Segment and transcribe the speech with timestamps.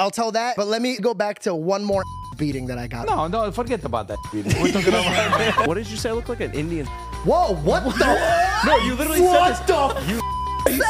[0.00, 2.02] I'll tell that, but let me go back to one more
[2.38, 3.06] beating that I got.
[3.06, 4.18] No, no, forget about that.
[4.32, 4.50] Beating.
[4.62, 5.66] We're talking about.
[5.68, 6.08] what did you say?
[6.08, 6.86] I look like an Indian.
[7.26, 8.62] Whoa, what the?
[8.64, 9.88] No, you literally what said the?
[9.88, 10.08] this.
[10.08, 10.29] You, you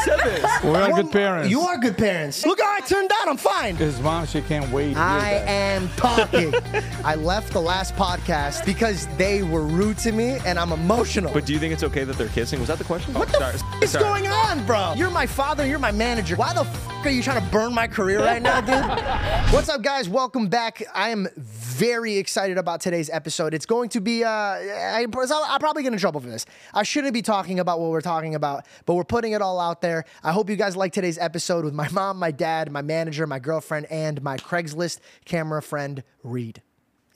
[0.05, 0.63] said this.
[0.65, 1.51] We are good parents.
[1.51, 2.45] You are good parents.
[2.47, 3.29] Look how I turned out.
[3.29, 3.77] I'm fine.
[3.77, 4.97] His mom, she can't wait.
[4.97, 6.55] I am talking.
[7.05, 11.33] I left the last podcast because they were rude to me and I'm emotional.
[11.33, 12.59] But do you think it's okay that they're kissing?
[12.61, 13.15] Was that the question?
[13.15, 14.95] what Oh, the sorry, f- is going on, bro?
[14.97, 15.67] You're my father.
[15.67, 16.37] You're my manager.
[16.37, 18.75] Why the f- are you trying to burn my career right now, dude?
[19.55, 20.09] What's up, guys?
[20.09, 20.83] Welcome back.
[20.95, 23.55] I am very excited about today's episode.
[23.55, 24.23] It's going to be.
[24.23, 26.45] Uh, I, I'm probably getting in trouble for this.
[26.75, 29.80] I shouldn't be talking about what we're talking about, but we're putting it all out
[29.81, 30.05] there.
[30.23, 33.39] I hope you guys like today's episode with my mom, my dad, my manager, my
[33.39, 36.63] girlfriend, and my Craigslist camera friend Reed.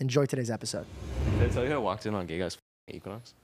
[0.01, 0.87] Enjoy today's episode.
[1.39, 3.35] Did I tell you I walked in on gay guys Equinox?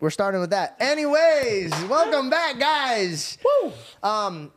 [0.00, 0.76] We're starting with that.
[0.80, 3.38] Anyways, welcome back, guys.
[3.44, 3.72] Woo!
[4.02, 4.52] Um,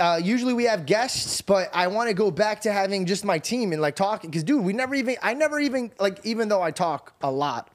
[0.00, 3.38] uh, usually we have guests, but I want to go back to having just my
[3.38, 4.30] team and like talking.
[4.30, 7.70] Because, dude, we never even, I never even, like, even though I talk a lot,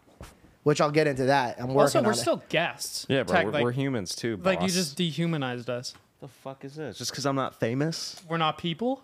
[0.67, 1.61] which I'll get into that.
[1.61, 2.17] I'm working Also, we're on it.
[2.17, 3.05] still guests.
[3.07, 3.35] Yeah, bro.
[3.37, 4.35] Tech, we're, like, we're humans too.
[4.35, 5.93] Like you just dehumanized us.
[6.19, 6.97] The fuck is this?
[6.97, 8.21] Just because I'm not famous?
[8.27, 9.01] We're not people.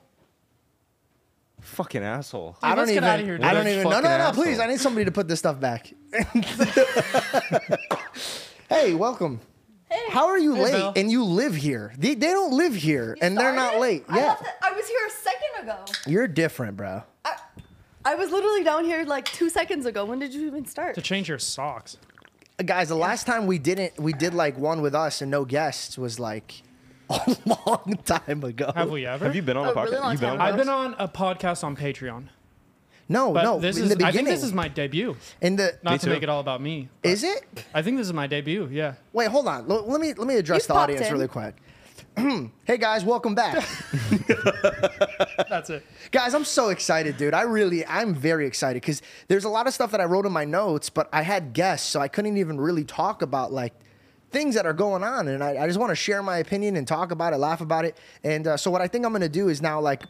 [1.62, 2.58] Fucking asshole.
[2.62, 3.04] I don't let's even.
[3.04, 3.76] get outta here, I don't dude.
[3.80, 3.84] even.
[3.90, 4.10] No, no, no.
[4.10, 4.44] asshole.
[4.44, 5.94] Please, I need somebody to put this stuff back.
[8.70, 9.40] hey, welcome.
[9.90, 10.02] Hey.
[10.10, 10.72] How are you late?
[10.74, 10.92] Bill.
[10.98, 11.94] And you live here.
[11.98, 14.04] They, they don't live here, and they're not late.
[14.10, 15.86] I, Yeah, left it- I was here a second ago.
[16.08, 17.04] you're different, bro.
[18.06, 20.06] I, I was literally down here like two seconds ago.
[20.06, 20.96] When did you even start?
[20.96, 21.98] To change your socks.
[22.66, 25.98] guys the last time we didn't we did like one with us and no guests
[25.98, 26.62] was like
[27.10, 27.36] a
[27.68, 29.26] long time ago Have we ever?
[29.26, 29.84] Have you been on A a podcast?
[29.86, 32.28] really long you been on I've a been on a podcast on Patreon.
[33.10, 35.18] no But no this in is the beginning I think this is my debut.
[35.42, 36.12] in the Not to too.
[36.12, 36.90] make it all about me.
[37.02, 38.94] is it I think this is my debut, yeah.
[39.12, 41.14] wait hold on L- let me let me address You've the audience in.
[41.14, 41.56] really quick
[42.66, 43.56] hey guys welcome back.
[45.50, 45.84] That's it.
[46.12, 47.34] guys i'm so excited dude.
[47.34, 50.32] I really i'm very excited because there's a lot of stuff that i wrote in
[50.32, 53.74] my notes but i had guests so i couldn't even really talk about like
[54.30, 56.88] things that are going on and i, I just want to share my opinion and
[56.88, 57.98] talk about it laugh about it.
[58.24, 60.04] And uh, so what i think i'm going to do is now like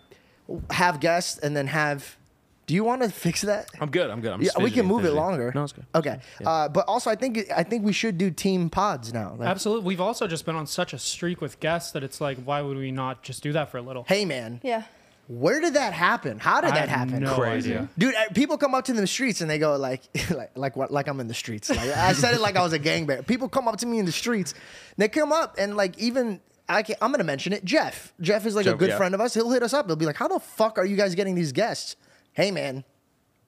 [0.72, 2.18] have guests and then have
[2.66, 4.10] do you want to fix that I'm good.
[4.10, 4.32] I'm good.
[4.32, 5.52] I'm yeah, we can fidgeting, move it longer.
[5.54, 5.86] No, it's good.
[5.94, 9.36] Okay, uh, but also I think I think we should do team pods now.
[9.38, 9.86] Like, Absolutely.
[9.86, 12.78] We've also just been on such a streak with guests that it's like, why would
[12.78, 14.06] we not just do that for a little?
[14.08, 14.84] hey man, yeah.
[15.28, 16.40] where did that happen?
[16.40, 17.24] How did I that have happen?
[17.24, 17.72] no Crazy.
[17.72, 17.90] idea.
[17.98, 20.92] Dude, people come up to the streets and they go like, like, like what?
[20.92, 21.70] Like I'm in the streets.
[21.70, 23.26] Like, I said it like I was a gangbanger.
[23.28, 24.54] People come up to me in the streets.
[24.98, 27.66] They come up and like even I can, I'm gonna mention it.
[27.66, 28.14] Jeff.
[28.22, 28.98] Jeff is like a good yeah.
[28.98, 29.34] friend of us.
[29.34, 29.88] He'll hit us up.
[29.88, 31.98] He'll be like, "How the fuck are you guys getting these guests?"
[32.34, 32.84] Hey man,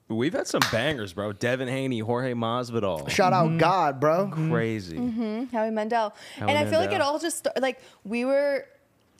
[0.08, 1.32] We've had some bangers, bro.
[1.32, 3.10] Devin Haney, Jorge Masvidal.
[3.10, 3.58] shout out mm-hmm.
[3.58, 4.26] God, bro.
[4.28, 4.52] Mm-hmm.
[4.52, 4.96] Crazy.
[4.98, 5.44] Mm-hmm.
[5.56, 6.14] Howie Mandel.
[6.36, 7.08] Howie and I feel like it Mandel.
[7.08, 8.66] all just sta- like we were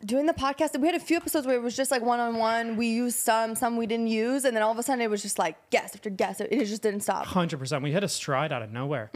[0.05, 0.75] doing the podcast.
[0.75, 2.77] and We had a few episodes where it was just like one on one.
[2.77, 5.23] We used some, some we didn't use, and then all of a sudden it was
[5.23, 6.41] just like guest after guest.
[6.41, 7.27] It, it just didn't stop.
[7.27, 7.83] 100%.
[7.83, 9.11] We hit a stride out of nowhere.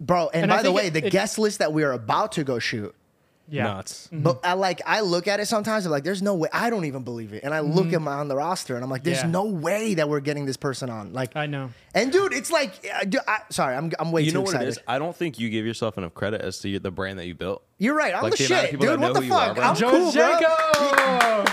[0.00, 1.84] Bro, and, And I by the think way, it- the it- guest list that we
[1.84, 2.92] are about to go shoot.
[3.48, 3.64] Yeah.
[3.64, 4.08] Nuts.
[4.10, 5.84] But I like I look at it sometimes.
[5.84, 6.48] I'm like, there's no way.
[6.52, 7.44] I don't even believe it.
[7.44, 9.26] And I look at my on the roster, and I'm like, there's Yeah.
[9.28, 11.12] no way that we're getting this person on.
[11.12, 11.70] Like, I know.
[11.94, 14.50] And dude, it's like, uh, dude, I, sorry, I'm I'm way You too know what
[14.54, 14.66] excited.
[14.68, 14.78] it is?
[14.88, 17.62] I don't think you give yourself enough credit as to the brand that you built.
[17.78, 18.14] You're right.
[18.14, 19.00] I'm Like the the amount of shit, people that dude.
[19.00, 19.56] What know the who you are, fuck?
[19.56, 19.64] bro.
[19.64, 20.40] I'm Joe cool, bro.
[21.42, 21.50] Janko!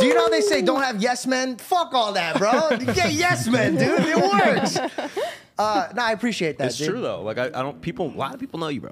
[0.00, 1.56] Do you know how they say don't have yes men?
[1.56, 2.76] Fuck all that, bro.
[2.94, 4.00] Get yes men, dude.
[4.00, 4.78] It works.
[5.56, 6.66] Uh, no, I appreciate that.
[6.66, 6.88] It's dude.
[6.88, 7.22] true though.
[7.22, 7.80] Like I, I don't.
[7.80, 8.08] People.
[8.12, 8.90] A lot of people know you, bro.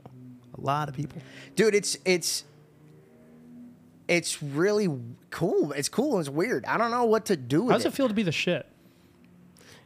[0.63, 1.21] A lot of people.
[1.57, 1.75] dude.
[1.75, 2.45] It's it's
[4.09, 4.89] it's really
[5.31, 5.73] cool.
[5.73, 6.21] It's cool.
[6.21, 6.65] It's weird.
[6.67, 7.89] I don't know what to do with How does it.
[7.89, 8.67] it feel to be the shit?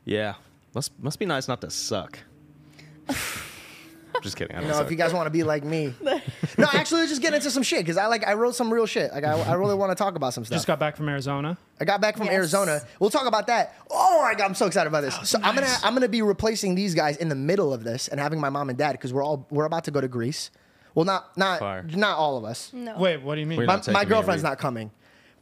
[0.05, 0.35] Yeah.
[0.75, 2.19] Must must be nice not to suck.
[4.23, 4.57] Just kidding.
[4.57, 4.87] I don't You know, suck.
[4.87, 5.93] if you guys want to be like me.
[6.03, 8.87] no, actually, let's just get into some shit because I like I wrote some real
[8.87, 9.13] shit.
[9.13, 10.57] Like I, I really want to talk about some stuff.
[10.57, 11.59] Just got back from Arizona.
[11.79, 12.35] I got back from Yes.
[12.35, 12.81] Arizona.
[12.99, 13.75] We'll talk about that.
[13.91, 15.19] Oh my god, I'm so excited about this.
[15.29, 15.69] so I'm gonna.
[15.85, 18.71] I'm gonna be replacing these guys in the middle of this and having my mom
[18.71, 20.51] and dad because we're all we're about to go to Greece.
[20.97, 21.85] Well, not not Fire.
[21.95, 22.73] not all of us.
[22.73, 22.97] No.
[22.99, 23.59] Wait, what do you mean?
[23.59, 24.91] We're My, not taking my me girlfriend's every- not coming.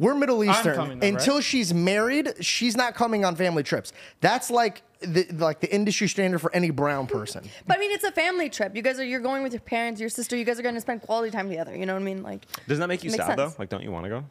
[0.01, 0.75] We're Middle Eastern.
[0.75, 1.15] coming though, right?
[1.15, 3.93] Until she's married, she's not coming on family trips.
[4.21, 7.49] That's like the like the industry standard for any brown person.
[7.69, 8.75] But I mean, it's a family trip.
[8.75, 10.37] You guys are you're going with your parents, your sister.
[10.37, 11.77] You guys are going to spend quality time together.
[11.77, 12.25] You know what I mean?
[12.25, 13.55] Like, Doesn't that make you Makes sad sense.
[13.55, 13.63] though?
[13.63, 14.25] Like, don't you want to go?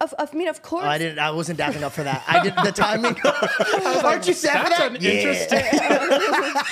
[0.00, 0.84] Of, of, I mean, of course.
[0.84, 1.18] Oh, I didn't.
[1.18, 2.24] I wasn't dapping up for that.
[2.26, 3.16] I did the timing.
[4.04, 4.96] Aren't you sad for That's that?
[4.96, 5.60] an interesting.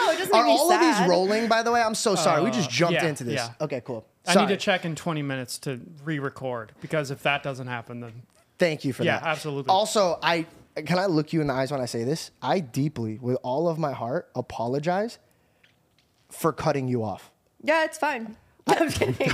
[0.00, 1.48] No, it doesn't Are make me all of these rolling?
[1.48, 2.42] By the way, I'm so sorry.
[2.42, 3.34] we just uh, jumped yeah, into this.
[3.34, 3.50] yeah.
[3.60, 4.06] Okay, cool.
[4.26, 8.12] I need to check in 20 minutes to re-record because if that doesn't happen, then
[8.58, 9.24] Thank you for Yeah, that.
[9.24, 9.70] Yeah, absolutely.
[9.70, 10.46] Also, I
[10.76, 12.30] can I look you in the eyes when I say this.
[12.40, 15.18] I deeply, with all of my heart, apologize
[16.30, 17.32] for cutting you off.
[17.62, 18.36] Yeah, it's fine.
[18.66, 19.32] I'm kidding.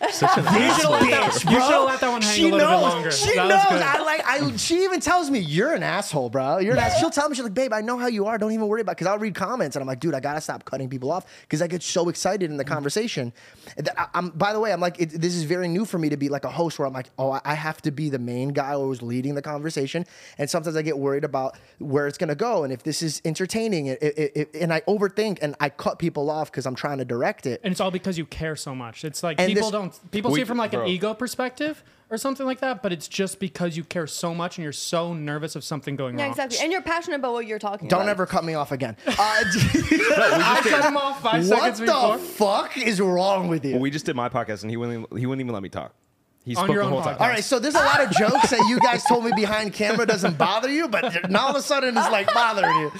[0.06, 2.84] you should let, you should've let that one hang she a little knows.
[2.84, 3.10] bit longer.
[3.10, 3.82] She That knows.
[3.82, 4.22] I like.
[4.24, 4.56] I.
[4.56, 6.58] She even tells me you're an asshole, bro.
[6.58, 6.98] You're an ass.
[6.98, 8.38] She'll tell me she's like, babe, I know how you are.
[8.38, 8.92] Don't even worry about.
[8.92, 8.96] It.
[8.96, 11.60] Because I'll read comments and I'm like, dude, I gotta stop cutting people off because
[11.60, 12.68] I get so excited in the mm.
[12.68, 13.32] conversation.
[13.76, 16.08] That I, am By the way, I'm like, it, this is very new for me
[16.08, 18.18] to be like a host where I'm like, oh, I- I have to be the
[18.18, 20.06] main guy who's leading the conversation,
[20.38, 23.86] and sometimes I get worried about where it's gonna go and if this is entertaining.
[23.86, 27.04] It, it, it, and I overthink and I cut people off because I'm trying to
[27.04, 27.60] direct it.
[27.64, 29.04] and it's all because you care so much.
[29.04, 30.82] It's like And people this- don't people We- see it from like bro.
[30.82, 34.58] an ego perspective or something like that, but it's just because you care so much
[34.58, 36.18] and you're so nervous of something going on.
[36.18, 36.32] yeah, wrong.
[36.32, 36.58] exactly.
[36.60, 37.96] And you're passionate about what you're talking about.
[37.98, 38.10] Don't about.
[38.10, 38.96] ever cut me off again.
[39.06, 42.18] Uh, I cut him off five what seconds the before.
[42.18, 43.72] fuck is wrong with you?
[43.72, 45.06] Well, we just did my podcast, and he wouldn't.
[45.18, 45.94] He wouldn't even let me talk.
[46.42, 47.16] He On spoke your the own whole time.
[47.16, 47.20] podcast.
[47.20, 50.06] All right, so there's a lot of jokes that you guys told me behind camera
[50.06, 52.92] doesn't bother you, but now all of a sudden it's like bothering you.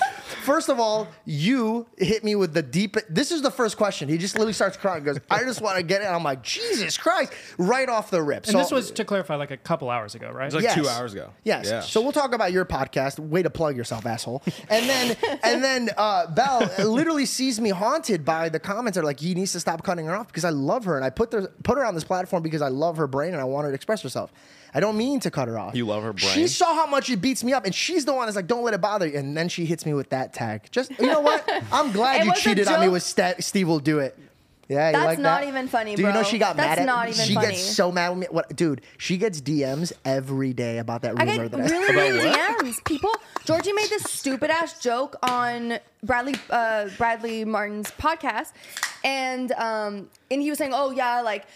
[0.42, 2.96] First of all, you hit me with the deep.
[3.08, 4.08] This is the first question.
[4.10, 5.04] He just literally starts crying.
[5.04, 6.04] Goes, I just want to get it.
[6.04, 8.46] I'm like, Jesus Christ, right off the rip.
[8.46, 10.52] And this was to clarify like a couple hours ago, right?
[10.52, 11.30] It was like two hours ago.
[11.42, 11.66] Yes.
[11.66, 11.80] Yeah.
[11.80, 13.18] So we'll talk about your podcast.
[13.18, 14.42] Way to plug yourself, asshole.
[14.68, 19.06] And then and then uh, Bell literally sees me haunted by the comments that are
[19.06, 21.30] like, he needs to stop cutting her off because I love her and I put
[21.30, 23.70] the, put her on this platform because I love her brain and I want her
[23.70, 24.32] to express herself.
[24.72, 25.74] I don't mean to cut her off.
[25.74, 26.32] You love her brain.
[26.32, 28.62] She saw how much it beats me up, and she's the one that's like, "Don't
[28.62, 30.68] let it bother you." And then she hits me with that tag.
[30.70, 31.48] Just you know what?
[31.72, 33.66] I'm glad you cheated on me with Sta- Steve.
[33.66, 34.16] Will do it.
[34.68, 35.48] Yeah, you That's like not that?
[35.48, 37.12] even funny, Do you know she got That's mad at not me?
[37.14, 37.48] even She funny.
[37.48, 38.26] gets so mad with me.
[38.30, 38.82] What, dude?
[38.98, 41.22] She gets DMs every day about that rumor.
[41.32, 41.76] I rumor get that I.
[41.76, 42.84] really weird DMs.
[42.84, 43.10] People,
[43.44, 48.52] Georgie made this stupid ass joke on Bradley uh, Bradley Martin's podcast,
[49.02, 51.46] and um, and he was saying, "Oh yeah, like."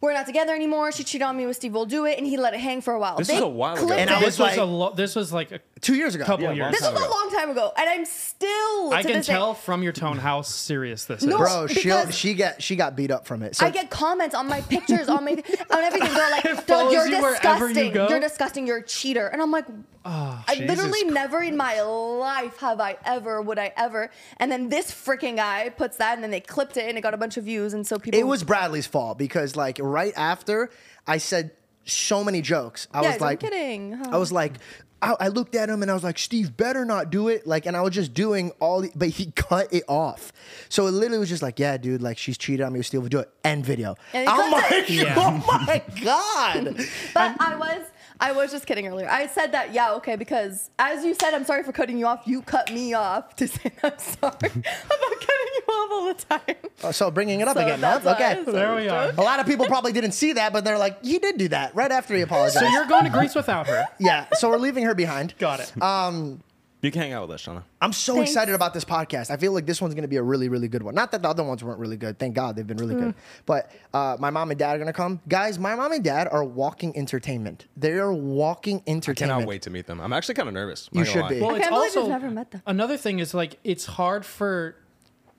[0.00, 0.92] We're not together anymore.
[0.92, 1.72] She cheated on me with Steve.
[1.72, 3.16] We'll do it, and he let it hang for a while.
[3.16, 3.86] This They was a while ago.
[3.86, 4.20] clipped And I it.
[4.20, 6.24] this was was like- a lo- this was like a Two years ago.
[6.24, 6.62] couple Yeah, years.
[6.62, 8.92] long This was a long time ago, and I'm still.
[8.92, 11.40] I to can this day- tell from your tone how serious this No, is.
[11.40, 13.56] Bro, she because- she get she got beat up from it.
[13.56, 16.12] So I get comments on my pictures, on my on everything.
[16.12, 17.92] They're like, they're follows "You're you wherever you disgusting.
[17.92, 18.66] go?" You are disgusting.
[18.66, 19.64] You're a cheater." And I'm like,
[20.04, 24.10] ah, I Jesus literally never in my life have I ever would I ever.
[24.38, 27.14] And then this freaking guy puts that, and then they clipped it, and it got
[27.14, 28.18] a bunch of views, and so people.
[28.18, 30.70] it was Bradley's fault because like right after
[31.06, 31.52] I said
[31.84, 33.94] so many jokes, I Yeah, was I'm like, kidding.
[34.10, 34.54] I was like.
[35.02, 37.46] I, I looked at him and I was like, Steve, better not do it.
[37.46, 40.32] Like, and I was just doing all the, but he cut it off.
[40.70, 43.06] So it literally was just like, yeah, dude, like she's cheated on me with Steve,
[43.10, 43.28] do it.
[43.44, 43.96] End video.
[44.14, 44.90] And he I'm clipped like, it.
[44.90, 45.14] Yeah.
[45.18, 46.76] oh my God.
[47.12, 47.82] But I was.
[48.20, 49.08] I was just kidding earlier.
[49.08, 52.22] I said that, yeah, okay, because as you said, I'm sorry for cutting you off.
[52.26, 56.56] You cut me off to say I'm sorry about cutting you off all the time.
[56.84, 58.12] Oh, so bringing it up So again, that's huh?
[58.12, 58.42] Okay.
[58.44, 59.10] There we are.
[59.10, 61.74] A lot of people probably didn't see that, but they're like, he did do that
[61.74, 62.60] right after he apologized.
[62.64, 63.86] So you're going to Greece without her.
[63.98, 65.34] yeah, so we're leaving her behind.
[65.38, 65.82] Got it.
[65.82, 66.42] Um,
[66.84, 67.62] You can hang out with us, Shawna.
[67.80, 68.30] I'm so Thanks.
[68.30, 69.30] excited about this podcast.
[69.30, 70.94] I feel like this one's going to be a really, really good one.
[70.94, 72.18] Not that the other ones weren't really good.
[72.18, 73.00] Thank God they've been really Mm.
[73.00, 73.14] good.
[73.46, 75.20] But uh, my mom and dad are going to come.
[75.26, 77.66] Guys, my mom and dad are walking entertainment.
[77.74, 79.32] They are walking entertainment.
[79.32, 79.98] I cannot wait to meet them.
[79.98, 80.90] I'm actually kind of nervous.
[80.92, 81.28] You should lie.
[81.30, 81.40] be.
[81.40, 82.62] Well, I it's can't believe also you've never met them.
[82.66, 84.76] another thing is like it's hard for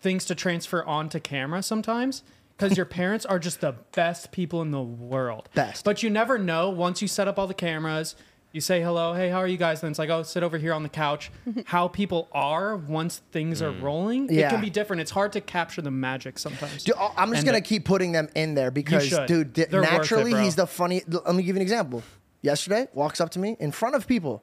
[0.02, 2.24] things to transfer onto camera sometimes
[2.58, 5.50] because your parents are just the best people in the world.
[5.54, 5.86] Best.
[5.86, 8.16] But you never know once you set up all the cameras.
[8.56, 9.82] You say hello, hey, how are you guys?
[9.82, 11.30] Then it's like, oh, sit over here on the couch.
[11.66, 13.82] how people are once things are mm.
[13.82, 15.02] rolling, it can be different.
[15.02, 16.86] It's hard to capture the magic sometimes.
[16.86, 19.26] Dude, I'm just And gonna the- keep putting them in there because, should.
[19.26, 20.42] dude, di- They're worth it, naturally bro.
[20.42, 21.02] he's the funny.
[21.06, 22.02] Let me give you an example.
[22.44, 24.42] Yesterday, walks up to me in front of people,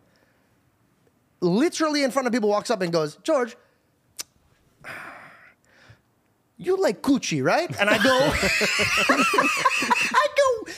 [1.40, 3.56] literally in front of people, walks up and goes, "George,
[6.58, 8.02] you like coochie, right?" And I go,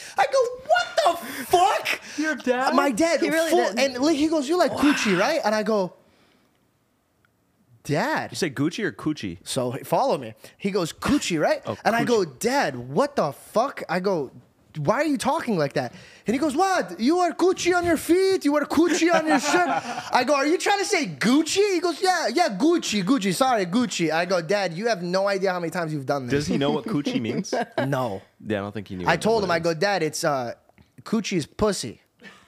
[0.16, 2.00] I go, what the fuck?
[2.18, 2.74] Your dad?
[2.74, 3.78] My dad, He really full, did.
[3.78, 5.94] and like, he goes, "You like Gucci, right?" And I go,
[7.84, 9.38] "Dad." You say Gucci or Coochie?
[9.44, 10.34] So follow me.
[10.58, 11.60] He goes, Coochie, right?
[11.66, 13.82] Oh, and I go, Dad, what the fuck?
[13.88, 14.30] I go,
[14.78, 15.92] why are you talking like that?
[16.26, 16.98] And he goes, What?
[16.98, 18.44] You wear Gucci on your feet?
[18.44, 19.68] You wear Gucci on your shirt?
[20.12, 21.74] I go, Are you trying to say Gucci?
[21.74, 23.32] He goes, Yeah, yeah, Gucci, Gucci.
[23.32, 24.10] Sorry, Gucci.
[24.10, 26.32] I go, Dad, you have no idea how many times you've done this.
[26.32, 27.54] Does he know what Coochie means?
[27.86, 28.20] No.
[28.44, 28.58] Yeah.
[28.58, 29.04] I don't think he knew.
[29.06, 29.74] I told him, I go.
[29.74, 30.54] Dad, it's uh,
[31.04, 32.00] Gucci is pussy.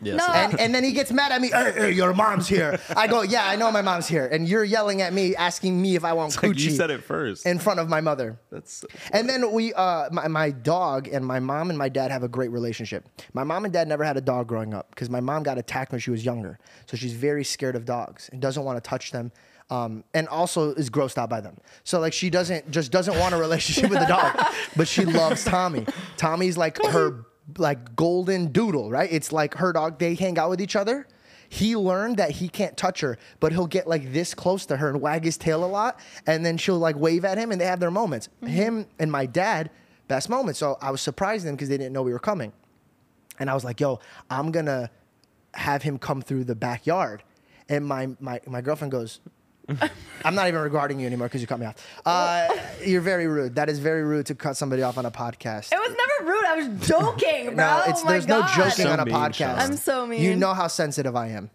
[0.02, 0.18] Yes.
[0.18, 0.26] No.
[0.32, 1.48] And, and then he gets mad at me.
[1.48, 2.78] Hey, hey, your mom's here.
[2.94, 4.26] I go, yeah, I know my mom's here.
[4.26, 6.58] And you're yelling at me, asking me if I want Like, coochie.
[6.60, 7.46] you said it first.
[7.46, 8.38] in front of my mother.
[8.50, 12.10] That's so And then we, uh, my, my dog and my mom and my dad
[12.10, 13.08] have a great relationship.
[13.32, 15.92] My mom and dad never had a dog growing up because my mom got attacked
[15.92, 16.58] when she was younger.
[16.86, 19.32] So she's very scared of dogs and doesn't want to touch them.
[19.68, 21.56] Um, and also is grossed out by them.
[21.84, 24.38] So like she doesn't just doesn't want a relationship with the dog,
[24.76, 25.86] but she loves Tommy.
[26.16, 27.24] Tommy's like her
[27.58, 29.08] like golden doodle, right?
[29.10, 29.98] It's like her dog.
[29.98, 31.06] They hang out with each other.
[31.48, 34.88] He learned that he can't touch her, but he'll get like this close to her
[34.88, 37.66] and wag his tail a lot, and then she'll like wave at him, and they
[37.66, 38.28] have their moments.
[38.42, 38.46] Mm-hmm.
[38.46, 39.70] Him and my dad,
[40.08, 40.58] best moments.
[40.58, 42.52] So I was surprised them because they didn't know we were coming,
[43.38, 44.90] and I was like, "Yo, I'm gonna
[45.54, 47.22] have him come through the backyard,"
[47.68, 49.20] and my my my girlfriend goes.
[50.24, 51.76] I'm not even regarding you anymore because you cut me off.
[52.04, 52.48] Uh,
[52.84, 53.54] you're very rude.
[53.56, 55.72] That is very rude to cut somebody off on a podcast.
[55.72, 56.44] It was never rude.
[56.44, 57.54] I was joking, bro.
[57.56, 58.40] No, it's oh there's God.
[58.56, 59.34] no joking So on a mean, podcast.
[59.34, 59.58] Sean.
[59.58, 60.22] I'm so mean.
[60.22, 61.50] You know how sensitive I am.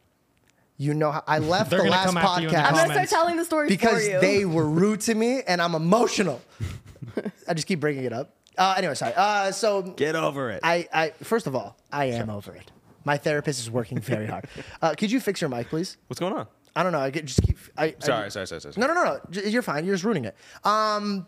[0.77, 3.09] You know how I left the last come after you in the I'm gonna start
[3.09, 4.19] telling the story because for you.
[4.19, 6.41] they were rude to me and I'm emotional.
[7.47, 8.35] I just keep bringing it up.
[8.57, 9.13] Uh, anyway, sorry.
[9.15, 10.61] Uh, so Get over it.
[10.63, 12.71] I, I first of all, I am over it.
[13.05, 14.45] My therapist is working very hard.
[14.81, 15.97] Uh, could you fix your mic, please?
[16.07, 16.47] What's going on?
[16.75, 16.99] I don't know.
[16.99, 17.57] I get, just keep.
[17.77, 18.73] I, I- Sorry, sorry, sorry, sorry.
[18.77, 19.19] No, no, no, no.
[19.29, 19.85] J- You're fine.
[19.85, 20.35] You're just ruining it.
[20.63, 21.27] Um,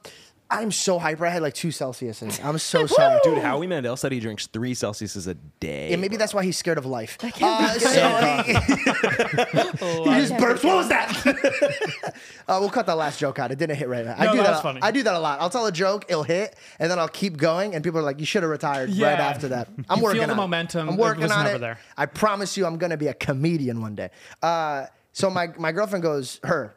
[0.50, 1.26] I'm so hyper.
[1.26, 2.46] I had like two Celsius in it.
[2.46, 5.90] I'm so sorry, Dude, Howie Mandel said he drinks three Celsius a day.
[5.90, 7.18] Yeah, maybe that's why he's scared of life.
[7.24, 7.90] Uh, can't be so
[8.46, 8.54] he
[10.22, 10.64] just burps.
[10.64, 12.14] What was that?
[12.48, 13.52] uh, we'll cut that last joke out.
[13.52, 14.06] It didn't hit right.
[14.08, 14.50] I No, do that that.
[14.52, 14.80] was a- funny.
[14.84, 15.42] I do that a lot.
[15.42, 18.20] I'll tell a joke, it'll hit, and then I'll keep going, and people are like,
[18.20, 19.28] "You should have retired right Yeah.
[19.28, 20.42] after that." I'm You working feel the on it.
[20.42, 20.88] momentum.
[20.90, 21.60] I'm It working was on never it.
[21.60, 21.80] there.
[21.98, 24.10] I promise you, I'm gonna be a comedian one day.
[24.42, 26.76] Uh, so my my girlfriend goes, her,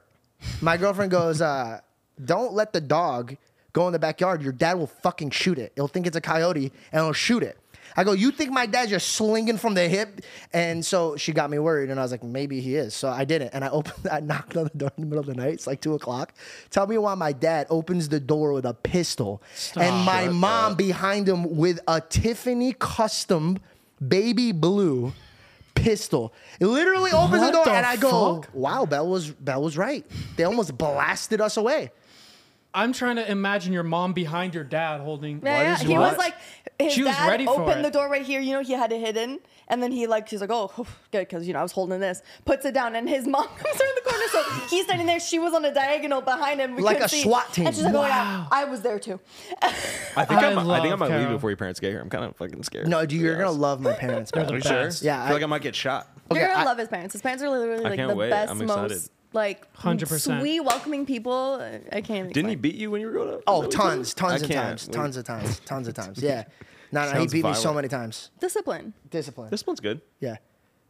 [0.61, 1.81] my girlfriend goes, uh,
[2.25, 3.37] "Don't let the dog."
[3.73, 5.73] Go in the backyard, your dad will fucking shoot it.
[5.75, 7.59] He'll think it's a coyote and he'll shoot it.
[7.95, 10.21] I go, you think my dad's just slinging from the hip?
[10.53, 12.95] And so she got me worried, and I was like, maybe he is.
[12.95, 15.27] So I didn't, and I opened, I knocked on the door in the middle of
[15.27, 15.55] the night.
[15.55, 16.35] It's like two o'clock.
[16.71, 19.43] Tell me why my dad opens the door with a pistol,
[19.77, 23.59] and my mom behind him with a Tiffany custom
[24.07, 25.13] baby blue
[25.77, 26.33] pistol.
[26.59, 28.51] It literally opens the door, the and I go, fuck?
[28.53, 30.05] wow, Bell was Bell was right.
[30.37, 31.93] They almost blasted us away.
[32.77, 35.41] I'm trying to imagine your mom behind your dad holding.
[35.43, 35.75] Yeah, yeah.
[35.75, 36.11] is he what?
[36.11, 36.35] was like,
[36.79, 37.83] his She was dad ready for opened it.
[37.85, 38.39] the door right here.
[38.41, 40.71] You know, he had it hidden, and then he like, she's like, oh,
[41.11, 42.21] good, because you know I was holding this.
[42.45, 44.25] Puts it down, and his mom comes around the corner.
[44.31, 45.19] So he's standing there.
[45.21, 47.23] She was on a diagonal behind him, we Like couldn't a see.
[47.23, 47.67] SWAT team.
[47.67, 49.19] And she's like, oh yeah, I was there too.
[49.63, 50.67] I think I I'm, I think I love
[50.99, 51.33] might leave Carol.
[51.33, 52.01] before your parents get here.
[52.01, 52.89] I'm kind of fucking scared.
[52.89, 54.31] No, dude, you're gonna love my parents.
[54.33, 54.49] They're bro.
[54.59, 55.07] the Are you sure?
[55.07, 56.09] Yeah, I feel I- like I might get shot.
[56.31, 57.13] Okay, You're gonna I- love his parents.
[57.15, 58.31] His parents are literally like can't the wait.
[58.31, 58.91] best, I'm excited.
[58.91, 60.41] most like 100%.
[60.41, 61.61] sweet, welcoming people.
[61.93, 62.33] I can't.
[62.33, 63.43] Didn't he beat you when you were growing up?
[63.47, 66.19] Oh, Is that what he tons, tons of times, tons of times, tons of times.
[66.23, 66.45] Yeah.
[66.93, 67.77] No, no, he Sounds beat me so violent.
[67.77, 68.31] many times.
[68.41, 68.95] discipline?
[69.11, 69.51] Discipline.
[69.51, 70.01] This one's good.
[70.21, 70.37] Yeah.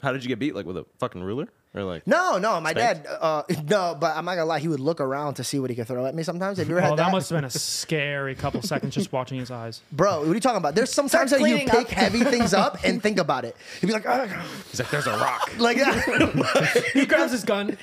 [0.02, 0.54] How did you get beat?
[0.54, 1.48] Like with a fucking ruler?
[1.74, 3.04] Or like No, no, my Spanked?
[3.04, 3.16] dad.
[3.20, 4.58] Uh, no, but I'm not gonna lie.
[4.60, 6.22] He would look around to see what he could throw at me.
[6.22, 6.58] Sometimes.
[6.58, 7.04] Have you ever had Oh, that?
[7.06, 9.82] that must have been a scary couple seconds just watching his eyes.
[9.92, 10.74] Bro, what are you talking about?
[10.74, 11.88] There's sometimes that you cleaning pick up.
[11.88, 13.56] heavy things up and think about it.
[13.82, 14.28] You'd be like, "Ugh,"
[14.70, 15.50] he's like, there's a rock.
[15.58, 16.90] like that.
[16.94, 17.76] He grabs his gun.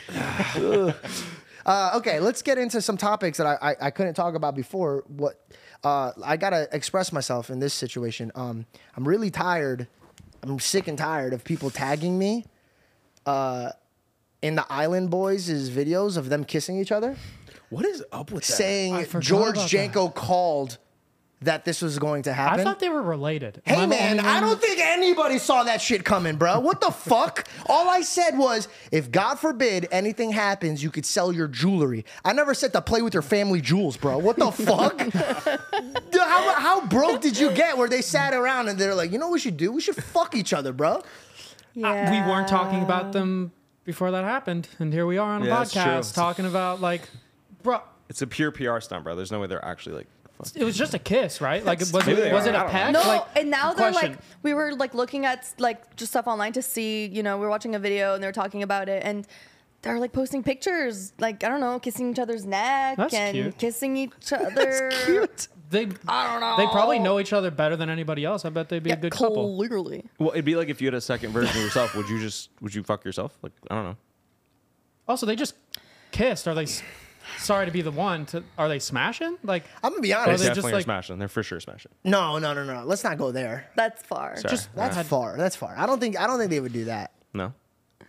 [1.65, 5.03] Uh, okay, let's get into some topics that I, I, I couldn't talk about before.
[5.07, 5.39] What
[5.83, 8.31] uh, I gotta express myself in this situation.
[8.35, 8.65] Um,
[8.97, 9.87] I'm really tired.
[10.43, 12.45] I'm sick and tired of people tagging me
[13.25, 13.71] uh,
[14.41, 17.15] in the Island Boys' videos of them kissing each other,
[17.69, 18.53] What is up with that?
[18.53, 20.77] saying I forgot George about Janko called
[21.45, 22.59] that this was going to happen.
[22.59, 23.61] I thought they were related.
[23.65, 26.59] Am Hey I man, I don't think anybody saw that shit coming, bro.
[26.59, 27.47] What the fuck?
[27.67, 32.05] All I said was, if God forbid anything happens, you could sell your jewelry.
[32.23, 34.17] I never said to play with your family jewels, bro.
[34.17, 34.99] What the fuck?
[36.13, 39.27] How, how broke did you get where they sat around and they're like, you know
[39.27, 39.71] what we should do?
[39.71, 41.03] We should fuck each other, bro.
[41.73, 41.89] Yeah.
[41.89, 43.51] Uh, we weren't talking about them
[43.83, 47.01] before that happened, and here we are on a Yeah, podcast talking about like,
[47.63, 47.81] bro.
[48.09, 49.15] It's a pure PR stunt, bro.
[49.15, 50.07] There's no way they're actually like.
[50.37, 50.55] Fuck.
[50.55, 51.63] It was just a kiss, right?
[51.63, 52.49] Like, was Maybe it they was are.
[52.49, 52.91] it I a don't peck?
[52.93, 54.11] No, like, and now they're question.
[54.13, 57.43] like we were like looking at like just stuff online to see, you know, we
[57.45, 59.27] were watching a video and they were talking about it and
[59.81, 63.57] they're like posting pictures, like I don't know, kissing each other's neck That's and cute.
[63.57, 64.91] kissing each other.
[65.05, 65.47] Cute.
[65.69, 66.55] they I don't know.
[66.57, 68.45] they probably know each other better than anybody else.
[68.45, 69.55] I bet they'd be yeah, a good couple.
[69.57, 70.05] clearly.
[70.19, 71.95] Well, it'd be like if you had a second version of yourself.
[71.95, 73.37] Would you just would you fuck yourself?
[73.41, 73.97] Like I don't know.
[75.07, 75.55] Also, they just
[76.11, 76.47] kissed.
[76.47, 76.63] Are they?
[76.63, 76.81] s-
[77.37, 78.25] Sorry to be the one.
[78.27, 79.37] To, are they smashing?
[79.43, 80.43] Like, I'm gonna be They honest.
[80.43, 81.19] they definitely just are like- smashing.
[81.19, 81.91] They're for sure smashing.
[82.03, 82.83] No, no, no, no.
[82.85, 83.69] Let's not go there.
[83.75, 84.35] That's far.
[84.37, 84.49] Sorry.
[84.51, 85.37] Just- That's had- far.
[85.37, 85.73] That's far.
[85.77, 86.19] I don't think.
[86.19, 87.11] I don't think they would do that.
[87.33, 87.53] No.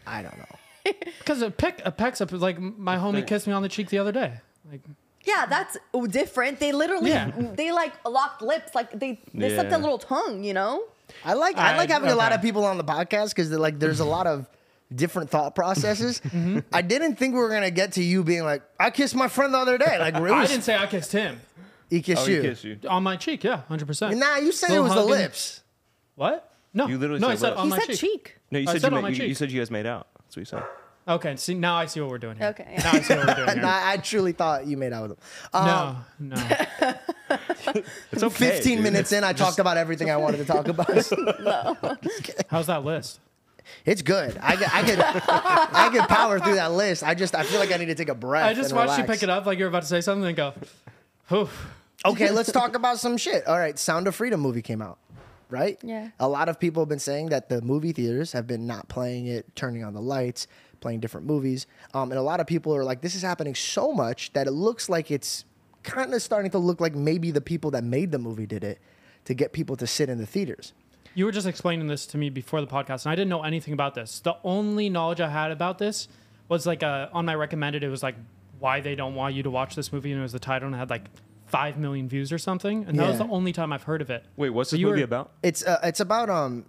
[0.07, 0.93] I don't know.
[1.19, 2.31] because a peck, a peck's up.
[2.33, 4.35] Like my homie kissed me on the cheek the other day.
[4.71, 4.83] Like,
[5.23, 5.79] Yeah, that's
[6.11, 6.61] different.
[6.61, 7.31] They literally Yeah.
[7.55, 9.77] they like locked lips, like they they sucked Yeah.
[9.77, 10.85] a little tongue, you know?
[11.25, 12.35] I like I like I- having a lot okay.
[12.37, 14.47] of people on the podcast because like there's a lot of
[14.95, 16.21] different thought processes.
[16.35, 16.61] Mm-hmm.
[16.73, 19.55] I didn't think we were gonna get to you being like, I kissed my friend
[19.55, 19.99] the other day.
[19.99, 21.41] Like, it I didn't say I kissed him
[21.91, 22.43] he kissed Oh, you.
[22.43, 22.79] he kissed you.
[22.89, 23.45] on my cheek.
[23.45, 24.17] Yeah, hundred percent.
[24.17, 25.63] Nah, you said it Little was the lips.
[26.17, 26.51] What?
[26.73, 27.29] No, You literally no.
[27.29, 27.59] I said said lips.
[27.61, 27.99] on He my said cheek.
[28.01, 28.37] cheek.
[28.51, 30.09] No, you said, said you, on my made, you, you said you guys made out.
[30.19, 30.63] That's what you said.
[31.07, 32.49] Okay, see now I see what we're doing here.
[32.49, 32.83] Okay, yeah.
[32.83, 33.63] Now I see what we're doing here.
[33.63, 35.19] Nah, I truly thought you made out with him.
[35.53, 36.95] Um, no, no.
[38.13, 38.51] It's okay.
[38.51, 38.83] 15 dude.
[38.83, 40.89] minutes in, I talked about everything I wanted to talk about.
[41.41, 41.77] no.
[42.49, 43.21] How's that list?
[43.85, 44.39] It's good.
[44.41, 47.03] I could, I could, I could power through that list.
[47.03, 48.47] I just, I feel like I need to take a breath.
[48.47, 50.37] I just and watched you pick it up like you're about to say something and
[50.37, 50.55] go,
[51.29, 51.49] "Whew."
[52.07, 53.47] Okay, let's talk about some shit.
[53.47, 54.99] All right, Sound of Freedom movie came out,
[55.49, 55.79] right?
[55.83, 56.11] Yeah.
[56.21, 59.27] A lot of people have been saying that the movie theaters have been not playing
[59.27, 60.47] it, turning on the lights,
[60.81, 61.67] playing different movies.
[61.95, 64.51] Um, and a lot of people are like, this is happening so much that it
[64.51, 65.47] looks like it's
[65.83, 68.79] kind of starting to look like maybe the people that made the movie did it
[69.25, 70.75] to get people to sit in the theaters.
[71.15, 73.73] You were just explaining this to me before the podcast, and I didn't know anything
[73.75, 74.21] about this.
[74.21, 76.09] The only knowledge I had about this
[76.49, 77.83] was like uh, on my recommended.
[77.85, 78.17] It was like
[78.59, 80.75] why they don't want you to watch this movie, and it was the title, and
[80.75, 81.05] it had like
[81.47, 82.85] five million views or something.
[82.89, 84.25] And that was the only time I've heard of it.
[84.37, 85.33] Wait, what's So this you movie were- about?
[85.43, 86.67] It's uh, it's about um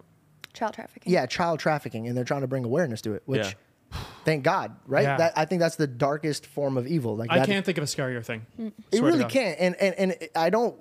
[0.54, 1.12] Child trafficking.
[1.12, 3.24] yeah child trafficking, and they're trying to bring awareness to it.
[3.26, 3.42] Which,
[3.92, 4.00] Yeah.
[4.26, 5.04] thank God, right?
[5.04, 5.18] Yeah.
[5.18, 7.16] That I think that's the darkest form of evil.
[7.18, 8.46] Like I that- can't think of a scarier thing.
[8.92, 9.60] It really can't.
[9.60, 10.76] And, and and I don't.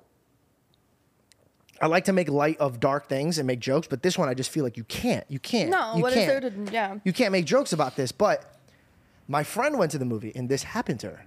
[1.81, 4.33] I like to make light of dark things and make jokes, but this one I
[4.33, 5.25] just feel like you can't.
[5.29, 5.69] You can't.
[5.69, 6.41] No, you what is can't.
[6.41, 6.71] there to?
[6.71, 6.97] Yeah.
[7.03, 8.11] You can't make jokes about this.
[8.11, 8.59] But
[9.27, 11.25] my friend went to the movie and this happened to her,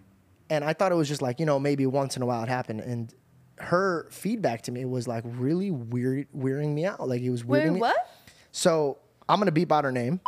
[0.49, 2.49] and I thought it was just like you know maybe once in a while it
[2.49, 3.13] happened, and
[3.59, 7.07] her feedback to me was like really weird, weirding me out.
[7.07, 7.81] Like it was weirding Wait, me.
[7.81, 8.11] what?
[8.53, 10.21] So I'm gonna beep out her name.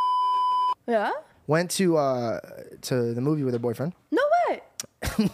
[0.86, 1.12] Yeah.
[1.46, 2.40] Went to uh
[2.82, 3.94] to the movie with her boyfriend.
[4.10, 4.60] No way.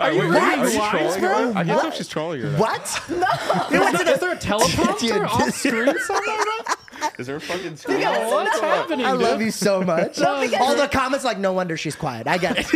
[0.00, 1.52] Are you, reading are you lines, trolling bro?
[1.52, 1.58] her?
[1.58, 2.48] I guess if she's trolling you.
[2.50, 2.82] What?
[2.82, 6.44] Is there a teleprompter off screen somewhere?
[6.44, 7.08] bro?
[7.18, 8.00] Is there a fucking screen?
[8.00, 9.06] What's happening?
[9.06, 9.20] I dude?
[9.20, 10.16] love you so much.
[10.16, 12.26] because All the comments like, no wonder she's quiet.
[12.26, 12.66] I get it.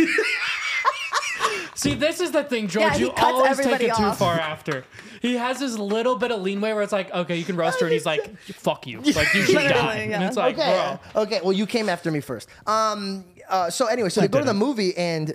[1.75, 2.85] See, this is the thing, George.
[2.85, 4.85] Yeah, you always take everybody it too far after.
[5.21, 7.87] He has this little bit of leanway where it's like, okay, you can roast her,
[7.87, 9.01] and he's like, fuck you.
[9.01, 9.95] Like, you should Literally, die.
[10.11, 10.97] And it's like, okay.
[11.13, 11.21] bro.
[11.23, 11.39] Okay.
[11.43, 12.47] Well, you came after me first.
[12.67, 13.25] Um.
[13.49, 15.33] Uh, so anyway, so they go to the movie and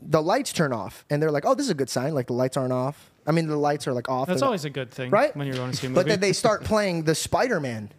[0.00, 2.14] the lights turn off, and they're like, "Oh, this is a good sign.
[2.14, 3.10] Like the lights aren't off.
[3.26, 4.28] I mean, the lights are like off.
[4.28, 6.00] That's They're not- always a good thing, right When you're going to see a movie.
[6.00, 7.90] But then they start playing the Spider-Man,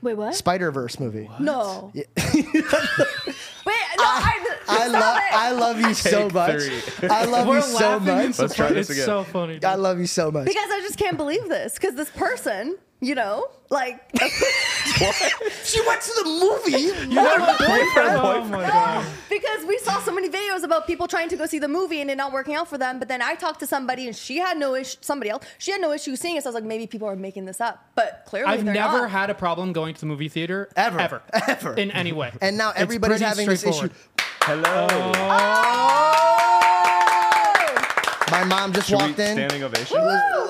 [0.00, 0.34] Wait, what?
[0.34, 1.28] Spider Verse movie.
[1.40, 1.90] No.
[1.94, 2.04] Wait,
[3.96, 5.18] no, I, I stop love.
[5.32, 6.62] I love you so much.
[6.62, 7.08] three.
[7.08, 8.38] I love We're you so laughing and much.
[8.38, 8.98] Let's try this again.
[9.00, 9.54] It's so funny.
[9.54, 9.64] dude.
[9.64, 10.44] I love you so much.
[10.46, 11.74] because I just can't believe this.
[11.74, 14.00] Because this person, you know, like,
[15.64, 16.82] She went to the movie.
[17.08, 17.60] You know what?
[17.60, 19.06] Oh my god.
[19.28, 22.10] because we saw so many videos about people trying to go see the movie and
[22.10, 22.98] it not working out for them.
[22.98, 24.98] But then I talked to somebody and she had no issue.
[25.00, 26.42] Somebody else, she had no issue seeing it.
[26.42, 27.84] So I was like, maybe people are making this up.
[27.94, 29.10] But clearly, I've they're never not.
[29.10, 31.00] had a problem going to the movie theater Ever.
[31.00, 31.74] ever, Ever.
[31.74, 32.32] in any way.
[32.40, 33.72] And now everybody's having this issue.
[33.72, 33.92] straightforward.
[34.42, 34.86] Hello.
[34.90, 35.63] Oh.
[38.44, 39.36] My mom just Should we walked in.
[39.36, 39.96] standing ovation?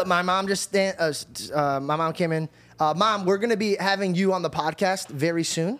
[0.08, 1.12] My mom just stand, uh,
[1.54, 2.48] uh, my mom came in.
[2.80, 5.78] Uh, mom, we're gonna be having you on the podcast very soon.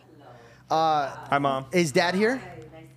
[0.71, 1.67] Hi, mom.
[1.73, 2.41] Is dad here?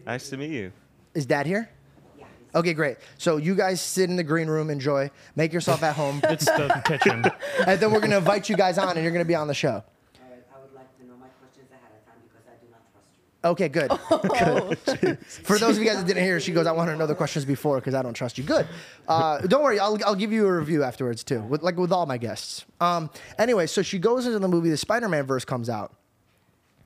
[0.05, 0.71] Nice to meet you.
[1.15, 1.67] Is dad here?
[2.15, 2.25] Yeah.
[2.53, 2.97] Okay, great.
[3.17, 6.79] So you guys sit in the green room, enjoy, make yourself at home, It's the
[6.85, 7.25] kitchen.
[7.65, 9.69] and then we're gonna invite you guys on, and you're gonna be on the show.
[9.69, 9.81] All
[10.29, 12.81] right, I would like to know my questions ahead of time because I do not
[12.93, 13.23] trust you.
[13.45, 13.89] Okay, good.
[14.39, 15.19] good.
[15.25, 17.15] For those of you guys that didn't hear, she goes, "I want to know the
[17.15, 18.67] questions before because I don't trust you." Good.
[19.07, 22.05] Uh, don't worry, I'll, I'll give you a review afterwards too, with, like with all
[22.05, 22.65] my guests.
[22.81, 24.69] Um, anyway, so she goes into the movie.
[24.69, 25.93] The Spider-Man verse comes out,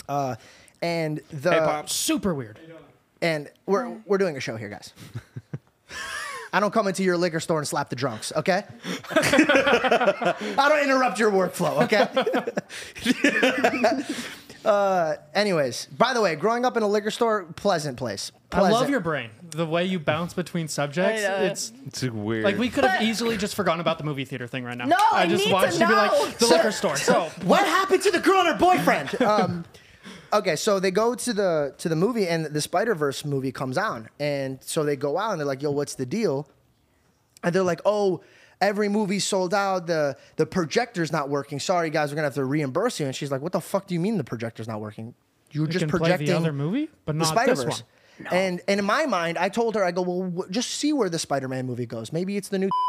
[0.10, 0.36] uh,
[0.82, 1.94] and the Hey, pops.
[1.94, 2.60] Super weird.
[3.22, 4.94] and we're we're doing a show here, guys.
[6.54, 8.66] I don't come into your liquor store and slap the drunks, okay?
[9.12, 10.36] I
[10.68, 12.10] don't interrupt your workflow, okay?
[14.66, 18.32] Uh, anyways, by the way, growing up in a liquor store, pleasant place.
[18.52, 19.30] I love your brain.
[19.52, 21.24] The way you bounce between subjects.
[21.24, 21.44] I know.
[21.46, 22.44] It's It's weird.
[22.44, 24.86] like we could have easily just forgotten about the movie theater thing right now.
[24.86, 26.20] No, I I just need to watched you be know.
[26.26, 26.96] like the liquor store.
[26.98, 29.10] So What happened to the girl and her boyfriend?
[29.22, 29.66] Um,
[30.34, 33.78] okay, so they go to the to the movie, and the Spider Verse movie comes
[33.78, 36.48] out, and so they go out, and they're like, "Yo, what's the deal?"
[37.44, 38.22] And they're like, "Oh."
[38.62, 39.88] Every movie sold out.
[39.88, 41.60] The the projector's not working.
[41.60, 43.08] Sorry, guys, we're gonna have to reimburse you.
[43.08, 45.16] And she's like, "What the fuck do you mean the projector's not working?
[45.52, 47.84] You're you just can play projecting the other movie, but the not Spider this Verse."
[48.20, 48.28] one.
[48.32, 51.10] And and in my mind, I told her, I go, "Well, w- just see where
[51.10, 52.14] the Spider Man movie goes.
[52.14, 52.70] Maybe it's the new."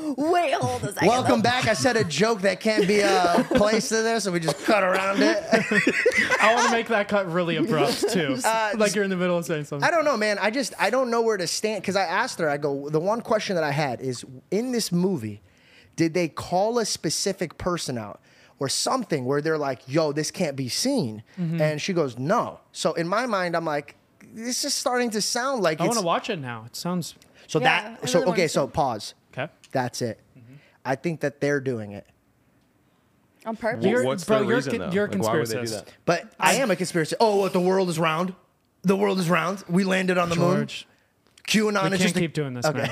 [0.00, 1.08] Wait, hold a second.
[1.08, 1.68] Welcome back.
[1.68, 4.82] I said a joke that can't be uh, placed in there, so we just cut
[4.82, 5.42] around it.
[6.40, 8.36] I want to make that cut really abrupt too.
[8.44, 9.86] Uh, like you're in the middle of saying something.
[9.86, 10.38] I don't know, man.
[10.40, 12.50] I just I don't know where to stand because I asked her.
[12.50, 12.88] I go.
[12.88, 15.42] The one question that I had is in this movie,
[15.94, 18.20] Did they call a specific person out
[18.58, 21.60] or something where they're like, "Yo, this can't be seen," Mm-hmm.
[21.60, 23.94] and she goes, "No." So in my mind, I'm like,
[24.34, 26.64] this is starting to sound like I it's want to watch it now.
[26.66, 27.14] It sounds
[27.46, 28.00] so Yeah, that.
[28.02, 28.72] I so really wanna okay, see so it.
[28.72, 29.14] pause.
[29.76, 29.82] Okay.
[29.82, 30.20] That's it.
[30.84, 32.06] I think that they're doing it.
[33.46, 33.84] On purpose.
[33.84, 34.94] You're, What's bro, the you're, reason, con- though?
[34.94, 35.84] you're a Like, why would they do conspiracist.
[35.84, 35.92] that?
[36.06, 37.16] But I am a conspiracy.
[37.20, 37.52] Oh, what?
[37.52, 38.34] The world is round.
[38.82, 39.64] The world is round.
[39.68, 40.56] We landed on the moon.
[40.60, 40.86] George,
[41.48, 42.88] QAnon we is can't just a- keep doing this, Okay.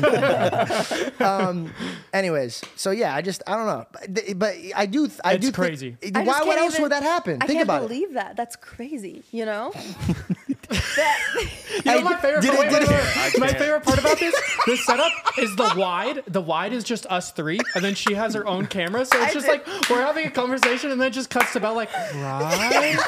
[0.00, 1.12] man.
[1.20, 1.72] um.
[2.14, 5.46] Anyways, so yeah, I just I don't know, but, but I do I It's do
[5.48, 5.96] think- crazy.
[6.14, 6.24] I why?
[6.24, 7.38] What can't else even- would that happen?
[7.42, 7.88] I think can't about it.
[7.88, 8.36] believe that.
[8.36, 9.22] That's crazy.
[9.32, 9.72] You know.
[10.70, 11.18] that,
[11.84, 13.38] You know my favorite did part, it- wait, did wait, wait.
[13.40, 14.34] My favorite part about this,
[14.66, 16.22] this setup is the wide.
[16.26, 19.04] The wide is just us three, and then she has her own camera.
[19.06, 21.52] So it's I just did- like we're having a conversation, and then it just cuts
[21.54, 22.98] to Bell like, right?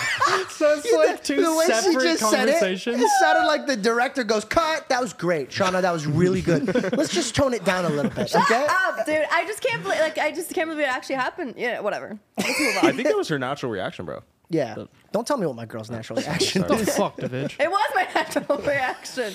[0.50, 3.00] So it's like two the way she separate just said it, conversations.
[3.00, 6.66] it sounded like the director goes, "Cut, that was great, Shawna, that was really good.
[6.96, 9.26] Let's just tone it down a little bit, okay?" up, dude.
[9.30, 9.98] I just can't believe.
[10.00, 11.54] Like, I just can't believe it actually happened.
[11.56, 12.18] Yeah, whatever.
[12.38, 12.86] Let's move on.
[12.86, 14.22] I think that was her natural reaction, bro.
[14.50, 14.76] Yeah.
[15.12, 16.96] Don't tell me what my girl's natural reaction the is.
[16.96, 17.52] fuck, David?
[17.60, 19.34] it was my natural reaction.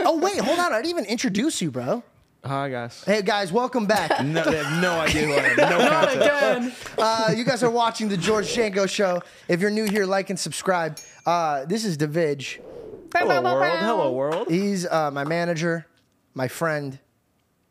[0.00, 2.02] Oh wait, hold on, I didn't even introduce you, bro.
[2.44, 3.02] Hi guys.
[3.04, 4.20] Hey guys, welcome back.
[4.24, 5.56] No, they have no idea who I am.
[5.56, 6.16] No Not context.
[6.16, 6.72] again.
[6.98, 9.20] Uh, you guys are watching the George Janko Show.
[9.48, 10.98] If you're new here, like and subscribe.
[11.24, 12.60] Uh, this is Davidge.
[13.14, 13.78] Hello world.
[13.78, 14.48] Hello world.
[14.50, 15.86] He's uh, my manager,
[16.34, 16.98] my friend,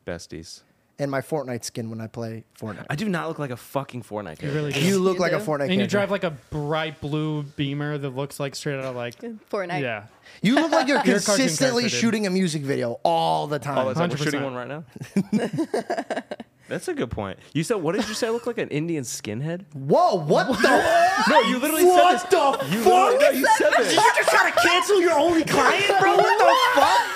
[0.06, 0.62] Besties.
[0.98, 2.86] And my Fortnite skin when I play Fortnite.
[2.88, 4.46] I do not look like a fucking Fortnite character.
[4.48, 4.80] You really do.
[4.80, 5.44] You look You like a do.
[5.44, 8.96] Fortnite and you drive like a bright blue Beamer that looks like straight out of
[8.96, 9.18] like
[9.50, 9.82] Fortnite.
[9.82, 10.04] yeah.
[10.42, 12.00] You look like you're You're a cartoon consistently character, dude.
[12.00, 13.78] shooting a music video all the time.
[13.78, 14.22] Oh, that's like we're 100%.
[14.24, 14.84] shooting one right now.
[16.68, 17.38] That's a good point.
[17.52, 18.26] You said what did you say?
[18.26, 19.64] I look like an Indian skinhead?
[19.72, 21.24] Whoa, what the?
[21.30, 22.72] No, you literally what said the this.
[22.72, 23.12] You fuck?
[23.12, 23.94] literally, no, you said Did this.
[23.94, 26.16] you just try to cancel your only client, bro?
[26.16, 27.15] What the fuck?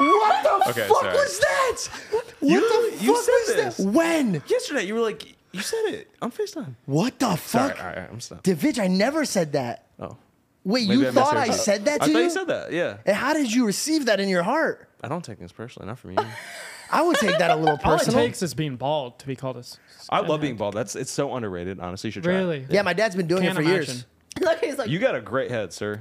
[0.00, 1.12] What the Okay, fuck sorry.
[1.14, 1.76] was that?
[2.10, 3.76] What You- the you fuck said was this.
[3.76, 3.86] that?
[3.86, 4.42] When?
[4.46, 6.74] Yesterday, you were like, you said it on Facetime.
[6.86, 7.78] What the Sorry, fuck?
[7.80, 8.44] all right, all right, I'm stopped.
[8.44, 9.86] Davidge, I never said that.
[9.98, 10.16] Oh,
[10.64, 12.12] Wait, maybe you I thought I misheard said that to I you?
[12.12, 12.72] thought you said that.
[12.72, 12.96] Yeah.
[13.06, 14.88] And how did you receive that in your heart?
[15.02, 16.18] I don't take this personally, not from you.
[16.92, 17.92] I would take that a little personal.
[17.92, 18.24] All it personal.
[18.26, 19.60] takes is being bald to be called a.
[19.60, 19.78] s-
[20.10, 20.74] I love being bald.
[20.74, 21.78] That's it's so underrated.
[21.80, 22.34] Honestly, you should try.
[22.34, 22.36] it.
[22.38, 22.66] Really?
[22.68, 23.94] yeah, my dad's been doing Can't it for imagine.
[23.96, 24.06] years.
[24.40, 26.00] Look, he's like, You got a great head, sir.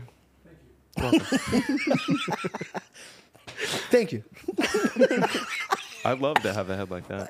[0.98, 1.40] Thank you.
[6.06, 7.30] I'd love to have a head like that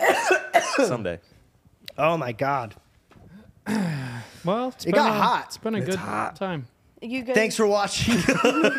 [0.88, 1.20] someday.
[1.98, 2.76] Oh my god.
[4.46, 5.46] Well, it's It been got a, hot.
[5.48, 6.68] It's been a good time.
[7.02, 7.36] you guys.
[7.36, 8.16] Thanks for watching.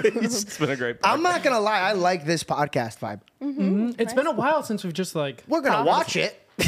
[0.05, 0.97] It's been a great.
[1.05, 3.21] I'm not gonna lie, I like this podcast vibe.
[3.43, 3.61] Mm-hmm.
[3.61, 4.01] Mm-hmm.
[4.01, 5.45] It's been a while since we've just like.
[5.49, 6.37] We're gonna watch it.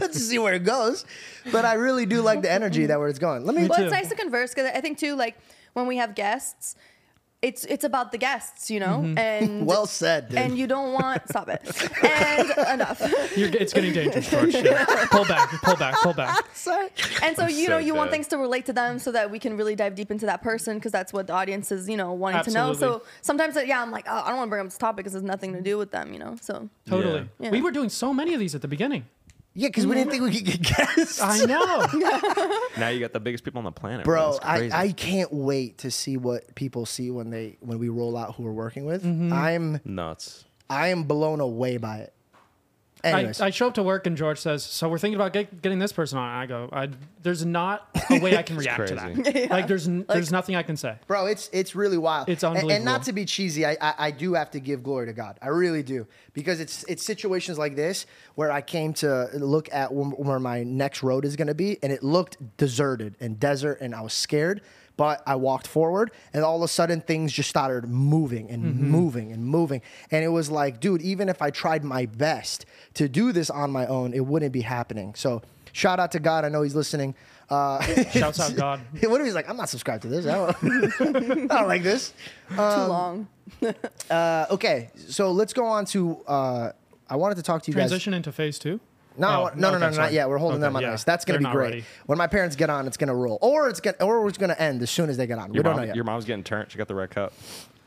[0.00, 1.04] Let's see where it goes.
[1.52, 3.44] But I really do like the energy that where it's going.
[3.44, 3.66] Let me.
[3.66, 3.84] Well, too.
[3.84, 5.36] it's nice to converse because I think too, like
[5.72, 6.76] when we have guests,
[7.42, 10.38] it's it's about the guests, you know, and Well said, dude.
[10.38, 11.62] and you don't want stop it
[12.04, 13.00] and enough.
[13.34, 14.54] You're, it's getting dangerous, George.
[14.54, 14.84] Yeah.
[15.10, 16.44] Pull back, pull back, pull back.
[16.54, 16.88] Sorry.
[17.22, 19.38] And so you know so you want things to relate to them so that we
[19.38, 22.12] can really dive deep into that person because that's what the audience is you know
[22.12, 22.74] wanting to know.
[22.74, 24.98] So sometimes uh, yeah I'm like oh, I don't want to bring up this topic
[24.98, 26.36] because there's nothing to do with them, you know.
[26.42, 27.26] So Totally.
[27.38, 27.50] Yeah.
[27.50, 29.06] We were doing so many of these at the beginning.
[29.54, 31.20] Yeah, because we didn't think we could get guests.
[31.20, 31.86] I know.
[32.78, 34.72] Now you got the biggest people on the planet, Bro, That's I, crazy.
[34.72, 38.44] I can't wait to see what people see when they when we roll out who
[38.44, 39.02] we're working with.
[39.04, 39.32] Mm-hmm.
[39.32, 40.44] I'm nuts.
[40.70, 42.14] I am blown away by it.
[43.02, 45.62] I, Anyways, I show up to work and George says, "So we're thinking about get,
[45.62, 46.88] getting this person on." I go, I,
[47.22, 49.50] "There's not a way I can react to that.
[49.50, 52.28] Like, there's n- there's nothing I can say." bro, it's it's really wild.
[52.28, 52.84] It's And- And, unbelievable.
[52.84, 55.38] not to be cheesy, I, I I do have to give glory to God.
[55.40, 59.92] I really do because it's it's situations like this where I came to look at
[59.92, 63.78] where, where my next road is going to be, and it looked deserted and desert,
[63.80, 64.60] and I was scared.
[65.00, 68.90] But I walked forward, and all of a sudden things just started moving and Mm-hmm.
[68.90, 72.66] moving and moving, and it was like, dude, even if I tried my best
[72.98, 75.14] to do this on my own, it wouldn't be happening.
[75.14, 75.40] So.
[75.72, 76.44] Shout out to God.
[76.44, 77.14] I know he's listening.
[77.48, 78.80] Uh, Shouts out God.
[79.04, 80.26] what if he's like, I'm not subscribed to this.
[80.26, 80.56] I don't,
[81.52, 82.12] I don't like this.
[82.48, 83.28] too long.
[84.10, 86.16] Uh, okay, so let's go on to.
[86.26, 86.72] Uh,
[87.08, 87.90] I wanted to talk to you guys.
[87.90, 88.80] Transition into phase two.
[89.10, 89.18] Guys.
[89.20, 90.28] No, Oh, no, no, okay, no, no, not yet.
[90.28, 90.92] We're holding Okay, them on yeah.
[90.94, 91.04] ice.
[91.04, 91.70] That's gonna They're be great.
[91.70, 91.84] ready.
[92.06, 94.82] When my parents get on, it's gonna roll, or it's gonna, or it's gonna end
[94.82, 95.52] as soon as they get on.
[95.54, 95.94] Your, we don't know yet.
[95.96, 96.70] your mom's getting turned.
[96.72, 97.32] She got the red cup.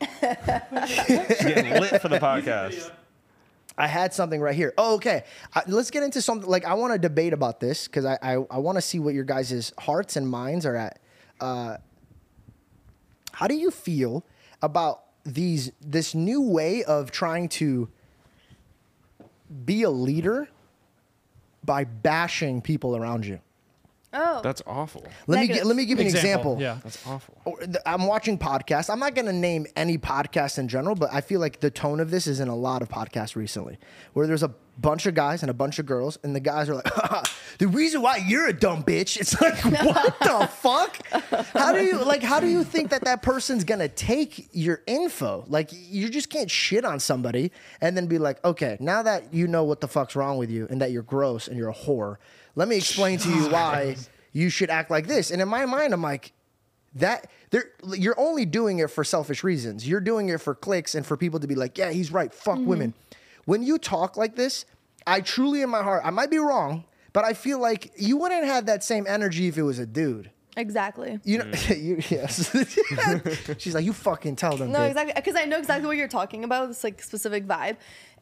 [0.00, 2.90] She's getting lit for the podcast.
[3.76, 4.72] I had something right here.
[4.78, 5.24] Oh, okay.
[5.54, 6.48] Uh, let's get into something.
[6.48, 9.14] Like I want to debate about this because I I, I want to see what
[9.14, 11.00] your guys' hearts and minds are at.
[11.40, 11.78] Uh,
[13.32, 14.24] how do you feel
[14.62, 17.88] about these this new way of trying to
[19.64, 20.48] be a leader
[21.64, 23.40] by bashing people around you?
[24.14, 24.40] Oh.
[24.42, 25.02] That's awful.
[25.26, 25.62] Let me Negative.
[25.62, 26.56] gi- let me give you an example.
[26.60, 26.78] Yeah.
[26.82, 27.36] That's awful.
[27.44, 28.88] or the- I'm watching podcasts.
[28.88, 31.98] I'm not going to name any podcast in general, but I feel like the tone
[32.00, 33.78] of this is in a lot of podcasts recently,
[34.12, 36.74] where there's a bunch of guys and a bunch of girls, and the guys are
[36.74, 36.84] like,
[37.58, 40.98] "The reason why you're a dumb bitch." It's like, what the fuck?
[41.52, 42.22] How do you like?
[42.22, 45.44] How do you think that that person's gonna take your info?
[45.48, 49.46] Like, you just can't shit on somebody and then be like, "Okay, now that you
[49.46, 52.16] know what the fuck's wrong with you and that you're gross and you're a whore,
[52.54, 53.96] let me explain to you why."
[54.36, 55.30] You should act like this.
[55.30, 56.32] And in my mind, I'm like,
[56.96, 57.28] that
[57.96, 59.86] you're only doing it for selfish reasons.
[59.86, 62.32] You're doing it for clicks and for people to be like, yeah, he's right.
[62.32, 62.66] Fuck mm-hmm.
[62.66, 62.94] women.
[63.44, 64.64] When you talk like this,
[65.06, 68.44] I truly in my heart, I might be wrong, but I feel like you wouldn't
[68.44, 70.30] have that same energy if it was a dude.
[70.56, 71.18] Exactly.
[71.24, 72.56] You know, you, yes.
[73.58, 74.70] She's like, you fucking tell them.
[74.70, 75.12] No, dude." exactly.
[75.14, 77.76] Because I know exactly what you're talking about, this like specific vibe.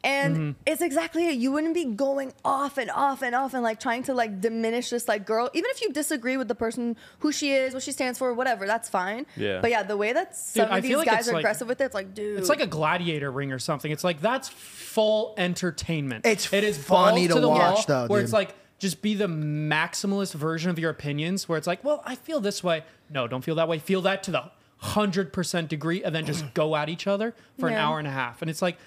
[0.05, 0.51] And Mm-hmm.
[0.65, 1.35] it's exactly it.
[1.35, 4.89] You wouldn't be going off and off and off and like trying to like diminish
[4.89, 5.49] this like girl.
[5.53, 8.67] Even if you disagree with the person, who she is, what she stands for, whatever,
[8.67, 9.25] that's fine.
[9.37, 9.61] Yeah.
[9.61, 11.79] But yeah, the way that some I of these like guys are like- aggressive with
[11.79, 12.37] it, it's like, dude.
[12.37, 13.91] It's like a gladiator ring or something.
[13.91, 16.25] It's like that's full entertainment.
[16.25, 18.25] It's it is funny balls to watch, wall, though, Where dude.
[18.25, 21.47] it's like just be the maximalist version of your opinions.
[21.47, 22.83] Where it's like, well, I feel this way.
[23.09, 23.79] No, don't feel that way.
[23.79, 27.69] Feel that to the hundred percent degree, and then just go at each other for
[27.69, 28.41] an hour and a half.
[28.41, 28.77] And it's like.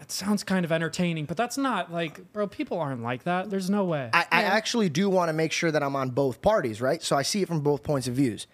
[0.00, 2.46] That sounds kind of entertaining, but that's not like, bro.
[2.46, 3.50] People aren't like that.
[3.50, 4.08] There's no way.
[4.14, 7.02] I, I actually do want to make sure that I'm on both parties, right?
[7.02, 8.46] So I see it from both points of views.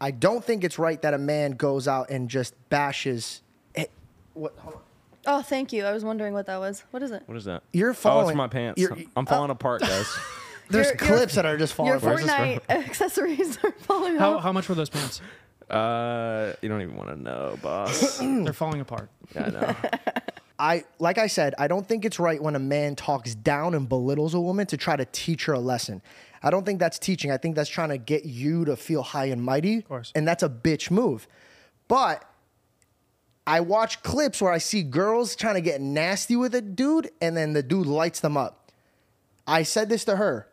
[0.00, 3.40] I don't think it's right that a man goes out and just bashes.
[3.76, 3.84] eh,
[4.34, 4.52] what?
[4.58, 4.80] Hold on.
[5.26, 5.84] oh, thank you.
[5.84, 6.82] I was wondering what that was.
[6.90, 7.22] What is it?
[7.26, 7.62] What is that?
[7.72, 8.16] You're falling.
[8.16, 8.80] Oh, falling- it's my pants.
[8.80, 10.12] you're- I'm falling apart, guys.
[10.70, 12.18] There's Your- your- clips that are just falling Your apart.
[12.20, 14.42] Fortnite accessories are falling how off.
[14.42, 15.20] how much were those pants?
[15.70, 18.18] uh, you don't even want to know, boss.
[18.18, 19.08] They're falling apart.
[19.36, 19.76] yeah, I know.
[20.58, 23.88] I like I said, I don't think it's right when a man talks down and
[23.88, 26.00] belittles a woman to try to teach her a lesson.
[26.42, 27.30] I don't think that's teaching.
[27.30, 29.78] I think that's trying to get you to feel high and mighty.
[29.78, 30.12] Of course.
[30.14, 31.26] And that's a bitch move.
[31.88, 32.24] But
[33.46, 37.36] I watch clips where I see girls trying to get nasty with a dude and
[37.36, 38.70] then the dude lights them up.
[39.46, 40.48] I said this to her.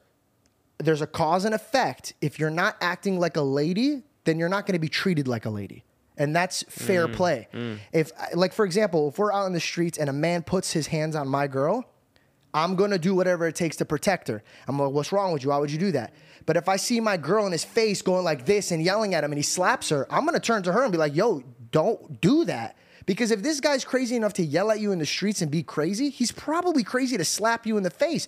[0.77, 2.13] There's a cause and effect.
[2.21, 5.45] If you're not acting like a lady, then you're not going to be treated like
[5.45, 5.83] a lady.
[6.21, 7.47] And that's fair mm, play.
[7.51, 7.79] Mm.
[7.91, 10.85] If like for example, if we're out in the streets and a man puts his
[10.85, 11.83] hands on my girl,
[12.53, 14.43] I'm gonna do whatever it takes to protect her.
[14.67, 15.49] I'm like, what's wrong with you?
[15.49, 16.13] Why would you do that?
[16.45, 19.23] But if I see my girl in his face going like this and yelling at
[19.23, 22.21] him and he slaps her, I'm gonna turn to her and be like, yo, don't
[22.21, 22.77] do that.
[23.07, 25.63] Because if this guy's crazy enough to yell at you in the streets and be
[25.63, 28.27] crazy, he's probably crazy to slap you in the face.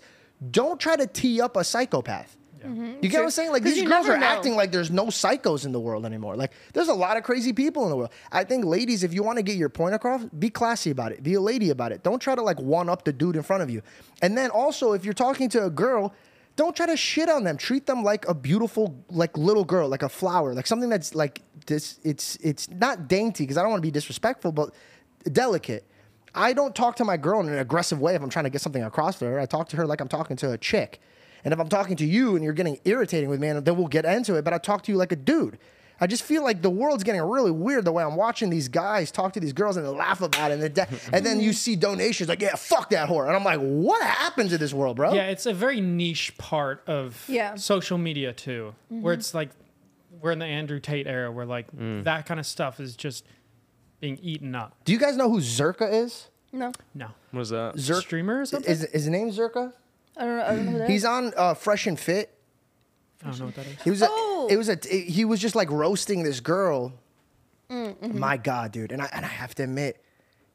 [0.49, 2.37] Don't try to tee up a psychopath.
[2.63, 3.51] You get what I'm saying?
[3.51, 4.25] Like these girls are know.
[4.25, 6.35] acting like there's no psychos in the world anymore.
[6.35, 8.11] Like there's a lot of crazy people in the world.
[8.31, 11.23] I think ladies, if you want to get your point across, be classy about it.
[11.23, 12.03] Be a lady about it.
[12.03, 13.81] Don't try to like one up the dude in front of you.
[14.21, 16.13] And then also, if you're talking to a girl,
[16.55, 17.57] don't try to shit on them.
[17.57, 21.41] Treat them like a beautiful, like little girl, like a flower, like something that's like
[21.65, 21.99] this.
[22.03, 24.73] It's it's not dainty because I don't want to be disrespectful, but
[25.31, 25.85] delicate.
[26.35, 28.61] I don't talk to my girl in an aggressive way if I'm trying to get
[28.61, 29.39] something across to her.
[29.39, 30.99] I talk to her like I'm talking to a chick.
[31.43, 33.87] And if I'm talking to you and you're getting irritating with me, and then we'll
[33.87, 35.57] get into it, but I talk to you like a dude.
[35.99, 39.11] I just feel like the world's getting really weird the way I'm watching these guys
[39.11, 40.59] talk to these girls and they laugh about it.
[40.59, 43.27] And, they and then you see donations like, yeah, fuck that whore.
[43.27, 45.13] And I'm like, what happened to this world, bro?
[45.13, 47.55] Yeah, it's a very niche part of Yeah.
[47.55, 49.19] social media too, where mm-hmm.
[49.19, 49.51] it's like
[50.19, 52.03] we're in the Andrew Tate era, where like mm.
[52.03, 53.25] that kind of stuff is just
[53.99, 54.75] being eaten up.
[54.83, 56.29] Do you guys know who Zherka is?
[56.51, 57.75] No, No, What is that?
[57.75, 58.69] Zerk- streamer or something.
[58.69, 59.73] Is, is his name Zherka?
[60.17, 60.43] I don't know.
[60.43, 61.05] I don't know who that He's is.
[61.05, 62.33] on uh, Fresh and Fit.
[63.23, 63.81] I don't know what that is.
[63.83, 64.47] He was a, Oh.
[64.51, 66.93] it was a he was just like roasting this girl.
[67.69, 68.19] Mm-hmm.
[68.19, 70.03] My God, dude, and I and I have to admit,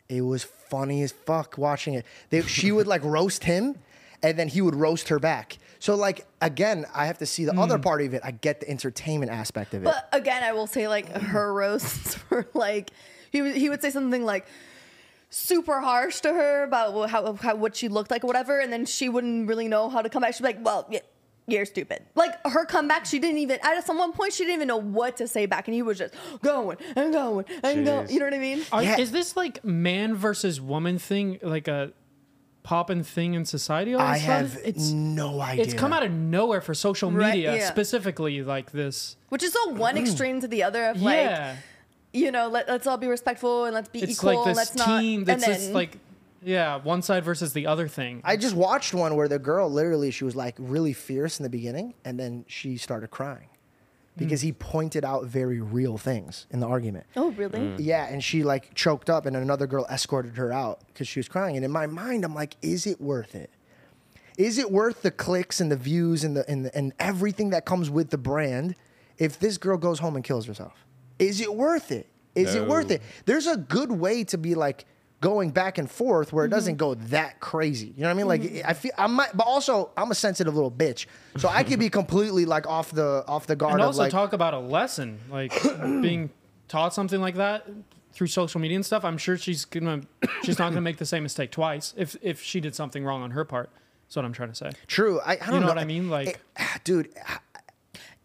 [0.09, 2.05] it was funny as fuck watching it.
[2.31, 3.77] They, she would like roast him,
[4.23, 5.59] and then he would roast her back.
[5.81, 8.21] So like again, I have to see the other part of it.
[8.25, 9.85] I get the entertainment aspect of it.
[9.85, 12.91] But again, I will say like her roasts were like
[13.31, 14.47] he would- he would say something like
[15.31, 18.87] super harsh to her about how, how what she looked like or whatever, and then
[18.87, 20.35] she wouldn't really know how to come back.
[20.35, 21.01] She'd be like, "Well, yeah,
[21.47, 24.69] you're stupid." Like her comeback, she didn't even at some one point she didn't even
[24.69, 28.07] know what to say back, and he was just going and going and going.
[28.07, 28.13] Jeez.
[28.13, 28.63] You know what I mean?
[28.73, 28.99] Are, Yeah.
[28.99, 31.93] Is this like man versus woman thing, like a
[32.63, 33.95] poppin' thing in society?
[33.95, 34.51] All I of a sudden?
[34.51, 35.65] have It's no idea.
[35.65, 37.69] it's come out of nowhere for social Right, media, yeah.
[37.69, 39.17] specifically like this.
[39.31, 41.57] Which is so one extreme to the other of like yeah,
[42.13, 44.35] you know let, let's all be respectful and let's be it's equal.
[44.35, 45.27] like and this let's team not.
[45.27, 45.99] that's and just then, like
[46.41, 48.21] yeah, one side versus the other thing.
[48.25, 51.51] I just watched one where the girl literally she was like really fierce in the
[51.51, 53.49] beginning, and then she started crying
[54.17, 54.45] because mm.
[54.45, 57.07] he pointed out very real things in the argument.
[57.17, 57.59] oh really?
[57.59, 57.77] Mm.
[57.81, 61.29] Yeah, and she like choked up, and another girl escorted her out because she was
[61.29, 61.57] crying.
[61.57, 63.51] And in my mind, I'm like, is it worth it?
[64.39, 67.67] is it worth the clicks and the views and the and, the, and everything that
[67.67, 68.77] comes with the brand
[69.19, 70.87] if this girl goes home and kills herself?
[71.19, 72.09] Is it worth it?
[72.35, 73.03] Is it worth it?
[73.25, 74.85] There's a good way to be like
[75.21, 76.79] going back and forth where it doesn't mm-hmm.
[76.79, 77.93] go that crazy.
[77.97, 78.29] You know what I mean?
[78.29, 78.69] Like mm-hmm.
[78.69, 81.91] I feel I might, but also I'm a sensitive little bitch, so I could be
[82.01, 85.19] completely like off the off the guard and of also like talk about a lesson,
[85.31, 86.31] like being
[86.69, 87.67] taught something like that
[88.13, 89.05] through social media and stuff.
[89.05, 90.03] I'm sure she's gonna,
[90.43, 93.33] she's not gonna make the same mistake twice if if she did something wrong on
[93.33, 93.71] her part.
[94.07, 94.71] That's what I'm trying to say.
[94.87, 95.21] true.
[95.21, 96.09] I, I don't You know know what I mean?
[96.09, 96.41] Like,
[96.85, 97.11] dude.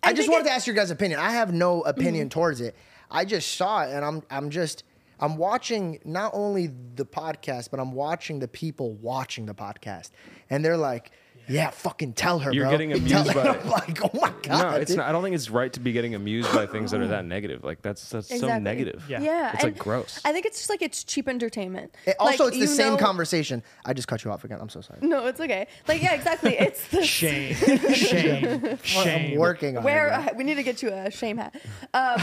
[0.04, 1.20] I, I just wanted to ask your guys' opinion.
[1.20, 2.76] I have no opinion towards it.
[3.10, 4.84] I just saw it, and I'm I'm just
[5.20, 10.12] I'm watching not only the podcast, but I'm watching the people watching the podcast,
[10.50, 11.12] and they're like,
[11.48, 12.72] "Yeah, fucking tell her." You're bro.
[12.72, 13.66] getting amused her." by I'm it.
[13.78, 15.08] like, "Oh my god!" No, it's dude." not.
[15.08, 17.64] I don't think it's right to be getting amused by things that are that negative.
[17.64, 18.64] Like that's that's so Exactly.
[18.64, 19.04] negative.
[19.10, 19.22] Yeah.
[19.22, 20.20] Yeah, It's like and gross.
[20.26, 21.96] I think it's just like it's cheap entertainment.
[22.06, 23.64] It- also, Like, it's the you same know- conversation.
[23.86, 24.60] I just cut you off again.
[24.62, 25.00] I'm so sorry.
[25.02, 25.68] No, it's okay.
[25.88, 26.58] Like yeah, exactly.
[26.64, 29.34] It's the shame, shame, shame.
[29.34, 30.10] I'm working on where it.
[30.10, 30.34] bro.
[30.34, 31.54] uh, we need to get you a shame hat.
[31.94, 32.16] Um,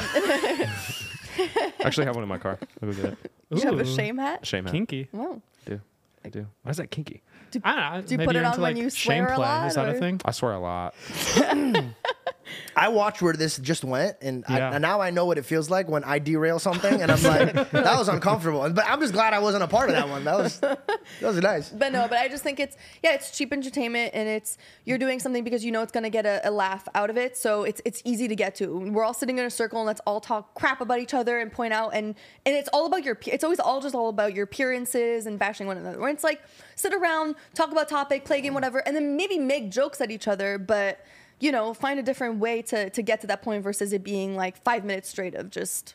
[1.38, 2.58] I actually have one in my car.
[2.82, 3.18] I'll go get it.
[3.50, 3.96] you have a Ooh.
[3.96, 4.46] shame hat.
[4.46, 4.72] Shame hat.
[4.72, 5.08] Kinky.
[5.12, 5.40] Wow.
[5.66, 5.80] I do.
[6.24, 6.46] I do.
[6.62, 7.22] Why is that kinky?
[7.64, 8.02] I don't know.
[8.02, 9.98] Do you put it on when like, you swear a lot, Is that or- a
[9.98, 10.20] thing?
[10.24, 10.94] I swear a lot.
[12.76, 15.70] I watched where this just went, and, I, and now I know what it feels
[15.70, 18.68] like when I derail something, and I'm like, that was uncomfortable.
[18.70, 20.24] But I'm just glad I wasn't a part of that one.
[20.24, 20.78] That was that
[21.20, 21.70] was nice.
[21.80, 25.18] But no, but I just think it's yeah, it's cheap entertainment and it's you're doing
[25.18, 27.36] something because you know it's gonna get a, a laugh out of it.
[27.36, 28.78] So it's it's easy to get to.
[28.78, 31.50] We're all sitting in a circle and let's all talk crap about each other and
[31.50, 34.44] point out and and it's all about your it's always all just all about your
[34.44, 35.98] appearances and bashing one another.
[35.98, 36.42] Where it's like
[36.76, 40.10] sit around, talk about topic, play a game, whatever, and then maybe make jokes at
[40.10, 41.04] each other, but
[41.40, 44.36] you know, find a different way to to get to that point versus it being
[44.36, 45.94] like five minutes straight of just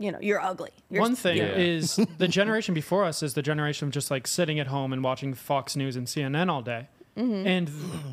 [0.00, 0.70] you know, you're ugly.
[0.90, 1.56] You're One s- thing Yeah.
[1.56, 5.02] is the generation before us is the generation of just like sitting at home and
[5.02, 6.86] watching Fox News and CNN all day.
[7.16, 7.46] Mm-hmm.
[7.48, 7.70] And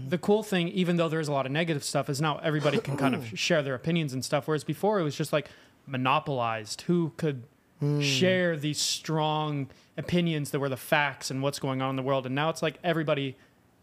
[0.09, 2.97] the cool thing, even though there's a lot of negative stuff, is now everybody can
[2.97, 4.47] kind of share their opinions and stuff.
[4.47, 5.47] Whereas before it was just like
[5.87, 6.81] monopolized.
[6.81, 7.43] Who could
[7.79, 8.01] hmm.
[8.01, 12.25] share these strong opinions that were the facts and what's going on in the world?
[12.25, 13.37] And now it's like everybody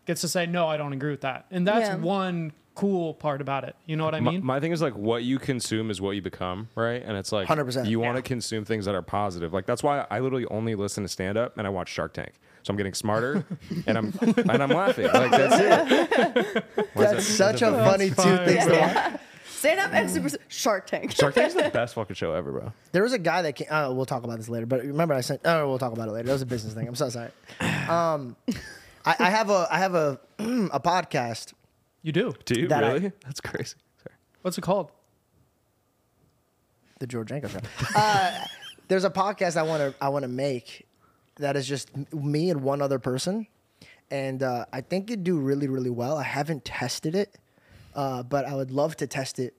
[0.07, 1.47] gets to say, no, I don't agree with that.
[1.51, 1.97] And that's Yeah.
[1.97, 3.77] one cool part about it.
[3.87, 4.45] You know what I mean?
[4.45, 7.03] my thing is like what you consume is what you become, right?
[7.03, 7.87] And it's like 100%.
[7.87, 9.53] You want to consume things that are positive.
[9.53, 12.33] Like that's why I literally only listen to stand up and I watch Shark Tank.
[12.63, 13.45] So I'm getting smarter
[13.87, 15.07] and I'm and I'm laughing.
[15.07, 16.65] Like that's it.
[16.95, 19.21] That's such a funny two fine, things to watch.
[19.47, 21.13] Stand up and super Shark Tank.
[21.13, 22.73] Shark Tank's the best fucking show ever, bro.
[22.93, 23.69] There was a guy that came.
[23.71, 24.67] Oh, we'll talk about this later.
[24.67, 25.41] But remember, I sent.
[25.45, 26.27] Oh, we'll talk about it later.
[26.27, 26.89] That was a business thing.
[26.89, 27.31] I'm so sorry.
[27.89, 28.37] Um,
[29.05, 31.53] I, I have a I have a a podcast.
[32.03, 32.33] You do.
[32.45, 33.13] Do you That I- really?
[33.25, 33.77] That's crazy.
[34.03, 34.17] Sorry.
[34.43, 34.91] What's it called?
[36.99, 37.59] the George Janko show.
[37.97, 38.45] Uh,
[38.89, 40.87] there's a podcast I want to I want to make
[41.37, 43.47] that is just m- me and one other person,
[44.11, 46.17] and uh, I think it'd do really really well.
[46.17, 47.39] I haven't tested it,
[47.97, 49.55] uh, but I would love to test it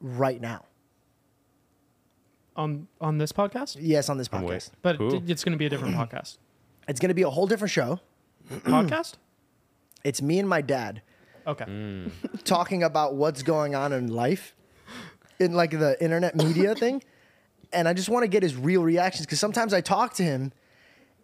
[0.00, 0.64] right now.
[2.56, 3.76] On on this podcast?
[3.80, 4.48] Yes, on this I'm podcast.
[4.48, 4.70] waiting.
[4.82, 5.22] But Cool.
[5.30, 6.38] it's going to be a different podcast.
[6.88, 8.00] It's going to be a whole different show.
[8.50, 9.14] podcast?
[10.04, 11.02] It's me and my dad
[11.46, 11.64] Okay.
[11.64, 12.10] Mm.
[12.44, 14.54] talking about what's going on in life,
[15.38, 17.02] in like the internet media thing,
[17.72, 20.52] and I just want to get his real reactions because sometimes I talk to him.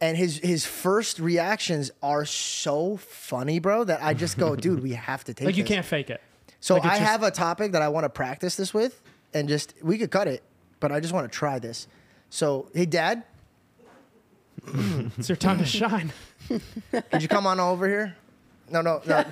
[0.02, 4.92] And his his first reactions are so funny, bro, that I just go, dude, we
[4.92, 6.22] have to take Like you this." can't fake it.
[6.58, 9.02] So Like, I just- have a topic that I want to practice this with,
[9.34, 10.42] and just we could cut it,
[10.80, 11.86] but I just want to try this.
[12.30, 13.24] So, hey, Dad,
[15.18, 16.12] It's your time to shine.
[16.48, 18.16] could you come on over here?
[18.70, 19.24] No, no, no,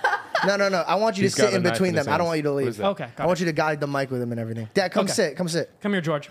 [0.46, 0.79] no, no, no.
[0.87, 2.09] I want you He's to sit in between in them.
[2.09, 2.81] I don't want you to leave.
[2.81, 3.09] Okay.
[3.16, 3.44] Got I want it.
[3.44, 4.68] you to guide the mic with him and everything.
[4.74, 5.12] Dad, come Okay.
[5.12, 5.37] sit.
[5.37, 5.70] Come sit.
[5.81, 6.29] Come here, George.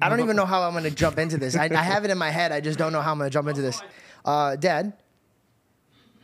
[0.00, 1.56] I don't even know how I'm going to jump into this.
[1.56, 2.52] I, I have it in my head.
[2.52, 3.80] I just don't know how I'm going to jump into this.
[4.24, 4.92] Uh, Dad,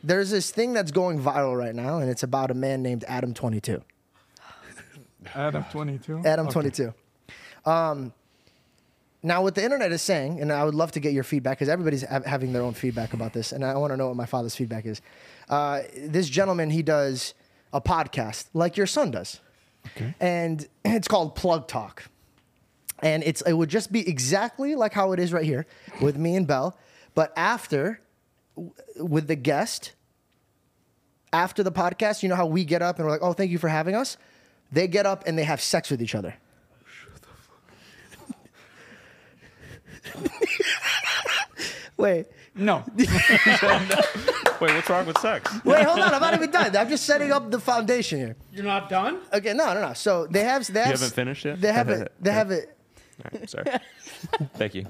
[0.05, 3.83] there's this thing that's going viral right now, and it's about a man named Adam22.
[5.35, 6.23] Adam 22.
[6.25, 6.53] Adam Okay.
[6.53, 6.95] 22.
[7.65, 8.13] Um,
[9.23, 11.69] now, what the internet is saying, and I would love to get your feedback because
[11.69, 14.27] everybody's ha- having their own feedback about this, and I want to know what my
[14.27, 15.01] father's feedback is.
[15.49, 17.35] Uh, this gentleman, he does
[17.73, 19.41] a podcast like your son does,
[20.21, 22.05] and it's called Plug Talk,
[23.01, 25.67] and it's it would just be exactly like how it is right here
[26.01, 26.77] with me and Bell,
[27.15, 28.01] but after
[28.57, 29.93] w- with the guest
[31.33, 33.59] after the podcast, you know how we get up and we're like, "Oh, thank you
[33.59, 34.17] for having us."
[34.71, 36.35] They get up and they have sex with each other.
[41.97, 42.83] Wait, No.
[42.97, 45.53] Wait, what's wrong with sex?
[45.65, 46.15] wait, hold on.
[46.15, 46.77] I'm not even done.
[46.77, 48.37] I'm just setting up the foundation here.
[48.53, 49.19] You're not done?
[49.33, 49.93] Okay, no, no, no.
[49.93, 50.67] So they have.
[50.73, 51.61] They have haven't finished yet?
[51.61, 52.13] They have it.
[52.21, 52.77] They have it.
[53.25, 53.67] All right, sorry.
[54.55, 54.87] Thank you.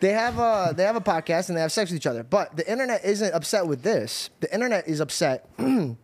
[0.00, 2.22] They have a they have a podcast and they have sex with each other.
[2.22, 4.30] But the internet isn't upset with this.
[4.40, 5.48] The internet is upset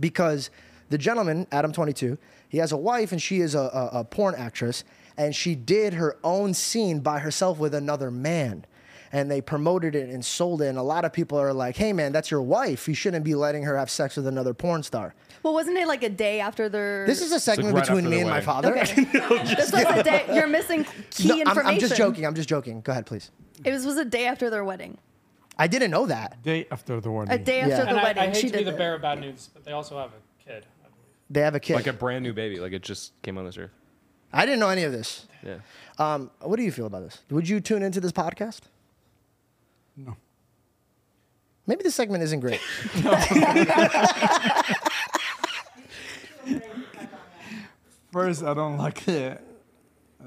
[0.00, 0.50] because
[0.88, 2.16] the gentleman, Adam Twenty Two,
[2.48, 4.84] he has a wife and she is a, a, a porn actress,
[5.16, 8.64] and she did her own scene by herself with another man.
[9.12, 10.66] And they promoted it and sold it.
[10.66, 12.88] And a lot of people are like, hey man, that's your wife.
[12.88, 15.14] You shouldn't be letting her have sex with another porn star.
[15.42, 17.06] Well, wasn't it like a day after their?
[17.06, 18.76] This is a segment right between me the and my father.
[18.76, 19.04] Okay.
[19.54, 20.26] this was a day.
[20.32, 21.66] You're missing key No, I'm, information.
[21.74, 22.26] I'm just joking.
[22.26, 22.80] I'm just joking.
[22.80, 23.30] Go ahead, please.
[23.64, 24.98] It was, was a day after their wedding.
[25.56, 26.42] I didn't know that.
[26.42, 27.32] Day after the wedding.
[27.32, 27.68] A day Yeah.
[27.68, 28.76] after the And I, wedding, I hate she to be the it.
[28.76, 30.66] bearer of bad news, but they also have a kid.
[31.30, 31.74] They have a kid.
[31.76, 32.58] Like a brand new baby.
[32.58, 33.70] Like it just came on this earth.
[34.36, 35.26] I didn't know any of this.
[35.42, 35.56] Yeah.
[35.98, 37.20] Um, what do you feel about this?
[37.30, 38.60] Would you tune into this podcast?
[39.96, 40.16] No.
[41.66, 42.60] Maybe this segment isn't great.
[48.12, 49.38] First, I don't like the,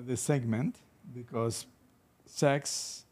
[0.05, 0.75] the segment
[1.13, 1.65] because
[2.25, 3.05] sex,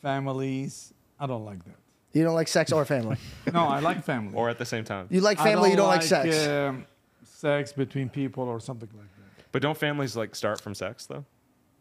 [0.00, 1.76] families, I don't like that.
[2.12, 3.16] You don't like sex or family.
[3.52, 4.34] No, I like family.
[4.34, 5.06] Or at the same time.
[5.10, 6.46] You like I family, you don't like sex.
[6.46, 6.84] um,
[7.24, 9.21] sex between people or something like that.
[9.52, 11.24] But don't families like start from sex though?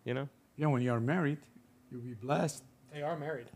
[0.05, 0.29] You know?
[0.57, 1.37] Yeah, when you're married,
[1.89, 2.63] you'll be blessed.
[2.93, 3.47] They are married.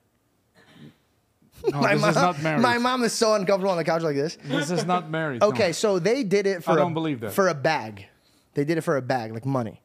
[1.69, 2.61] No, my, this mom, is not married.
[2.61, 4.37] my mom is so uncomfortable on the couch like this.
[4.43, 5.41] This is not married.
[5.41, 5.47] no.
[5.47, 7.31] Okay, so they did it for I a, don't believe that.
[7.31, 8.05] for a bag.
[8.53, 9.81] They did it for a bag, like money.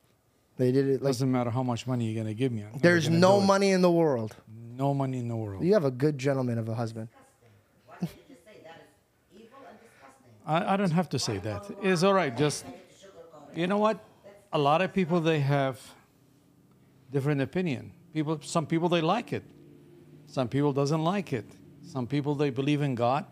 [0.56, 2.62] They did it like Doesn't matter how much money you're gonna give me.
[2.62, 3.46] I'm there's gonna no do it.
[3.46, 4.36] money in the world.
[4.76, 5.64] No money in the world.
[5.64, 7.08] You have a good gentleman of a husband.
[7.86, 8.86] Why did you just say that
[9.32, 10.32] is evil and disgusting?
[10.46, 11.70] I, I don't have to say that.
[11.82, 12.36] It's all right.
[12.36, 12.66] Just
[13.54, 14.00] you know what?
[14.52, 15.80] A lot of people they have
[17.12, 17.92] different opinion.
[18.12, 19.44] People, some people they like it.
[20.26, 21.44] Some people doesn't like it.
[21.84, 23.24] Some people they believe in God,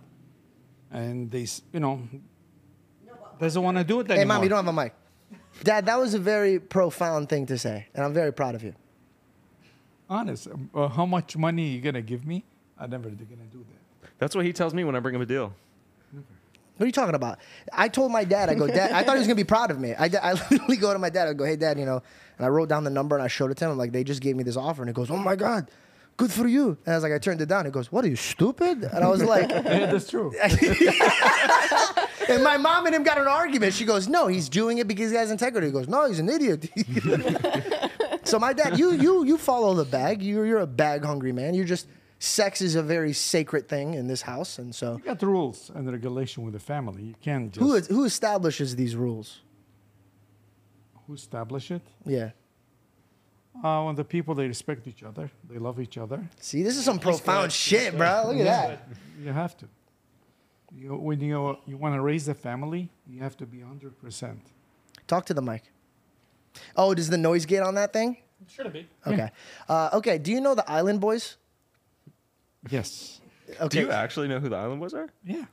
[0.91, 2.03] and they, you know,
[3.39, 4.19] doesn't want to do it that.
[4.19, 4.95] Hey, mom, you don't have a mic.
[5.63, 8.75] Dad, that was a very profound thing to say, and I'm very proud of you.
[10.11, 12.45] Honest, uh, how much money are you gonna give me?
[12.79, 14.11] I'm never gonna do that.
[14.19, 15.53] That's what he tells me when I bring him a deal.
[16.79, 17.41] What are you talking about?
[17.73, 19.81] I told my dad, I go, Dad, I thought he was gonna be proud of
[19.81, 19.95] me.
[19.95, 22.01] I, I literally go to my dad, I go, Hey, Dad, you know,
[22.37, 23.73] and I wrote down the number and I showed it to him.
[23.73, 25.69] I'm like, they just gave me this offer, and he goes, Oh my God,
[26.17, 26.79] good for you.
[26.87, 27.65] And I was like, I turned it down.
[27.65, 28.85] He goes, What are you stupid?
[28.85, 30.33] And I was like, Yeah, that's true.
[32.29, 33.75] and my mom and him got an argument.
[33.75, 35.67] She goes, No, he's doing it because he has integrity.
[35.67, 36.71] He goes, No, he's an idiot.
[38.23, 40.23] so my dad, you you you follow the bag.
[40.23, 41.55] You're you're a bag hungry man.
[41.55, 41.89] You're just
[42.19, 45.71] sex is a very sacred thing in this house, and so You got the rules
[45.75, 47.03] and the regulation with the family.
[47.03, 49.41] You can't just who is, who establishes these rules?
[51.07, 51.81] who establish it.
[52.05, 52.31] Yeah.
[53.65, 56.23] Uh, when the people they respect each other, they love each other.
[56.39, 58.25] See, this is some profound shit, bro.
[58.27, 58.89] Look at that.
[59.19, 59.67] You have to.
[60.71, 64.39] You, when you you want to raise a family, you have to be hundred percent.
[65.07, 65.63] Talk to the mic.
[66.77, 68.19] Oh, does the noise get on that thing?
[68.43, 68.87] It Should be.
[69.07, 69.31] Okay.
[69.67, 70.19] Uh, okay.
[70.19, 71.38] Do you know the Island Boys?
[72.71, 73.21] Yes.
[73.61, 73.69] Okay.
[73.69, 75.09] Do you actually know who the Island Boys are?
[75.25, 75.45] Yeah.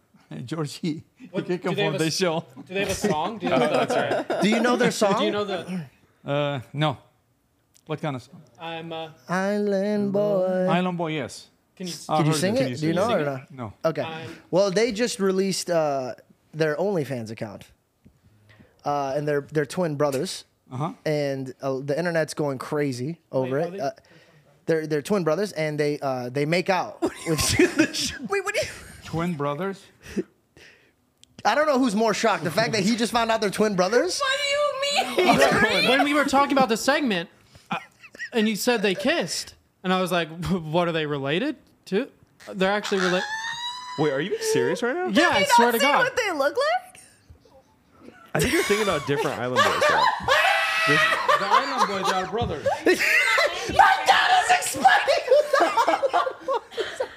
[0.44, 2.46] Georgie, you What- can do come they have on a show.
[2.68, 3.38] Do they have a song?
[3.38, 3.96] Do you know the, that's
[4.30, 4.42] right.
[4.42, 5.18] Do you know their song?
[5.20, 5.86] Do you know the?
[6.26, 6.98] Uh, no.
[7.86, 8.42] What kind of song?
[8.60, 8.92] I'm.
[8.92, 10.68] Uh, Island Boy.
[10.70, 11.48] Island Boy, yes.
[11.76, 11.94] can you?
[12.10, 12.72] I Can you sing it.
[12.72, 12.80] it?
[12.80, 13.22] Do you know it it?
[13.22, 13.52] or not?
[13.52, 13.74] No.
[13.86, 14.02] Okay.
[14.02, 16.16] I'm- Well, they just released uh,
[16.54, 17.66] their OnlyFans account,
[18.84, 20.92] uh, and they're they're twin brothers, Uh huh.
[21.06, 24.02] and uh, the internet's going crazy over Wait, are it.
[24.66, 27.02] They- they're they're twin brothers, and they uh, they make out.
[27.02, 28.68] Wait, what do you?
[29.04, 29.84] Twin brothers.
[31.44, 33.76] I don't know who's more shocked: the fact that he just found out they're twin
[33.76, 34.20] brothers.
[34.20, 34.38] What
[35.18, 35.90] do you mean?
[35.90, 37.30] when we were talking about the segment,
[38.34, 39.54] and you said they kissed,
[39.84, 41.56] and I was like, "What are they related
[41.86, 42.08] to?"
[42.52, 43.24] They're actually related.
[44.00, 45.08] Wait, are you being serious right now?
[45.08, 46.00] Yeah, I swear not to see God.
[46.00, 48.12] what they look like?
[48.34, 49.84] I think you're thinking about different Island Boys.
[49.90, 50.04] though.
[50.88, 52.66] The Island Boys are brothers.
[52.86, 55.24] My dad is explaining.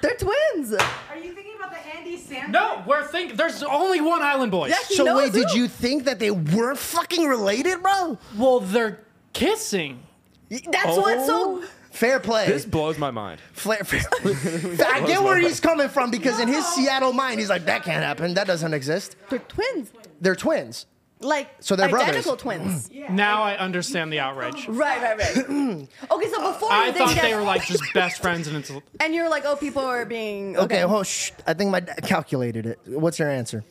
[0.00, 0.74] They're twins.
[0.74, 2.50] Are you thinking about the Andy Samberg?
[2.50, 3.36] No, we're thinking.
[3.36, 4.70] There's only one Island Boys.
[4.70, 8.18] Yeah, he So knows wait, did you think that they weren't fucking related, bro?
[8.36, 9.00] Well, they're
[9.32, 10.02] kissing.
[10.50, 11.62] That's what's so.
[11.62, 11.68] Oh.
[11.90, 12.46] Fair play.
[12.46, 13.40] This blows my mind.
[13.54, 17.64] Flair, fair- I get where he's coming from because in his Seattle mind, he's like,
[17.64, 18.34] that can't happen.
[18.34, 19.16] That doesn't exist.
[19.30, 19.90] They're twins.
[20.20, 20.86] They're twins.
[21.20, 22.08] Like So they're brothers.
[22.10, 22.88] identical twins.
[22.90, 23.10] Mm.
[23.10, 24.68] Now I understand the outrage.
[24.68, 25.36] Right, right, right.
[26.10, 28.70] okay, so before I you thought think they were like just best friends, and it's
[29.00, 31.32] and you're like, oh, people are being Okay, well, oh, shh.
[31.46, 32.78] I think my dad calculated it.
[32.86, 33.64] What's your answer?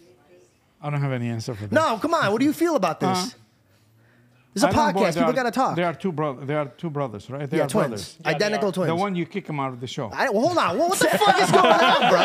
[0.81, 1.71] I don't have any answer for that.
[1.71, 2.31] No, come on.
[2.31, 3.09] What do you feel about this?
[3.09, 3.29] Uh-huh.
[4.61, 5.13] This is a podcast.
[5.13, 5.75] they People are- gotta talk.
[5.75, 6.47] There are two brothers.
[6.47, 7.49] There are two brothers, right?
[7.49, 8.17] They yeah, are twins, brothers.
[8.23, 8.71] they identical are.
[8.71, 8.87] twins.
[8.89, 10.09] The one you kick them out of the show.
[10.13, 10.77] I, well, hold on.
[10.77, 12.23] Well, what the fuck is going on, bro?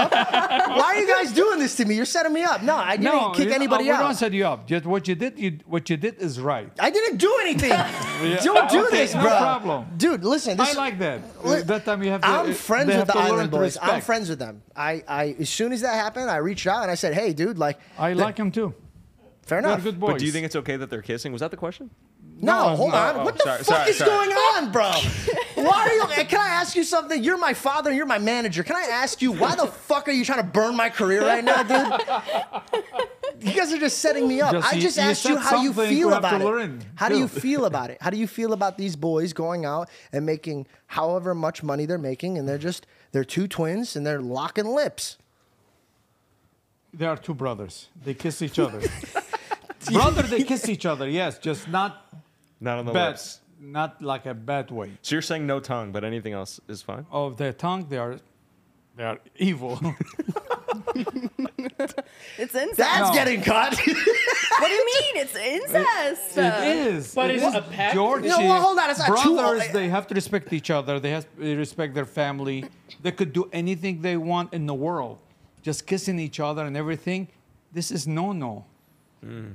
[0.78, 1.94] Why are you guys doing this to me?
[1.94, 2.62] You're setting me up.
[2.62, 4.02] No, I didn't kick anybody uh, we out.
[4.02, 4.66] don't set you up.
[4.66, 5.38] Just what you did.
[5.38, 6.70] You what you did is right.
[6.78, 7.72] I didn't do anything.
[8.42, 9.86] Don't do Okay, this, no problem.
[9.96, 10.56] Dude, listen.
[10.56, 11.20] This I like that.
[11.44, 12.20] Li- that time you have.
[12.22, 13.76] To, I'm uh, friends with the Island Boys.
[13.82, 14.62] I'm friends with them.
[14.76, 17.58] I, I, as soon as that happened, I reached out and I said, "Hey, dude,
[17.58, 18.74] like, I like him too.
[19.42, 20.12] fair They're enough." good boys.
[20.12, 21.32] But do you think it's okay that they're kissing?
[21.32, 21.90] Was that the question?
[22.44, 22.96] No, No, hold no.
[22.98, 23.16] on.
[23.16, 24.10] Oh, what the sorry, fuck sorry, is sorry.
[24.10, 24.90] going on, bro?
[25.54, 26.24] Why are you?
[26.24, 27.22] Can I ask you something?
[27.22, 27.90] You're my father.
[27.90, 28.64] and You're my manager.
[28.64, 31.44] Can I ask you why the fuck are you trying to burn my career right
[31.44, 32.02] now, dude?
[33.40, 34.52] You guys are just setting me up.
[34.52, 36.44] Just I just you asked you said how you feel we have to about it.
[36.44, 37.98] learn, How do you feel about it?
[38.00, 41.98] How do you feel about these boys going out and making however much money they're
[41.98, 45.16] making, and they're just they're two twins and they're locking lips.
[46.94, 47.88] They are two brothers.
[48.04, 48.80] They kiss each other.
[49.90, 51.08] Brother, they kiss each other.
[51.08, 52.01] Yes, just not
[52.62, 53.40] Not on the bad, lips.
[53.60, 54.92] not like a bad way.
[55.02, 57.04] So you're saying no tongue, but anything else is fine?
[57.10, 58.16] Of the tongue, they are,
[58.96, 59.78] they are evil.
[62.38, 62.76] It's incest.
[62.78, 63.14] That's No.
[63.14, 63.74] getting cut.
[63.76, 65.14] what do you mean?
[65.22, 66.38] It's incest.
[66.38, 67.14] it is.
[67.14, 67.54] But it is is.
[67.54, 70.52] a pet- Georgie, No, well, hold on, it's not too- brothers, they have to respect
[70.52, 70.98] each other.
[70.98, 72.64] They have to respect their family.
[73.02, 75.20] They could do anything they want in the world.
[75.62, 77.28] Just kissing each other and everything.
[77.72, 78.64] This is no no.
[79.22, 79.50] Hmm.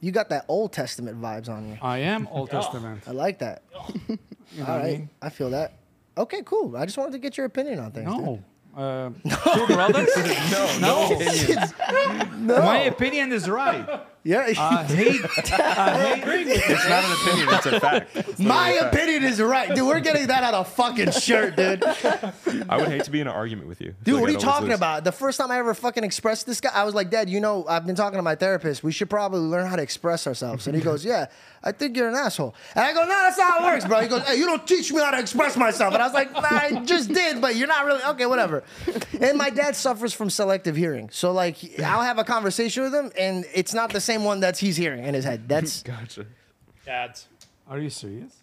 [0.00, 1.78] You got that Old Testament vibes on you.
[1.82, 3.02] I am Old Testament.
[3.06, 3.62] I like that.
[4.52, 5.10] You know All what I mean?
[5.20, 5.72] I feel that.
[6.16, 6.76] Okay, cool.
[6.76, 8.06] I just wanted to get your opinion on things.
[8.06, 8.42] No.
[8.76, 9.10] Uh,
[9.54, 10.08] two brothers?
[10.52, 12.28] No, no.
[12.38, 12.62] no.
[12.62, 13.84] My opinion is right.
[14.26, 15.20] Yeah, I hate.
[15.52, 16.46] I hate.
[16.48, 18.16] It's not an opinion, it's a fact.
[18.16, 18.94] It's my literally a fact.
[18.94, 19.86] opinion is right, dude.
[19.86, 21.84] We're getting that out of fucking shirt, dude.
[22.68, 23.94] I would hate to be in an argument with you.
[24.02, 24.78] Dude, like what are you talking lose.
[24.78, 25.04] about?
[25.04, 27.66] The first time I ever fucking expressed this guy, I was like, Dad, you know,
[27.68, 28.82] I've been talking to my therapist.
[28.82, 30.66] We should probably learn how to express ourselves.
[30.66, 31.26] And he goes, Yeah,
[31.66, 32.54] I think you're an asshole.
[32.76, 34.00] And I go, No, that's not how it works, bro.
[34.00, 35.92] He goes, Hey, you don't teach me how to express myself.
[35.94, 38.62] And I was like, nah, I just did, but you're not really okay, whatever.
[39.20, 43.10] And my dad suffers from selective hearing, so like, I'll have a conversation with him,
[43.18, 45.48] and it's not the same one that he's hearing in his head.
[45.48, 46.26] That's Gotcha.
[46.84, 47.26] Dads.
[47.68, 48.36] Are you serious?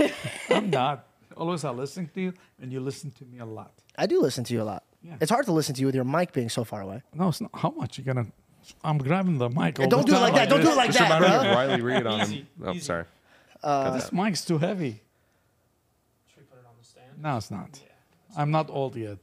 [0.50, 1.06] I'm not.
[1.34, 3.72] Always I listen to you, and you listen to me a lot.
[3.98, 4.84] I do listen to you a lot.
[5.02, 5.16] Yeah.
[5.20, 7.02] It's hard to listen to you with your mic being so far away.
[7.14, 7.50] No, it's not.
[7.54, 8.26] How much you gonna?
[8.82, 9.78] I'm grabbing the mic.
[9.80, 10.48] All don't the do it like that.
[10.48, 11.28] Don't do it like that, bro.
[11.28, 12.26] Riley Reid on him.
[12.32, 12.80] Easy, Oh, easy.
[12.80, 13.04] sorry.
[13.62, 15.00] Uh, this mic's too heavy.
[16.28, 17.22] Should we put it on the stand?
[17.22, 17.80] No, it's not.
[18.36, 19.18] I'm not old yet.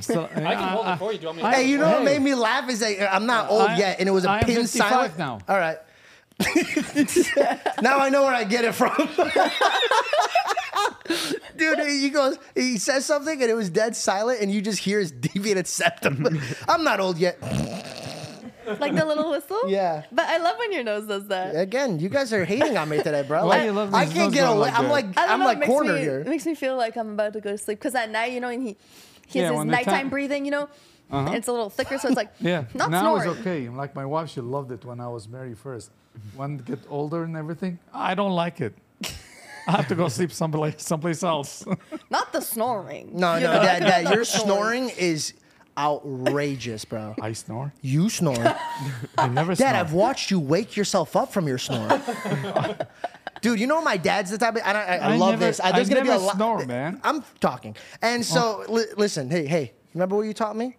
[0.00, 1.18] Still, I can hold it for you.
[1.18, 1.50] Do you want me to?
[1.50, 2.04] Hey, you know what Hey.
[2.04, 4.30] made me laugh is that uh, I'm not old I- yet, and it was a
[4.30, 5.18] I am pin 55 silent.
[5.18, 5.38] now.
[5.48, 5.78] All right.
[7.80, 8.90] now I know where I get it from.
[11.56, 14.98] Dude, he goes, he says something and it was dead silent, and you just hear
[14.98, 16.40] his deviated septum.
[16.68, 17.38] I'm not old yet.
[18.80, 19.60] Like the little whistle.
[19.68, 20.04] Yeah.
[20.12, 21.54] But I love when your nose does that.
[21.56, 23.42] Again, you guys are hating on me today, bro.
[23.46, 24.68] Why Like, you love I these can't nose get going away.
[24.70, 24.90] like I'm that?
[24.92, 25.46] like, I don't I'm know.
[25.46, 26.20] like makes cornered me, here.
[26.20, 27.78] It makes me feel like I'm about to go to sleep.
[27.78, 28.76] Because at night, you know, and he,
[29.26, 30.68] he has Yeah, his when the nighttime time- breathing, you know,
[31.10, 32.64] and it's a little thicker, so it's like Yeah.
[32.74, 33.30] not now snoring.
[33.30, 33.68] it's okay.
[33.68, 35.90] Like my wife, she loved it when I was married first.
[36.36, 38.74] When get older and everything, I don't like it.
[39.66, 41.64] I have to go sleep someplace, someplace else.
[42.10, 43.10] Not the snoring.
[43.14, 43.62] No, you no, know?
[43.62, 45.32] Dad, Dad, Not your the snoring is
[45.76, 47.14] outrageous, bro.
[47.20, 47.72] I snore.
[47.82, 48.34] You snore.
[49.18, 49.80] I never Dad, snore.
[49.80, 51.88] I've watched you wake yourself up from your snore.
[53.40, 55.44] Dude, you know my dad's the type of, and I, I, I I love never-
[55.44, 55.60] this.
[55.60, 56.36] Uh, I, I there's gonna be a never lot.
[56.36, 57.00] snore, man.
[57.04, 58.72] I'm talking, and so oh.
[58.72, 59.28] li- listen.
[59.28, 60.76] Hey, hey, remember what you taught me?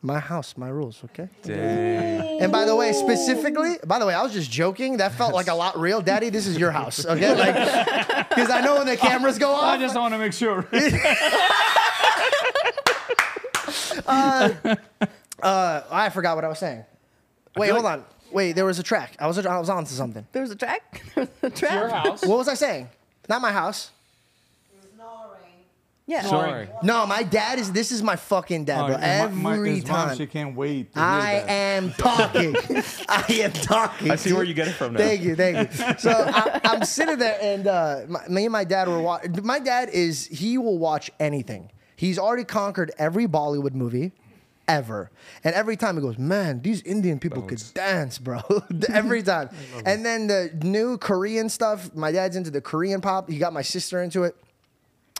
[0.00, 1.02] My house, my rules.
[1.06, 1.28] Okay.
[1.42, 2.40] Dang.
[2.40, 4.98] And by the way, specifically, by the way, I was just joking.
[4.98, 6.00] That felt like a lot real.
[6.00, 7.04] Daddy, this is your house.
[7.04, 9.64] Okay, like, because I know when the cameras go on.
[9.64, 10.68] I just want to make sure.
[15.40, 16.84] Uh, I forgot what I was saying.
[17.56, 18.04] Wait, hold on.
[18.32, 19.14] Wait, there was a track.
[19.20, 20.26] I was I was on to something.
[20.32, 21.02] There was a track.
[21.14, 21.72] There was a track.
[21.74, 22.24] Your house.
[22.26, 22.88] What was I saying?
[23.28, 23.90] Not my house.
[26.06, 26.22] Yeah.
[26.22, 26.68] Sorry.
[26.82, 27.70] No, my dad is.
[27.70, 28.96] This is my fucking dad, bro.
[28.96, 30.16] And my- my- Every mom, time.
[30.16, 30.92] she can't wait.
[30.94, 31.50] To hear I that.
[31.50, 32.56] am talking.
[33.08, 34.10] I am talking.
[34.10, 34.98] I see where you get it from now.
[35.00, 35.98] Thank you, thank you.
[35.98, 39.38] So I, I'm sitting there, and uh, my, me and my dad were watching.
[39.44, 41.70] My dad is he will watch anything.
[41.98, 44.12] He's already conquered every Bollywood movie
[44.68, 45.10] ever,
[45.42, 48.40] and every time he goes, "Man, these Indian people could dance, bro."
[48.88, 49.50] every time.
[49.84, 51.92] And then the new Korean stuff.
[51.96, 53.28] My dad's into the Korean pop.
[53.28, 54.36] He got my sister into it.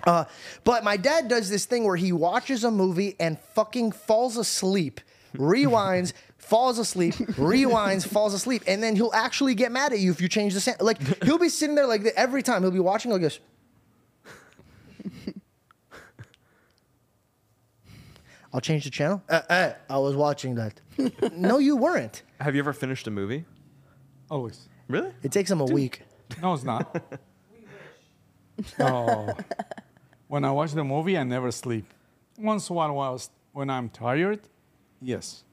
[0.05, 0.27] Uh,
[0.63, 5.01] but my dad does this thing where he watches a movie and fucking falls asleep,
[5.35, 10.21] rewinds, falls asleep, rewinds, falls asleep, and then he'll actually get mad at you if
[10.21, 10.81] you change the sound.
[10.81, 12.63] Like he'll be sitting there like every time.
[12.63, 13.41] He'll be watching like this.
[18.53, 19.23] I'll change the channel.
[19.29, 20.81] Uh, uh, I was watching that.
[21.37, 22.23] no, you weren't.
[22.41, 23.45] Have you ever finished a movie?
[24.31, 24.69] Always.
[24.89, 25.13] Really?
[25.23, 26.03] It takes them a week.
[26.43, 26.95] No, it's not.
[26.95, 27.59] We
[28.59, 28.73] wish.
[28.81, 29.35] Oh.
[30.29, 31.87] When I watch the movie, I never sleep.
[32.39, 34.41] Once in a while, while I was- when I'm tired,
[35.01, 35.45] yes.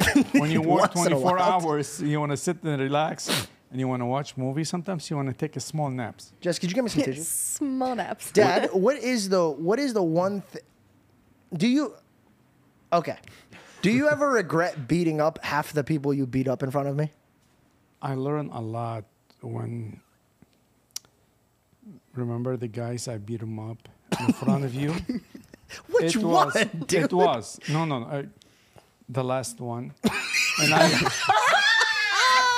[0.32, 1.40] When you work Once in a 24 while.
[1.62, 3.28] hours, you want to sit and relax,
[3.70, 4.64] and you want to watch movie.
[4.64, 6.32] Sometimes you want to take a small naps.
[6.40, 7.28] Jess, could you give me some tissues?
[7.28, 8.32] Small naps.
[8.32, 10.62] Dad, what is the what is the one thing?
[11.54, 11.94] Do you?
[12.92, 13.16] Okay.
[13.80, 16.96] Do you ever regret beating up half the people you beat up in front of
[16.96, 17.10] me?
[18.00, 19.04] I learned a lot
[19.40, 20.00] when.
[22.14, 23.88] Remember the guys I beat them up
[24.20, 24.94] in front of you?
[25.90, 27.04] Which it one, was, dude?
[27.04, 28.26] It was no, no, no I,
[29.08, 29.94] the last one.
[30.60, 30.88] and I,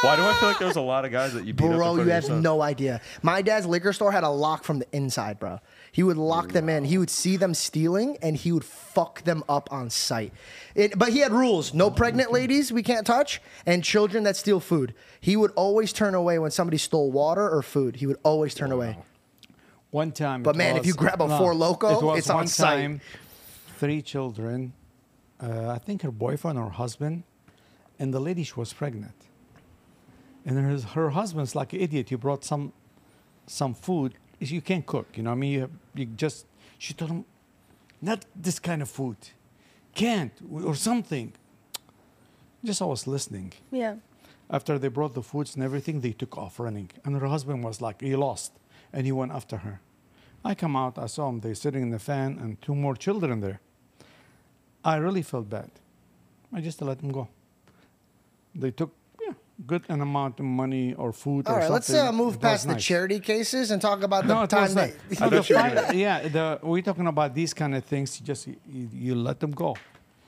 [0.05, 1.97] Why do I feel like there's a lot of guys that you beat up Bro,
[1.97, 3.01] you have no idea.
[3.23, 5.61] My dad's liquor store had a lock from the inside, bro.
[5.93, 6.85] He would lock them in.
[6.85, 10.35] He would see them stealing, and he would fuck them up on sight.
[10.75, 14.61] It, but he had rules: no pregnant ladies we can't touch, and children that steal
[14.61, 14.95] food.
[15.23, 17.97] He would always turn away when somebody stole water or food.
[17.97, 18.99] He would always turn away.
[19.91, 20.43] One time.
[20.43, 22.47] But it man, if you grab a no, Four Loco, it was it's on one
[22.49, 22.77] sight.
[22.83, 23.01] time,
[23.79, 24.75] Three children,
[25.41, 27.23] uh, I think her boyfriend or husband,
[27.99, 29.15] and the lady she was pregnant.
[30.45, 32.11] And her, her husband's like an idiot.
[32.11, 32.73] He brought some,
[33.47, 34.15] some food.
[34.39, 35.31] You can't cook, you know.
[35.31, 36.47] what I mean, you, have, you just.
[36.79, 37.25] She told him,
[38.03, 39.17] not this kind of food,
[39.95, 41.33] can't or something.
[42.63, 43.53] Just I was listening.
[43.71, 43.97] Yeah.
[44.51, 46.91] After they brought the foods and everything, they took off running.
[47.05, 48.53] And her husband was like, he lost.
[48.93, 49.81] And he went after her.
[50.45, 53.41] I come out, I saw him, they sitting in the fan and two more children
[53.41, 53.61] there.
[54.85, 55.71] I really felt bad.
[56.53, 57.29] I just let them go.
[58.55, 58.93] They took
[59.67, 61.95] good an amount of money or food All or right, something.
[61.97, 62.85] let's uh, move It was past the nice.
[62.85, 64.91] charity cases and talk about the No, time was that.
[65.21, 68.19] no, the thought fight- yeah, the, we're talking about these kind of things.
[68.21, 68.57] You just you,
[68.93, 69.77] you let them go.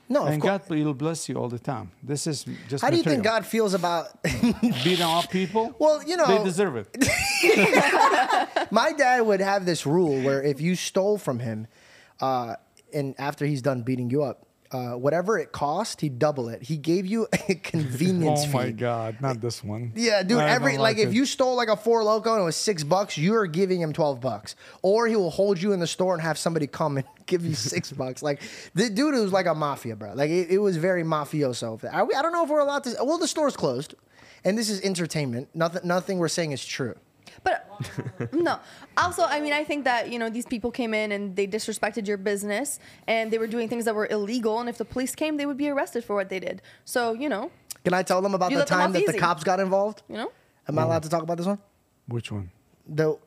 [0.09, 0.61] No, and course.
[0.69, 1.91] God will bless you all the time.
[2.01, 2.81] This is just.
[2.81, 3.23] How do you think.
[3.25, 4.07] God feels about?
[4.83, 5.75] beating up people?
[5.79, 6.87] Well, you know- they deserve it.
[8.71, 11.67] My dad would have this rule where if you stole from him,
[12.21, 12.55] uh,
[12.93, 16.61] and after he's done beating you up, uh, whatever it cost, he'd double it.
[16.63, 18.51] He gave you a convenience Oh fee.
[18.53, 19.93] Oh my God, not this one.
[19.95, 20.39] Yeah, dude.
[20.39, 22.83] I Every don't like, if you stole like a four loco and it was six
[22.83, 26.13] bucks, you are giving him twelve bucks, or he will hold you in the store
[26.13, 28.21] and have somebody come and give you six bucks.
[28.21, 28.41] Like
[28.73, 30.13] the dude was like a mafia, bro.
[30.13, 31.81] Like it, it was very mafioso.
[32.07, 32.95] We, I don't know if we're allowed to.
[33.03, 33.95] Well, the store's closed,
[34.43, 35.49] and this is entertainment.
[35.53, 35.81] Nothing.
[35.87, 36.95] Nothing we're saying is true.
[37.47, 38.59] But no.
[38.97, 42.03] Also, I mean, I think that you know these people came in and they disrespected
[42.11, 44.59] your business and they were doing things that were illegal.
[44.59, 46.61] And if the police came, they would be arrested for what they did.
[46.85, 47.43] So you know,
[47.85, 49.59] Can I tell them about You the let them time off that the cops got
[49.59, 50.03] involved?
[50.09, 50.31] you know.
[50.67, 51.59] Am I allowed to talk about this one?
[52.07, 52.51] Which one?
[52.87, 53.17] The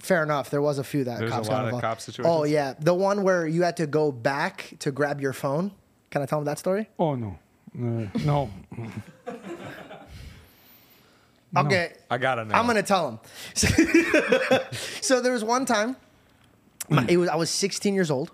[0.00, 0.50] fair enough.
[0.50, 1.82] There was a few that There's a cops lot got of involved.
[1.84, 2.34] cop situations?
[2.40, 5.70] Oh yeah, the one where you had to go back to grab your phone.
[6.10, 6.88] Can I tell them that story?
[6.98, 7.38] Oh no,
[7.78, 8.50] Uh, no.
[11.56, 11.92] Okay.
[12.10, 12.54] I gotta know.
[12.54, 13.18] I'm gonna tell him.
[15.00, 15.96] so there was one time,
[16.88, 18.30] my- it was I was 16 years old.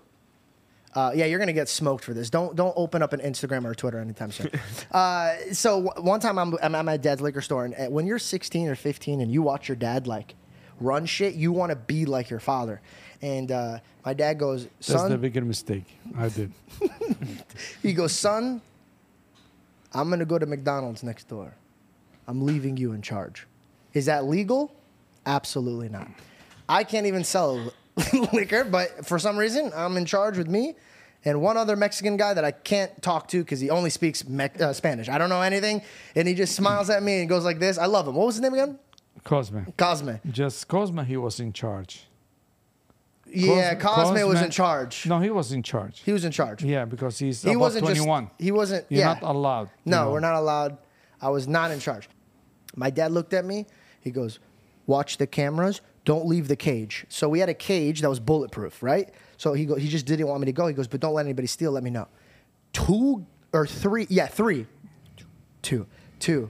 [0.93, 2.29] Uh, yeah, you're gonna get smoked for this.
[2.29, 4.49] Don't don't open up an Instagram or Twitter anytime soon.
[4.91, 8.07] uh, so w- one time I'm, I'm at my dad's liquor store, and uh, when
[8.07, 10.35] you're 16 or 15 and you watch your dad like
[10.79, 12.81] run shit, you want to be like your father.
[13.21, 15.85] And uh, my dad goes, That's the son, bigger mistake
[16.17, 16.51] I did.
[17.81, 18.61] he goes, son,
[19.93, 21.55] I'm gonna go to McDonald's next door.
[22.27, 23.47] I'm leaving you in charge.
[23.93, 24.75] Is that legal?
[25.25, 26.07] Absolutely not.
[26.67, 27.71] I can't even sell
[28.33, 30.75] liquor, but for some reason, I'm in charge with me
[31.23, 34.49] and one other Mexican guy that I can't talk to because he only speaks Me-
[34.59, 35.09] uh, Spanish.
[35.09, 35.81] I don't know anything,
[36.15, 37.77] and he just smiles at me and goes like this.
[37.77, 38.15] I love him.
[38.15, 38.79] What was his name again?
[39.23, 39.59] Cosme.
[39.75, 40.11] Cosme.
[40.29, 42.05] Just Cosme, he was in charge.
[43.27, 45.07] Yeah, Cos- Cosme, was in charge.
[45.07, 46.01] No, he was in charge.
[46.01, 46.63] He was in charge.
[46.63, 48.25] yeah, because he's he wasn't 21.
[48.27, 48.41] just.
[48.41, 48.85] He wasn't.
[48.89, 49.13] You're yeah.
[49.13, 49.69] not allowed.
[49.83, 50.11] No, know.
[50.11, 50.77] we're not allowed.
[51.19, 52.07] I was not in charge.
[52.75, 53.65] My dad looked at me.
[54.01, 54.39] He goes,
[54.85, 55.81] "Watch the cameras.
[56.03, 59.13] Don't leave the cage." So we had a cage that was bulletproof, right?
[59.37, 60.67] So he go, he just didn't want me to go.
[60.67, 61.71] He goes, "But don't let anybody steal.
[61.71, 62.07] Let me know."
[62.73, 64.05] Two or three?
[64.09, 64.67] Yeah, three.
[65.61, 65.87] Two.
[66.19, 66.49] Two.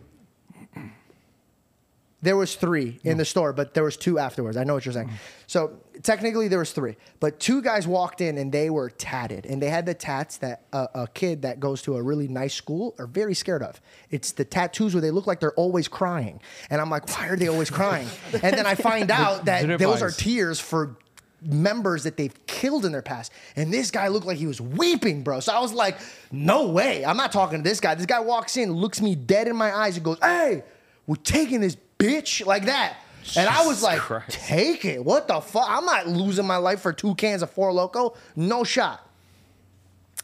[2.26, 4.58] There was three in the store, but there was two afterwards.
[4.58, 5.12] I know what you're saying.
[5.46, 9.62] So technically there was three, but two guys walked in and they were tatted, and
[9.62, 12.96] they had the tats that uh, a kid that goes to a really nice school
[12.98, 13.80] are very scared of.
[14.10, 17.36] It's the tattoos where they look like they're always crying, and I'm like, why are
[17.36, 18.08] they always crying?
[18.34, 20.98] and then I find out that those are tears for
[21.44, 23.32] members that they've killed in their past.
[23.56, 25.42] And this guy looked like he was weeping, bro.
[25.42, 26.00] So I was like,
[26.32, 27.06] no way.
[27.06, 27.94] I'm not talking to this guy.
[27.94, 30.64] This guy walks in, looks me dead in my eyes, and goes, hey,
[31.06, 32.98] we're taking this bitch like that.
[33.36, 34.30] And I was like, Christ.
[34.30, 35.04] take it.
[35.04, 35.66] What the fuck?
[35.68, 38.16] I'm not losing my life for two cans of Four Loco.
[38.36, 39.02] No shot.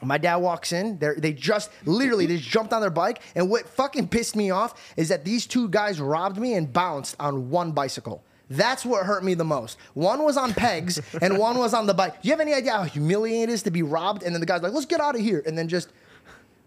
[0.03, 0.97] My dad walks in.
[0.97, 3.22] They they just literally they just jumped on their bike.
[3.36, 7.15] And what fucking pissed me off is that these two guys robbed me and bounced
[7.19, 8.24] on one bicycle.
[8.49, 9.78] That's what hurt me the most.
[9.93, 12.22] One was on pegs and one was on the bike.
[12.22, 14.24] Do you have any idea how humiliating it is to be robbed?
[14.24, 15.89] And then the guy's like, "Let's get out of here," and then just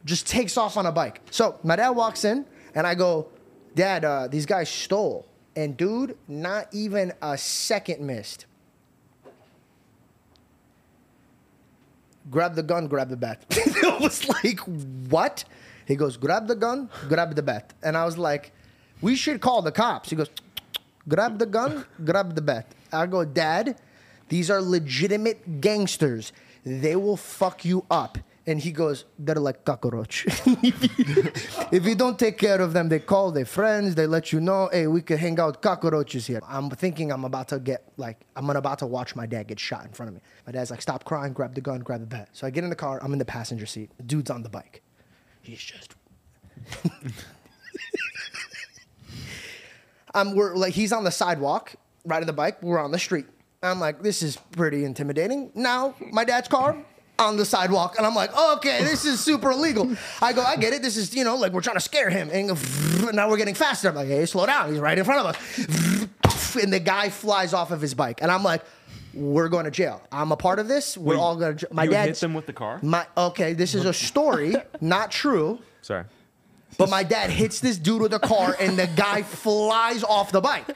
[0.04, 1.20] just takes off on a bike.
[1.30, 3.28] So my dad walks in, and I go,
[3.74, 8.46] "Dad, uh, these guys stole." And dude, not even a second missed.
[12.30, 13.44] grab the gun, grab the bat.
[13.84, 14.60] I was like,
[15.08, 15.44] what?
[15.86, 17.74] He goes, grab the gun, grab the bat.
[17.82, 18.52] And I was like,
[19.00, 20.10] we should call the cops.
[20.10, 20.30] He goes,
[21.08, 22.66] grab the gun, grab the bat.
[22.92, 23.80] I go, Dad,
[24.28, 26.32] these are legitimate gangsters.
[26.64, 28.18] They will fuck you up.
[28.46, 30.26] And he goes, they're like cockroach.
[31.72, 33.94] if you don't take care of them, they call their friends.
[33.94, 36.42] They let you know, hey, we could hang out cockroaches here.
[36.46, 39.86] I'm thinking I'm about to get, like, I'm about to watch my dad get shot
[39.86, 40.20] in front of me.
[40.46, 42.28] My dad's like, stop crying, grab the gun, grab the bat.
[42.32, 43.02] So I get in the car.
[43.02, 43.90] I'm in the passenger seat.
[43.96, 44.82] The dude's on the bike.
[45.40, 45.94] He's just.
[50.14, 51.74] I'm, we're like, he's on the sidewalk,
[52.04, 52.62] riding the bike.
[52.62, 53.24] We're on the street.
[53.62, 55.50] I'm like, this is pretty intimidating.
[55.54, 56.76] Now, my dad's car
[57.18, 59.96] on the sidewalk, and I'm like, okay, this is super illegal.
[60.20, 60.82] I go, I get it.
[60.82, 62.30] This is, you know, like we're trying to scare him.
[62.32, 62.48] And
[63.00, 63.88] go, now we're getting faster.
[63.88, 64.70] I'm like, hey, slow down.
[64.70, 66.08] He's right in front of us.
[66.56, 68.22] And the guy flies off of his bike.
[68.22, 68.62] And I'm like,
[69.12, 70.00] we're going to jail.
[70.12, 70.96] I'm a part of this.
[70.96, 71.70] We're Wait, all going to jail.
[71.72, 72.78] My dad hit them with the car?
[72.80, 75.58] My okay, this is a story, not true.
[75.82, 76.04] Sorry.
[76.78, 80.40] But my dad hits this dude with a car and the guy flies off the
[80.40, 80.66] bike.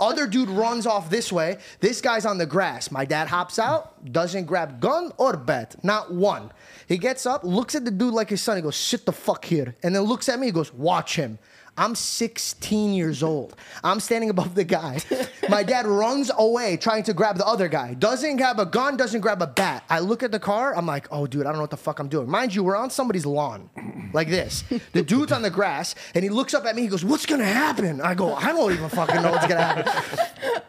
[0.00, 1.58] Other dude runs off this way.
[1.80, 2.90] This guy's on the grass.
[2.90, 6.50] My dad hops out, doesn't grab gun or bat, not one.
[6.86, 8.56] He gets up, looks at the dude like his son.
[8.56, 10.46] He goes, "Sit the fuck here," and then looks at me.
[10.46, 11.38] He goes, "Watch him."
[11.76, 13.56] I'm 16 years old.
[13.82, 15.00] I'm standing above the guy.
[15.48, 17.94] My dad runs away trying to grab the other guy.
[17.94, 19.84] Doesn't grab a gun, doesn't grab a bat.
[19.90, 20.76] I look at the car.
[20.76, 22.28] I'm like, oh, dude, I don't know what the fuck I'm doing.
[22.28, 23.70] Mind you, we're on somebody's lawn
[24.12, 24.64] like this.
[24.92, 26.82] The dude's on the grass and he looks up at me.
[26.82, 28.00] He goes, what's going to happen?
[28.00, 30.62] I go, I don't even fucking know what's going to happen.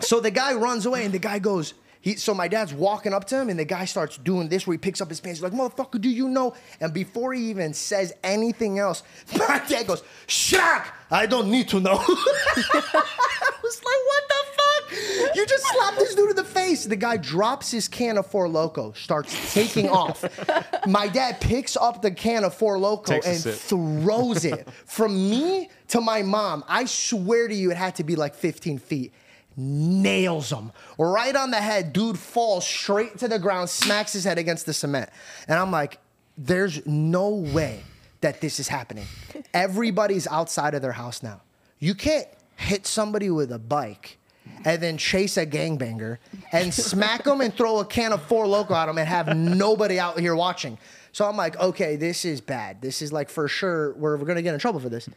[0.00, 1.74] so the guy runs away and the guy goes,
[2.06, 4.74] he, so my dad's walking up to him, and the guy starts doing this where
[4.74, 5.40] he picks up his pants.
[5.40, 9.02] He's like, "Motherfucker, do you know?" And before he even says anything else,
[9.36, 15.34] my dad goes, "Shaq, I don't need to know." I was like, "What the fuck?"
[15.34, 16.84] You just slapped this dude in the face.
[16.84, 20.24] The guy drops his can of Four Loco, starts taking off.
[20.86, 23.54] My dad picks up the can of Four Loco Takes a and sip.
[23.56, 26.62] throws it from me to my mom.
[26.68, 29.12] I swear to you, it had to be like 15 feet.
[29.56, 31.92] Nails him right on the head.
[31.92, 35.10] Dude falls straight to the ground, smacks his head against the cement.
[35.48, 35.98] And I'm like,
[36.36, 37.82] there's no way
[38.20, 39.06] that this is happening.
[39.54, 41.40] Everybody's outside of their house now.
[41.78, 42.26] You can't
[42.56, 44.18] hit somebody with a bike
[44.64, 46.18] and then chase a gangbanger
[46.52, 49.98] and smack them and throw a can of four loco at them and have nobody
[49.98, 50.78] out here watching.
[51.12, 52.82] So I'm like, okay, this is bad.
[52.82, 55.08] This is like for sure we're, we're gonna get in trouble for this.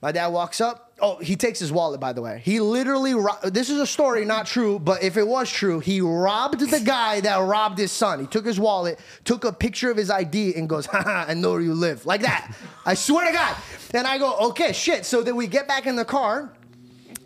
[0.00, 0.92] My dad walks up.
[1.00, 2.40] Oh, he takes his wallet, by the way.
[2.44, 6.00] He literally, ro- this is a story, not true, but if it was true, he
[6.00, 8.20] robbed the guy that robbed his son.
[8.20, 11.52] He took his wallet, took a picture of his ID, and goes, haha, I know
[11.52, 12.06] where you live.
[12.06, 12.52] Like that.
[12.86, 13.56] I swear to God.
[13.92, 15.04] And I go, okay, shit.
[15.04, 16.52] So then we get back in the car.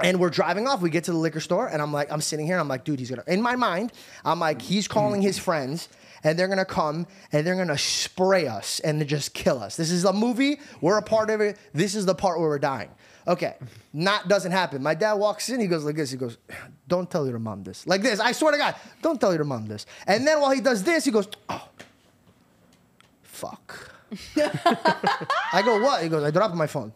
[0.01, 0.81] And we're driving off.
[0.81, 2.55] We get to the liquor store, and I'm like, I'm sitting here.
[2.57, 3.23] And I'm like, dude, he's gonna.
[3.29, 3.93] In my mind,
[4.25, 5.89] I'm like, he's calling his friends,
[6.25, 9.77] and they're gonna come, and they're gonna spray us, and just kill us.
[9.77, 10.61] This is a movie.
[10.81, 11.59] We're a part of it.
[11.73, 12.91] This is the part where we're dying.
[13.27, 13.55] Okay,
[13.93, 14.83] not doesn't happen.
[14.83, 15.61] My dad walks in.
[15.61, 16.11] He goes like this.
[16.11, 16.39] He goes,
[16.89, 18.19] "Don't tell your mom this." Like this.
[18.19, 19.87] I swear to God, don't tell your mom this.
[20.07, 21.69] And then while he does this, he goes, "Oh,
[23.23, 23.91] fuck."
[24.37, 26.93] I go, "What?" He goes, "I dropped my phone."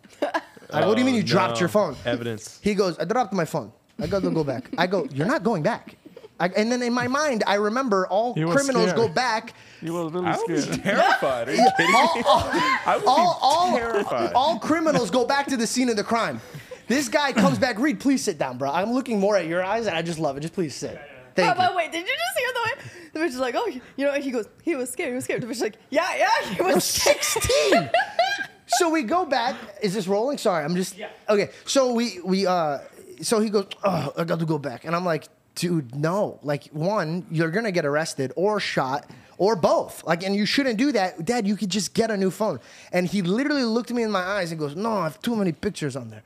[0.72, 2.58] I go, "What do you mean you oh, dropped your phone?" Evidence.
[2.62, 3.72] He goes, I dropped my phone.
[3.98, 4.68] I gotta go back.
[4.76, 5.96] I go, you're not going back.
[6.38, 8.96] I, and then in my mind, I remember all He criminals scared.
[8.96, 9.54] go back.
[9.80, 10.82] He was really I was scared.
[10.82, 11.48] terrified.
[11.48, 11.98] Are you kidding me?
[11.98, 14.32] All, all, I would all, be all, terrified.
[14.34, 16.40] all criminals go back to the scene of the crime.
[16.88, 17.78] This guy comes back.
[17.78, 18.70] Reed, please sit down, bro.
[18.70, 20.40] I'm looking more at your eyes, and I just love it.
[20.40, 21.00] Just please sit.
[21.34, 21.68] Thank But, you.
[21.68, 23.66] but wait, did you just hear the way the bitch is like, oh,
[23.96, 25.42] you know, he goes, he was scared, he was scared.
[25.42, 27.90] The bitch is like, yeah, yeah, he was 16.
[28.66, 29.56] so we go back.
[29.82, 30.38] Is this rolling?
[30.38, 31.08] Sorry, I'm just yeah.
[31.28, 31.50] okay.
[31.64, 32.78] So we we uh
[33.22, 34.84] so he goes, Oh, I got to go back.
[34.84, 36.38] And I'm like, dude, no.
[36.42, 39.10] Like, one, you're gonna get arrested or shot.
[39.38, 40.02] Or both.
[40.04, 41.22] Like, and you shouldn't do that.
[41.26, 42.58] Dad, you could just get a new phone.
[42.90, 45.52] And he literally looked me in my eyes and goes, No, I have too many
[45.52, 46.22] pictures on there.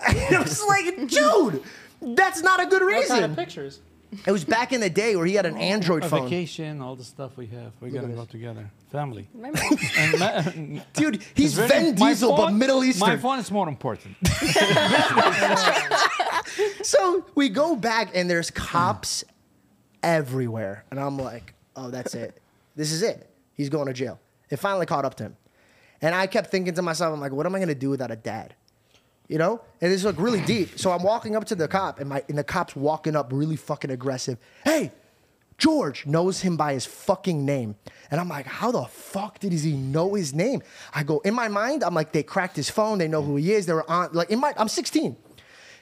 [0.06, 1.62] And I was like, dude,
[2.00, 3.08] that's not a good What reason.
[3.18, 3.80] kind of pictures?
[4.26, 6.24] It was back in the day where he had an Android A phone.
[6.24, 7.72] vacation, all the stuff we have.
[7.80, 8.30] We gotta at go this.
[8.30, 8.70] together.
[8.92, 9.28] Family.
[9.34, 9.50] My
[9.98, 13.08] And ma- Dude, he's very- Vin my Diesel, but Middle Eastern.
[13.08, 14.16] My phone is more important.
[16.82, 19.24] So we go back and there's cops
[20.02, 20.84] everywhere.
[20.90, 22.40] And I'm like, oh, that's it.
[22.76, 23.30] This is it.
[23.54, 24.20] He's going to jail.
[24.50, 25.36] It finally caught up to him.
[26.02, 28.16] And I kept thinking to myself, I'm like, what am I gonna do without a
[28.16, 28.54] dad?
[29.28, 29.60] You know?
[29.80, 30.78] And it's like really deep.
[30.78, 33.56] So I'm walking up to the cop, and my and the cop's walking up really
[33.56, 34.38] fucking aggressive.
[34.64, 34.92] Hey,
[35.56, 37.76] George knows him by his fucking name.
[38.10, 40.62] And I'm like, how the fuck did he know his name?
[40.92, 43.52] I go, in my mind, I'm like, they cracked his phone, they know who he
[43.52, 45.16] is, they were on like in my I'm 16.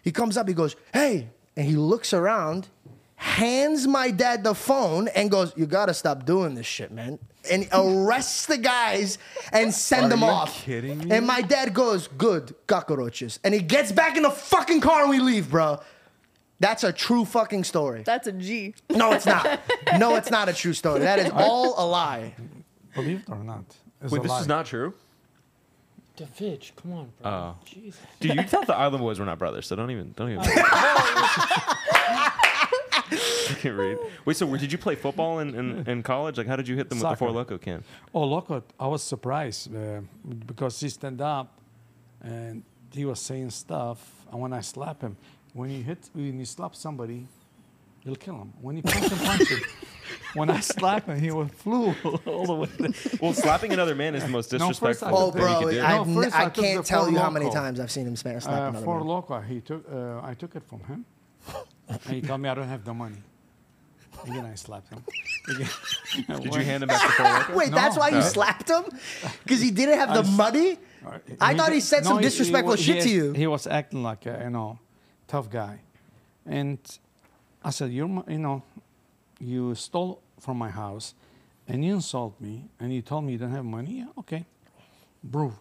[0.02, 2.68] He comes up, he goes, hey, and he looks around,
[3.16, 7.18] hands my dad the phone, and goes, You gotta stop doing this shit, man.
[7.50, 9.18] And arrest the guys
[9.52, 10.62] and send Are them you off.
[10.64, 11.10] kidding me?
[11.10, 13.40] And my dad goes, Good, cockroaches.
[13.42, 15.80] And he gets back in the fucking car and we leave, bro.
[16.60, 18.04] That's a true fucking story.
[18.04, 18.74] That's a G.
[18.88, 19.60] No, it's not.
[19.98, 21.00] No, it's not a true story.
[21.00, 22.34] That is all a lie.
[22.94, 23.64] Believe it or not.
[24.00, 24.40] it's Wait, a this lie.
[24.42, 24.94] is not true.
[26.14, 27.30] Da Vinci, come on, bro.
[27.30, 27.56] Oh.
[27.64, 28.00] Jesus.
[28.20, 30.44] Dude, you thought the Island Boys were not brothers, so don't even don't even.
[33.50, 33.98] I can't read.
[34.24, 36.38] Wait, so did you play football in, in, in college?
[36.38, 37.84] Like, how did you hit them with the Four Loco can?
[38.14, 38.62] Oh, loco!
[38.78, 40.00] I was surprised uh,
[40.46, 41.58] because he stand up
[42.22, 43.98] and he was saying stuff.
[44.30, 45.16] And when I slap him,
[45.52, 47.26] when you hit, when you slap somebody,
[48.02, 48.52] you'll kill him.
[48.60, 49.60] When you punch him, punch him.
[50.34, 51.94] When I slap him, he will flew
[52.26, 52.68] all the way.
[52.78, 52.90] there.
[53.20, 55.58] Well, slapping another man is the most No, first I disrespectful Oh, took thing you
[55.58, 55.82] can do.
[55.82, 58.42] I've No, first I I can't tell you how many times I've seen him smash
[58.44, 59.06] slap Uh, another for man.
[59.06, 59.84] local, he took.
[59.90, 61.04] Uh, I took it from him,
[61.88, 63.16] and he told me I don't have the money.
[64.24, 65.02] Again, I slapped him.
[65.48, 65.68] Again.
[66.42, 67.54] Did you hand him back the Four Loco?
[67.56, 68.00] Wait, that's No.
[68.00, 68.20] why you No.
[68.20, 68.84] slapped him?
[69.42, 70.78] Because he didn't have the I s- money?
[71.40, 73.32] I thought he did- said some he- disrespectful wa- shit to you.
[73.32, 74.78] He was acting like a you know
[75.26, 75.80] tough guy,
[76.46, 76.78] and
[77.64, 78.62] I said, "You're my, you know,
[79.40, 81.14] you stole from my house,
[81.66, 83.98] and you insult me, and you told me you don't have money.
[84.00, 84.44] Yeah, okay,
[85.24, 85.54] bro."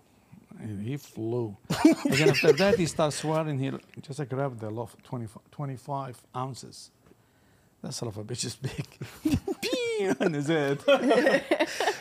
[0.62, 1.58] And he flew.
[2.06, 3.58] Again, after that, he starts swearing.
[3.60, 6.92] He just like grabbed the loaf, 25, 25 ounces.
[7.82, 8.86] That son of a bitch is big.
[10.22, 10.80] On his head.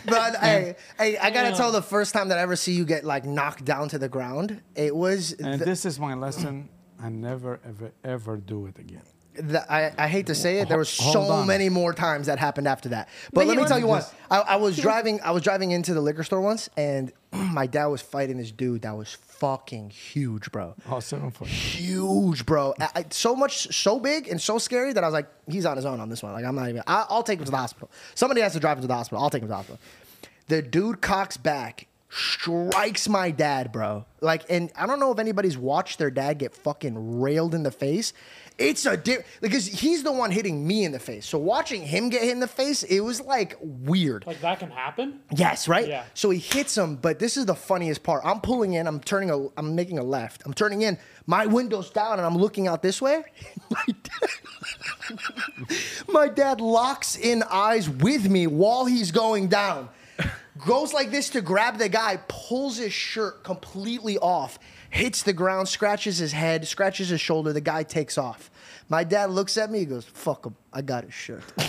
[0.07, 3.05] But I, I, I gotta tell the first time that I ever see you get
[3.05, 5.33] like knocked down to the ground, it was.
[5.33, 6.71] And the- this is my lesson.
[7.03, 9.03] I never, ever, ever do it again.
[9.35, 11.47] The, I, I hate to say it, there was Hold so on.
[11.47, 13.09] many more times that happened after that.
[13.33, 14.13] But, But let me tell you what.
[14.31, 15.21] I, I was driving.
[15.23, 18.83] I was driving into the liquor store once, and my dad was fighting this dude
[18.83, 20.75] that was fucking huge, bro.
[20.91, 21.49] Oh, foot.
[21.49, 22.75] Huge, bro.
[22.79, 25.87] I, so much, so big and so scary that I was like, he's on his
[25.87, 26.33] own on this one.
[26.33, 26.83] Like, I'm not even.
[26.87, 27.91] I, I'll take him to the hospital.
[28.15, 29.23] Somebody has to drive him to the hospital.
[29.23, 29.81] I'll take him to the hospital.
[30.49, 34.05] The dude cocks back, strikes my dad, bro.
[34.21, 37.71] Like, and I don't know if anybody's watched their dad get fucking railed in the
[37.71, 38.13] face.
[38.59, 41.25] It's a di- because he's the one hitting me in the face.
[41.25, 44.27] So watching him get hit in the face, it was like weird.
[44.27, 45.21] Like that can happen?
[45.35, 45.89] Yes, right?
[45.89, 46.05] Yeah.
[46.13, 48.21] So he hits him, but this is the funniest part.
[48.23, 50.43] I'm pulling in, I'm turning a I'm making a left.
[50.45, 53.23] I'm turning in, my window's down and I'm looking out this way.
[53.71, 55.19] my, dad,
[56.09, 59.89] my dad locks in eyes with me while he's going down.
[60.67, 64.59] Goes like this to grab the guy, pulls his shirt completely off,
[64.91, 67.53] hits the ground, scratches his head, scratches his shoulder.
[67.53, 68.51] The guy takes off.
[68.89, 71.43] My dad looks at me, he goes, Fuck him, I got his shirt.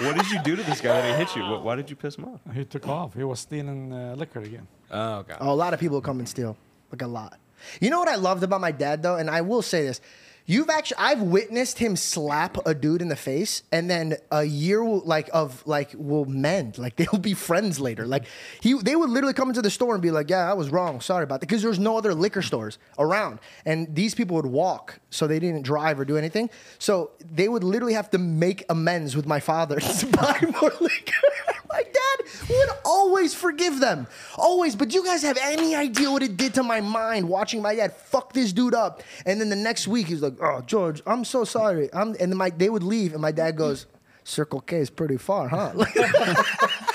[0.00, 1.42] What did you do to this guy that he hit you?
[1.42, 2.40] Wh- Why did you piss him off?
[2.54, 3.14] He took off.
[3.14, 4.68] He was stealing uh, liquor again.
[4.92, 5.38] Oh god.
[5.40, 6.56] Oh, a lot of people come and steal,
[6.92, 7.36] like a lot.
[7.80, 10.00] You know what I loved about my dad though, and I will say this:
[10.48, 14.82] you've actually, I've witnessed him slap a dude in the face, and then a year
[14.82, 18.06] will, like of like will mend, like they'll be friends later.
[18.06, 18.24] Like
[18.60, 21.00] he, they would literally come into the store and be like, "Yeah, I was wrong,
[21.00, 24.98] sorry about that," because there's no other liquor stores around, and these people would walk,
[25.10, 26.50] so they didn't drive or do anything.
[26.78, 31.57] So they would literally have to make amends with my father to buy more liquor.
[31.70, 34.06] My dad would always forgive them.
[34.36, 34.74] Always.
[34.76, 37.74] But do you guys have any idea what it did to my mind watching my
[37.74, 39.02] dad fuck this dude up?
[39.26, 41.88] And then the next week he's like, Oh, George, I'm so sorry.
[41.92, 43.86] I'm and my they would leave and my dad goes,
[44.24, 45.72] Circle K is pretty far, huh?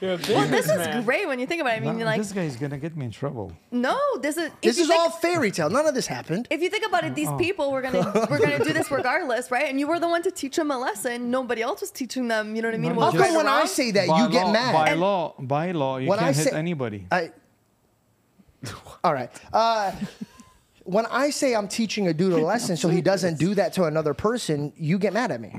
[0.00, 1.76] You're a Well, this is great when you think about it.
[1.76, 3.52] I mean, No, like, this guy is gonna get me in trouble.
[3.70, 4.50] no, this is.
[4.62, 5.68] this is think- all fairy tale.
[5.68, 6.48] None of this happened.
[6.50, 9.68] If you think about it, these people we're gonna we're gonna do this regardless, right?
[9.68, 11.30] And you were the one to teach them a lesson.
[11.30, 12.56] Nobody else was teaching them.
[12.56, 12.94] You know what I mean?
[12.94, 14.72] No, How just- right come or when I say that by you get law, mad?
[14.72, 17.06] By And- law, by law, you can't I hit anybody.
[17.10, 17.30] I,
[19.04, 19.30] all right.
[19.52, 19.92] Uh,
[20.84, 23.84] when I say I'm teaching a dude a lesson so he doesn't do that to
[23.84, 25.54] another person, you get mad at me.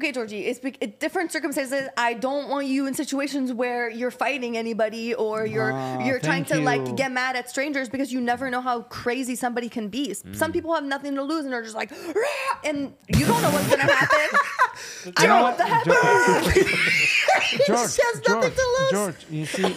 [0.00, 1.86] Okay, Georgie, it's, it's different circumstances.
[1.94, 6.46] I don't want you in situations where you're fighting anybody or you're Ah, you're trying
[6.46, 9.88] to thank like get mad at strangers because you never know how crazy somebody can
[9.88, 10.12] be.
[10.12, 11.92] S- Some people have nothing to lose and they're just like,
[12.64, 14.38] and you don't know what's gonna happen.
[15.04, 15.58] You know Joe, what?
[15.58, 15.84] the heck?
[17.66, 18.90] George, has nothing George, to lose.
[18.90, 19.76] George, you see,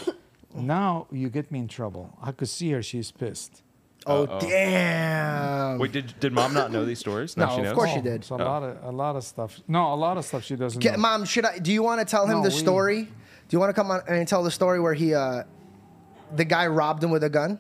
[0.56, 2.18] now you get me in trouble.
[2.22, 3.63] I could see her; she's pissed.
[4.06, 4.40] Oh Uh-oh.
[4.40, 5.80] damn!
[5.80, 7.38] Wait, did did mom not know these stories?
[7.38, 7.74] Now No, she of knows?
[7.76, 8.26] course she Oh, did.
[8.26, 9.60] So a lot of a lot of stuff.
[9.68, 11.00] No, a lot of stuff she doesn't Get- know.
[11.00, 11.60] Mom, should I?
[11.60, 13.02] Do you want to tell him No, the we- story?
[13.04, 13.10] Do
[13.56, 15.44] you want to come on and tell the story where he, uh,
[16.36, 17.60] the guy robbed him with a gun?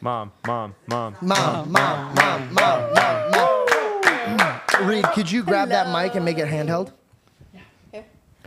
[0.00, 1.16] Mom, mom, mom.
[1.20, 4.60] Mom, mom, mom, mom, mom, mom.
[4.88, 6.92] Reed, could you grab that mic and make it handheld?
[7.92, 8.04] Here.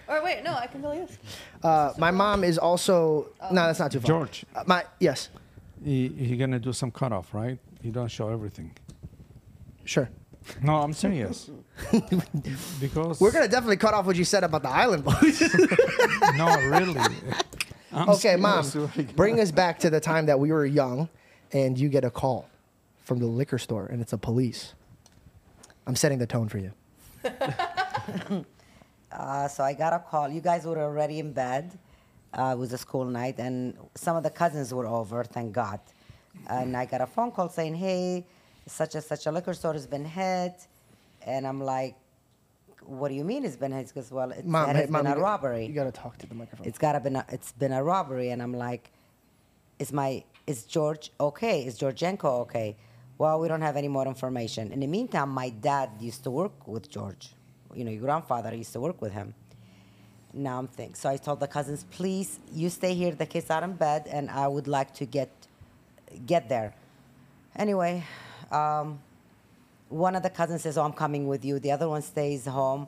[0.08, 1.18] Or wait, no, I can tell you this.
[1.64, 3.30] Uh, my mom is also.
[3.52, 4.08] No, that's not too far.
[4.08, 4.46] George.
[4.56, 5.30] Uh, my yes,
[5.84, 7.60] He, he gonna do some cutoff, right?
[7.82, 8.72] He don't show everything.
[9.86, 10.10] sure.
[10.64, 11.50] No, I'm serious.
[12.80, 15.42] because We're gonna definitely cut off what you said about the Island Boys.
[16.38, 17.00] no, really.
[17.92, 18.66] I'm okay, mom,
[19.16, 21.10] bring us back to the time that we were young,
[21.52, 22.50] and you get a call
[23.04, 24.74] from the liquor store, and it's a police.
[25.86, 26.72] I'm setting the tone for you.
[29.12, 30.30] Uh, so I got a call.
[30.30, 31.78] You guys were already in bed.
[32.34, 35.80] Uh, it was a school night, and some of the cousins were over, thank God.
[36.50, 38.26] And I got a phone call saying, hey,
[38.68, 40.68] such and such a liquor store has been hit.
[41.26, 41.96] And I'm like,
[42.84, 43.92] what do you mean it's been hit?
[43.94, 45.66] Goes, well, it's, Mom, hey, has mom, been you a got- robbery.
[45.66, 46.68] You gotta talk to the microphone.
[46.68, 48.92] It's gotta been a, it's been a robbery, and I'm like,
[49.80, 51.66] is my is George okay?
[51.66, 52.76] Is George Janko okay?
[53.18, 54.72] Well, we don't have any more information.
[54.72, 57.34] In the meantime, my dad used to work with George.
[57.74, 59.34] You know, your grandfather used to work with him.
[60.34, 60.96] Now I'm thinking.
[60.96, 63.14] So I told the cousins, please, you stay here.
[63.14, 65.30] The kids are in bed, and I would like to get
[66.26, 66.74] get there.
[67.56, 68.04] Anyway,
[68.52, 69.00] um,
[69.90, 72.88] one of the cousins says, "Oh, I'm coming with you." The other one stays home,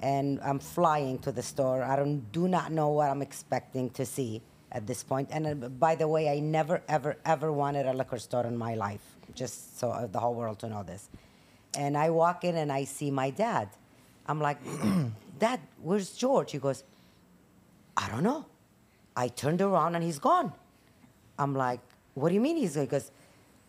[0.00, 1.82] and I'm flying to the store.
[1.82, 4.42] I don't do not know what I'm expecting to see
[4.74, 5.28] at this point.
[5.32, 8.74] And uh, by the way, I never, ever, ever wanted a liquor store in my
[8.74, 9.00] life.
[9.34, 11.08] Just so uh, the whole world to know this.
[11.76, 13.68] And I walk in and I see my dad.
[14.26, 14.58] I'm like,
[15.38, 16.52] Dad, where's George?
[16.52, 16.84] He goes,
[17.96, 18.46] I don't know.
[19.16, 20.52] I turned around and he's gone.
[21.38, 21.80] I'm like,
[22.14, 22.86] what do you mean he's going?
[22.86, 23.10] He goes,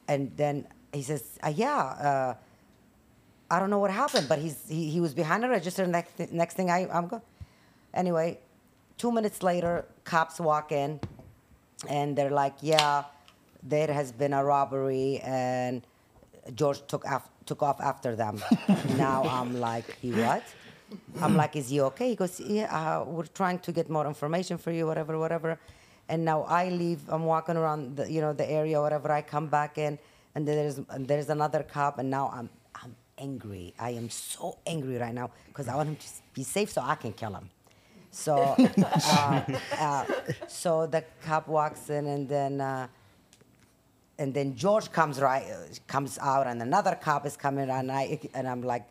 [0.08, 2.36] and then he says, uh, yeah, uh,
[3.49, 5.86] I don't know what happened, but he's he, he was behind the register.
[5.86, 7.22] Next next thing I I'm going.
[7.93, 8.39] Anyway,
[8.97, 10.99] two minutes later, cops walk in,
[11.88, 13.03] and they're like, yeah,
[13.64, 15.86] there has been a robbery, and
[16.56, 18.43] George took af- took off after them.
[18.98, 20.43] now I'm like, he what?
[21.22, 22.10] I'm like, is he okay?
[22.10, 25.60] He goes, yeah, uh, we're trying to get more information for you, whatever, whatever.
[26.08, 27.02] And now I leave.
[27.10, 29.12] I'm walking around, the, you know, the area, whatever.
[29.12, 29.98] I come back in,
[30.36, 33.74] and there's and there's another cop, and now I'm I'm angry.
[33.80, 36.96] I am so angry right now because I want him to be safe so I
[36.96, 37.50] can kill him.
[38.12, 38.38] So,
[38.78, 39.41] uh,
[39.80, 40.06] uh,
[40.48, 42.89] so the cop walks in, and then.
[44.18, 48.18] And then George comes right uh, comes out, and another cop is coming, and I
[48.34, 48.86] and I'm like,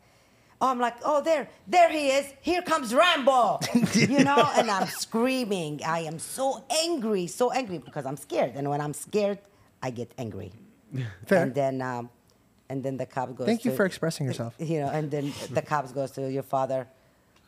[0.61, 2.27] oh, I'm like, oh, there, there he is.
[2.43, 3.61] Here comes Rambo,
[3.95, 5.81] you know, and I'm screaming.
[5.85, 9.39] I am so angry, so angry because I'm scared, and when I'm scared,
[9.83, 10.53] I get angry.
[11.27, 11.43] Fair.
[11.45, 12.11] And then, um,
[12.69, 13.47] and then the cop goes.
[13.47, 14.55] Thank you to- for expressing yourself.
[14.59, 16.87] You know, and then the cops goes to your father.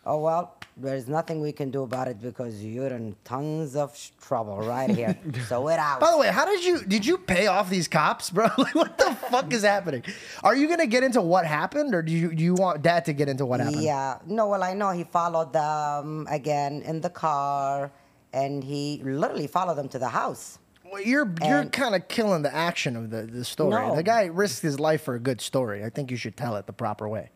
[0.06, 4.10] Oh well, there's nothing we can do about it because you're in tons of sh-
[4.20, 5.16] trouble right here.
[5.48, 6.00] so we're out.
[6.00, 8.48] By the way, how did you did you pay off these cops, bro?
[8.58, 10.02] Like, what the fuck is happening?
[10.42, 13.12] Are you gonna get into what happened, or do you do you want Dad to
[13.12, 13.82] get into what happened?
[13.82, 14.18] Yeah.
[14.26, 17.90] No, well, I know he followed them again in the car,
[18.32, 20.58] and he literally followed them to the house.
[20.92, 23.70] Well, you're you're kind of killing the action of the, the story.
[23.70, 23.96] No.
[23.96, 25.84] The guy risked his life for a good story.
[25.84, 27.30] I think you should tell it the proper way.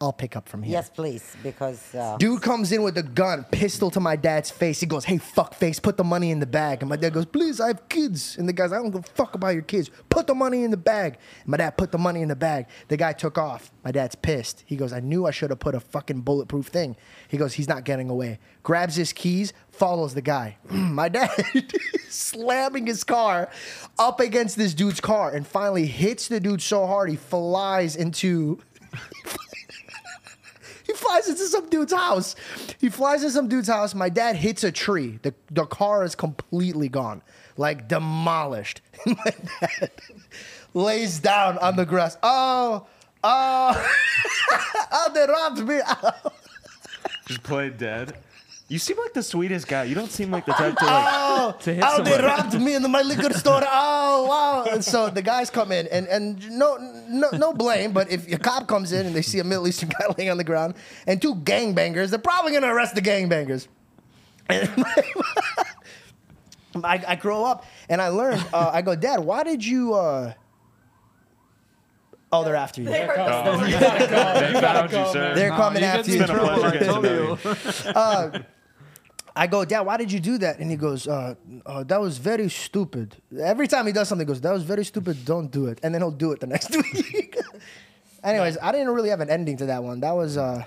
[0.00, 0.74] I'll pick up from here.
[0.74, 4.78] Yes, please, because uh, Dude comes in with a gun, pistol to my dad's face.
[4.78, 7.26] He goes, "Hey, fuck face, put the money in the bag." And my dad goes,
[7.26, 9.90] "Please, I have kids." And the guy's, "I don't give a fuck about your kids.
[10.08, 12.66] Put the money in the bag." And my dad put the money in the bag.
[12.86, 13.72] The guy took off.
[13.84, 14.62] My dad's pissed.
[14.66, 16.94] He goes, "I knew I should have put a fucking bulletproof thing."
[17.26, 20.58] He goes, "He's not getting away." Grabs his keys, follows the guy.
[20.70, 21.30] my dad
[22.08, 23.50] slamming his car
[23.98, 28.60] up against this dude's car, and finally hits the dude so hard he flies into.
[30.88, 32.34] He flies into some dude's house.
[32.80, 33.94] He flies into some dude's house.
[33.94, 35.18] My dad hits a tree.
[35.20, 37.20] The, the car is completely gone,
[37.58, 38.80] like demolished.
[39.06, 39.90] My dad
[40.72, 42.16] lays down on the grass.
[42.22, 42.86] Oh,
[43.22, 43.92] oh,
[44.90, 45.78] oh, they robbed me.
[47.26, 48.16] Just play dead.
[48.70, 49.84] You seem like the sweetest guy.
[49.84, 52.74] You don't seem like the type to like oh, to hit oh they robbed me
[52.74, 53.62] in my liquor store.
[53.70, 54.64] Oh, wow.
[54.70, 56.76] And so the guys come in, and, and no,
[57.08, 59.88] no, no blame, but if a cop comes in and they see a Middle Eastern
[59.90, 60.74] guy laying on the ground
[61.06, 63.68] and two gangbangers, they're probably going to arrest the gangbangers.
[64.48, 64.70] And
[66.84, 68.44] I, I grow up and I learned.
[68.52, 69.94] Uh, I go, Dad, why did you?
[69.94, 70.34] Uh...
[72.32, 72.88] Oh, they're after you.
[72.88, 75.34] They found you, sir.
[75.34, 76.22] They're coming after you.
[76.22, 78.44] It's been a pleasure getting to know you.
[79.38, 80.58] I go, Dad, why did you do that?
[80.58, 83.14] And he goes, uh, uh, That was very stupid.
[83.38, 85.24] Every time he does something, he goes, That was very stupid.
[85.24, 85.78] Don't do it.
[85.82, 87.38] And then he'll do it the next week.
[88.24, 90.00] Anyways, I didn't really have an ending to that one.
[90.00, 90.64] That was, uh,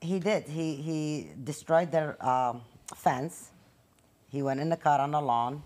[0.00, 0.44] He did.
[0.46, 0.98] He he
[1.42, 2.62] destroyed their um,
[2.94, 3.50] fence.
[4.30, 5.62] He went in the car on the lawn,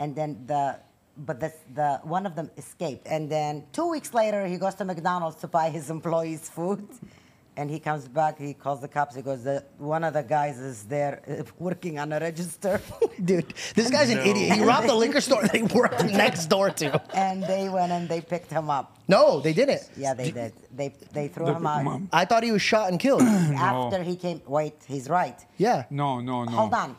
[0.00, 0.80] and then the
[1.28, 3.04] but the the one of them escaped.
[3.04, 6.80] And then two weeks later, he goes to McDonald's to buy his employees food,
[7.58, 8.38] and he comes back.
[8.38, 9.16] He calls the cops.
[9.16, 9.56] He goes, the,
[9.94, 12.80] "One of the guys is there uh, working on a register."
[13.30, 14.52] dude, this guy's an idiot.
[14.56, 16.88] He robbed the liquor store that he worked next door to.
[17.14, 18.86] and they went and they picked him up.
[19.08, 19.82] No, they didn't.
[19.96, 20.52] Yeah, they did.
[20.80, 21.80] They they threw They him picked out.
[21.80, 22.00] him up.
[22.12, 23.22] I thought he was shot and killed.
[23.72, 25.38] After he came, wait, he's right.
[25.66, 25.84] Yeah.
[25.90, 26.52] No, no, no.
[26.52, 26.96] Hold on.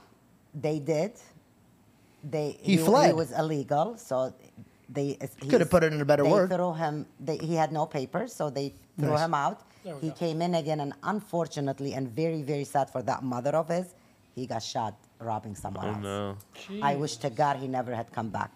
[0.54, 1.14] They did.
[2.24, 3.08] They He fled.
[3.08, 4.34] He was illegal, so
[4.90, 5.18] they
[5.50, 6.50] Could have put it in a better they word.
[6.50, 7.06] Threw him.
[7.28, 9.22] They, he had no papers, so they threw Nice.
[9.26, 9.62] him out.
[10.02, 13.94] He came in again, and unfortunately, and very very sad for that mother of his,
[14.36, 16.04] he got shot robbing someone Oh else.
[16.70, 16.82] no.
[16.82, 18.52] I wish to God he never had come back.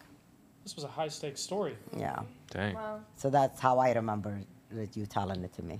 [0.64, 1.76] This was a high stakes story.
[1.98, 2.20] Yeah.
[2.52, 2.78] Dang.
[3.16, 4.40] So that's how I remember
[4.72, 5.78] that you telling it to me.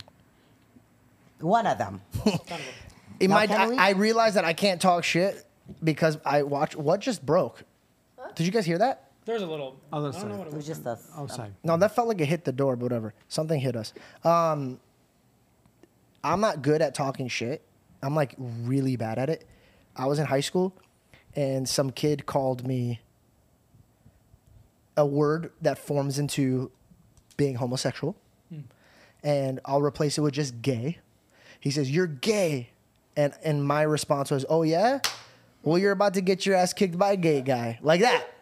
[1.40, 2.02] One of them.
[3.20, 5.46] In Now, my, I, we- I realized that I can't talk shit
[5.84, 7.64] because I watch what just broke.
[8.36, 9.12] Did you guys hear that?
[9.26, 9.78] There's a little.
[9.94, 10.78] Other I don't know what It it was was.
[10.78, 11.08] just us.
[11.16, 11.54] Outside.
[11.64, 13.14] No, that felt like it hit the door, but whatever.
[13.30, 13.94] Something hit us.
[14.24, 14.80] Um,
[16.24, 17.62] I'm not good at talking shit.
[18.02, 19.48] I'm like really bad at it.
[19.96, 20.74] I was in high school,
[21.36, 23.02] and some kid called me
[24.98, 26.72] a word that forms into
[27.38, 28.16] being homosexual,
[28.50, 28.62] hmm.
[29.24, 31.00] and I'll replace it with just gay.
[31.60, 32.70] He says, "You're gay,"
[33.16, 35.00] and and my response was, "Oh yeah."
[35.64, 37.80] Well, you're about to get your ass kicked by a gay guy.
[37.82, 38.33] Like that.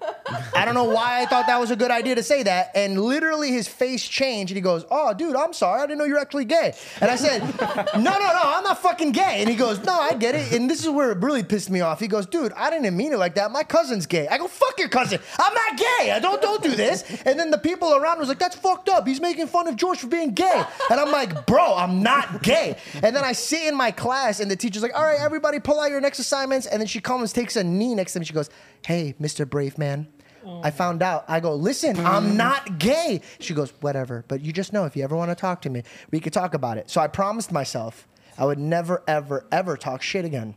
[0.55, 2.71] I don't know why I thought that was a good idea to say that.
[2.75, 5.82] And literally his face changed and he goes, Oh, dude, I'm sorry.
[5.82, 6.73] I didn't know you're actually gay.
[6.99, 7.39] And I said,
[7.95, 9.38] No, no, no, I'm not fucking gay.
[9.39, 10.51] And he goes, No, I get it.
[10.53, 11.99] And this is where it really pissed me off.
[11.99, 13.51] He goes, Dude, I didn't mean it like that.
[13.51, 14.27] My cousin's gay.
[14.27, 15.19] I go, Fuck your cousin.
[15.39, 16.11] I'm not gay.
[16.11, 17.03] I don't don't do this.
[17.25, 19.07] And then the people around was like, That's fucked up.
[19.07, 20.63] He's making fun of George for being gay.
[20.89, 22.77] And I'm like, Bro, I'm not gay.
[23.01, 25.79] And then I sit in my class and the teacher's like, All right, everybody pull
[25.79, 26.67] out your next assignments.
[26.67, 28.25] And then she comes, takes a knee next to me.
[28.25, 28.49] She goes,
[28.86, 29.49] Hey, Mr.
[29.49, 30.07] Brave Man.
[30.63, 31.25] I found out.
[31.27, 32.35] I go, listen, I'm mm.
[32.35, 33.21] not gay.
[33.39, 34.25] She goes, whatever.
[34.27, 36.53] But you just know if you ever want to talk to me, we could talk
[36.53, 36.89] about it.
[36.89, 40.55] So I promised myself I would never, ever, ever talk shit again.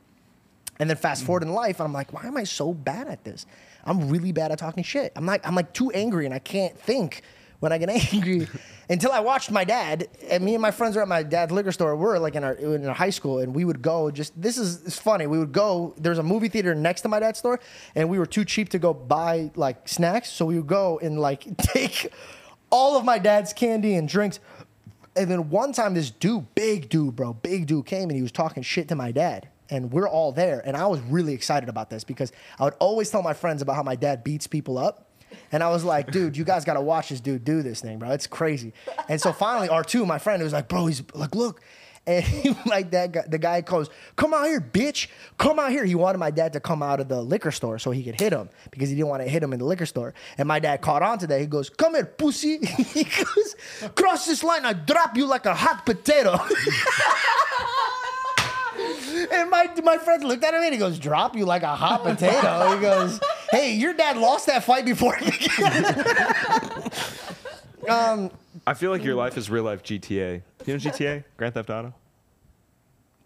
[0.79, 1.27] And then fast mm.
[1.27, 3.47] forward in life, I'm like, why am I so bad at this?
[3.85, 5.13] I'm really bad at talking shit.
[5.15, 7.23] I'm like, I'm like too angry and I can't think
[7.61, 8.49] when I get angry.
[8.89, 11.73] Until I watched my dad, and me and my friends were at my dad's liquor
[11.73, 11.97] store.
[11.97, 14.11] We're like in our in our high school, and we would go.
[14.11, 15.27] Just this is it's funny.
[15.27, 15.95] We would go.
[15.97, 17.61] There's a movie theater next to my dad's store,
[17.95, 21.19] and we were too cheap to go buy like snacks, so we would go and
[21.19, 22.13] like take
[22.75, 24.41] all of my dad's candy and drinks.
[25.17, 28.33] And then one time, this dude, big dude, bro, big dude came and he was
[28.33, 29.49] talking shit to my dad.
[29.71, 30.61] And we're all there.
[30.67, 33.77] And I was really excited about this because I would always tell my friends about
[33.77, 35.09] how my dad beats people up.
[35.53, 37.99] And I was like, dude, you guys got to watch this dude do this thing,
[37.99, 38.11] bro.
[38.11, 38.73] It's crazy.
[39.09, 41.61] And so finally, R2, my friend, was like, bro, he's like, look.
[42.07, 45.09] And he, like that guy, the guy goes, come out here, bitch.
[45.39, 45.85] Come out here.
[45.85, 48.33] He wanted my dad to come out of the liquor store so he could hit
[48.33, 50.15] him because he didn't want to hit him in the liquor store.
[50.39, 51.41] And my dad caught on to that.
[51.41, 52.59] He goes, come here, pussy.
[52.67, 53.57] he goes,
[53.95, 56.39] cross this line, I drop you like a hot potato.
[59.33, 62.03] And my my friend looked at him and he goes, "Drop you like a hot
[62.03, 63.21] potato." He goes,
[63.51, 65.25] "Hey, your dad lost that fight before." it
[67.87, 68.31] began."
[68.67, 70.43] I feel like your life is real life GTA.
[70.67, 71.25] You know GTA?
[71.37, 71.93] Grand Theft Auto?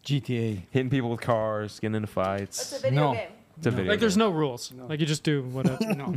[0.04, 0.62] GTA.
[0.70, 2.60] Hitting people with cars, getting into fights.
[2.72, 3.12] It's a video No.
[3.14, 3.28] game.
[3.58, 3.90] It's a video.
[3.90, 4.20] Like there's game.
[4.26, 4.72] no rules.
[4.88, 5.78] Like you just do whatever.
[5.94, 6.14] No.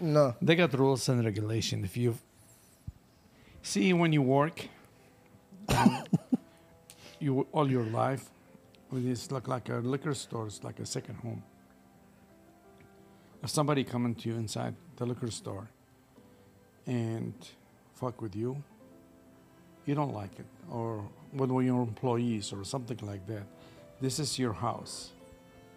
[0.00, 1.84] no, They got rules and regulation.
[1.84, 2.18] If you
[3.62, 4.66] see when you work,
[5.68, 6.04] um,
[7.20, 8.33] you all your life, well,
[8.94, 10.46] it's like like a liquor store.
[10.46, 11.42] It's like a second home.
[13.42, 15.68] If somebody coming to you inside the liquor store
[16.86, 17.34] and
[17.94, 18.62] fuck with you,
[19.86, 23.42] you don't like it, or with your employees or something like that.
[24.00, 25.10] This is your house.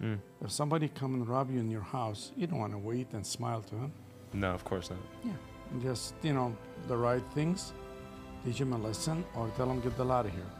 [0.01, 0.19] Mm.
[0.41, 3.25] If somebody come and rob you in your house, you don't want to wait and
[3.25, 3.91] smile to him.
[4.33, 4.99] No, of course not.
[5.25, 5.31] Yeah,
[5.81, 6.55] just you know
[6.87, 7.73] the right things.
[8.45, 10.51] Teach him a lesson, or tell him get the hell out of here.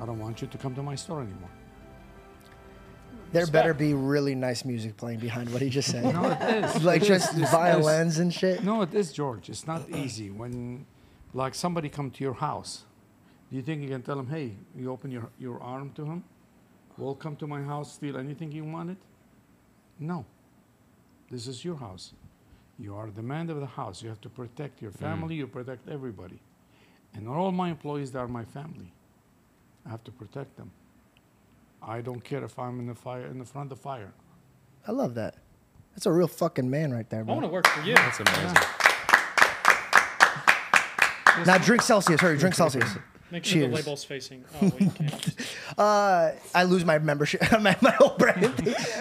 [0.00, 1.50] I don't want you to come to my store anymore.
[3.32, 6.04] There better be really nice music playing behind what he just said.
[6.04, 6.84] No, it is.
[6.90, 7.50] like It just is.
[7.50, 8.62] Violins and shit.
[8.62, 9.48] No, it is George.
[9.48, 10.86] It's not easy when,
[11.32, 12.84] like, somebody come to your house.
[13.50, 16.24] Do you think you can tell him, "Hey, you open your your arm to him,
[16.96, 18.96] welcome to my house, steal anything you wanted"?
[19.98, 20.24] No.
[21.30, 22.12] This is your house.
[22.78, 24.02] You are the man of the house.
[24.02, 24.98] You have to protect your mm.
[24.98, 25.36] family.
[25.36, 26.40] You protect everybody.
[27.14, 28.92] And all my employees, they are my family.
[29.86, 30.70] I have to protect them.
[31.86, 34.12] I don't care if I'm in the fire in the front of the fire.
[34.86, 35.36] I love that.
[35.94, 37.34] That's a real fucking man right there, I bro.
[37.34, 37.94] want to work for you.
[37.94, 38.56] That's amazing.
[41.46, 42.20] Now drink Celsius.
[42.20, 42.96] Hurry, drink Celsius.
[43.30, 43.70] Make sure Cheers.
[43.70, 44.44] the label's facing.
[44.54, 45.34] Oh, wait, you can't.
[45.76, 48.54] Uh, I lose my membership, my, my whole brand.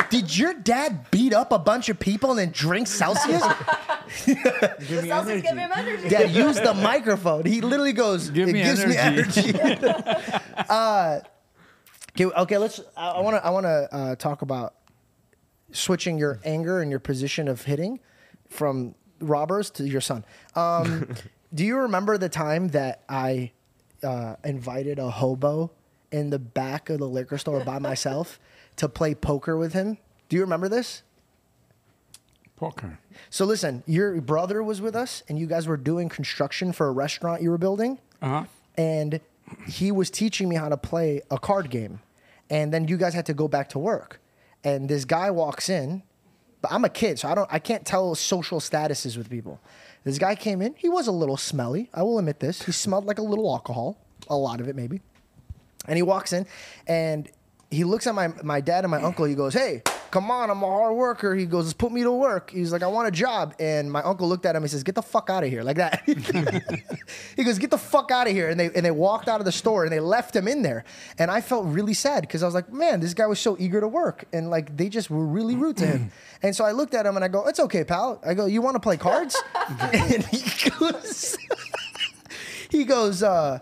[0.10, 3.44] Did your dad beat up a bunch of people and then drink Celsius?
[4.26, 5.90] Give me Celsius give him energy.
[5.92, 6.10] energy.
[6.10, 7.46] Dad, use the microphone.
[7.46, 9.88] He literally goes, Give it me gives energy." me energy.
[10.68, 11.20] uh,
[12.16, 14.76] okay, okay, let's, I want to I wanna, uh, talk about
[15.72, 18.00] switching your anger and your position of hitting
[18.50, 20.24] from robbers to your son.
[20.56, 21.08] Um,
[21.54, 23.52] do you remember the time that I
[24.04, 25.72] uh, invited a hobo
[26.12, 28.40] in the back of the liquor store by myself
[28.78, 29.98] to play poker with him?
[30.30, 31.02] Do you remember this?
[32.56, 33.00] Poker.
[33.30, 36.92] So listen, your brother was with us, and you guys were doing construction for a
[36.92, 38.44] restaurant you were building, Uh huh.
[38.78, 39.20] and
[39.68, 42.00] he was teaching me how to play a card game,
[42.50, 44.20] and then you guys had to go back to work,
[44.64, 46.04] and this guy walks in,
[46.62, 49.60] but I'm a kid, so I don't, I can't tell social statuses with people.
[50.04, 52.64] This guy came in, he was a little smelly, I will admit this.
[52.64, 53.98] He smelled like a little alcohol,
[54.28, 55.02] a lot of it maybe,
[55.88, 56.46] and he walks in,
[56.88, 57.30] and
[57.70, 59.26] he looks at my my dad and my uncle.
[59.26, 59.82] He goes, "Hey,
[60.14, 62.84] come on, I'm a hard worker." He goes, just "Put me to work." He's like,
[62.84, 64.62] "I want a job." And my uncle looked at him.
[64.62, 66.04] He says, "Get the fuck out of here!" Like that.
[67.36, 69.46] he goes, "Get the fuck out of here!" And they and they walked out of
[69.46, 70.86] the store and they left him in there.
[71.18, 73.82] And I felt really sad because I was like, "Man, this guy was so eager
[73.82, 76.12] to work," and like they just were really rude to him.
[76.44, 78.62] And so I looked at him and I go, "It's okay, pal." I go, "You
[78.62, 79.42] want to play cards?"
[79.80, 81.38] and he goes,
[82.70, 83.60] he goes, uh,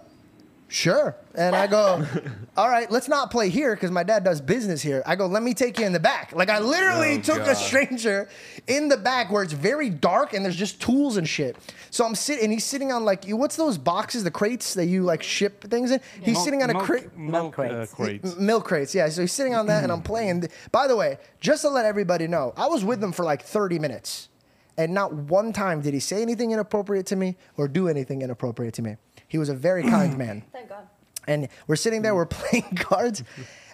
[0.71, 1.15] sure.
[1.35, 2.05] And I go,
[2.57, 5.03] all right, let's not play here because my dad does business here.
[5.05, 6.33] I go, let me take you in the back.
[6.33, 7.53] Like I literally Oh, took a God.
[7.57, 8.29] stranger
[8.67, 11.55] in the back where it's very dark and there's just tools and shit.
[11.89, 14.85] So I'm sitting, and he's sitting on like, you- what's those boxes, the crates that
[14.85, 15.99] you like ship things in?
[16.21, 17.15] He's Milk- sitting on a crate.
[17.17, 17.93] Milk, uh, crates.
[17.93, 18.35] crates.
[18.37, 19.09] Milk crates, yeah.
[19.09, 20.47] So he's sitting on that, and I'm playing.
[20.71, 23.77] By the way, just to let everybody know, I was with him for like 30
[23.79, 24.29] minutes,
[24.77, 28.73] and not one time did he say anything inappropriate to me or do anything inappropriate
[28.75, 28.95] to me.
[29.31, 30.43] He was a very kind man.
[30.51, 30.85] Thank God.
[31.25, 33.23] And we're sitting there, we're playing cards,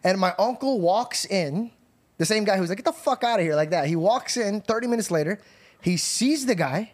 [0.03, 1.71] and my uncle walks in,
[2.19, 3.87] the same guy who's like, get the fuck out of here, like that.
[3.87, 5.39] He walks in 30 minutes later,
[5.81, 6.93] he sees the guy,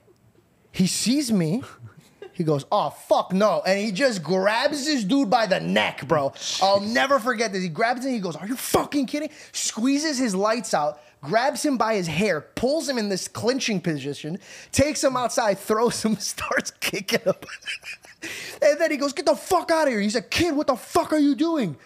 [0.72, 1.62] he sees me,
[2.32, 3.62] he goes, oh, fuck no.
[3.68, 6.32] And he just grabs this dude by the neck, bro.
[6.62, 7.64] I'll never forget this.
[7.64, 9.30] He grabs him, he goes, are you fucking kidding?
[9.52, 14.38] Squeezes his lights out, grabs him by his hair, pulls him in this clinching position,
[14.72, 17.34] takes him outside, throws him, starts kicking him.
[18.62, 20.02] and then he goes, get the fuck out of here.
[20.02, 21.78] He's like, kid, what the fuck are you doing?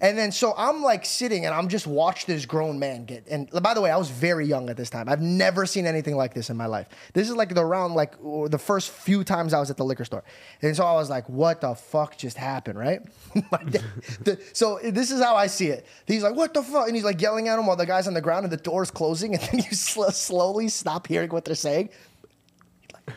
[0.00, 3.26] And then so I'm like sitting and I'm just watch this grown man get.
[3.28, 5.08] And by the way, I was very young at this time.
[5.08, 6.88] I've never seen anything like this in my life.
[7.14, 10.04] This is like the round like the first few times I was at the liquor
[10.04, 10.24] store.
[10.62, 13.00] And so I was like, what the fuck just happened, right?
[13.50, 13.84] Dad-
[14.22, 15.86] the- so this is how I see it.
[16.06, 16.86] He's like, what the fuck?
[16.86, 18.90] And he's like yelling at him while the guy's on the ground and the door's
[18.90, 19.34] closing.
[19.34, 21.90] And then you sl- slowly stop hearing what they're saying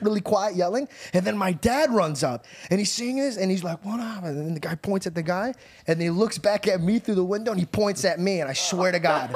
[0.02, 0.88] really quiet yelling.
[1.14, 4.24] And then my dad runs up and he's seeing this and he's like, what up?
[4.24, 5.54] And then the guy points at the guy
[5.88, 8.42] and he looks back at me through the window and he points at me.
[8.42, 9.36] And I swear to God,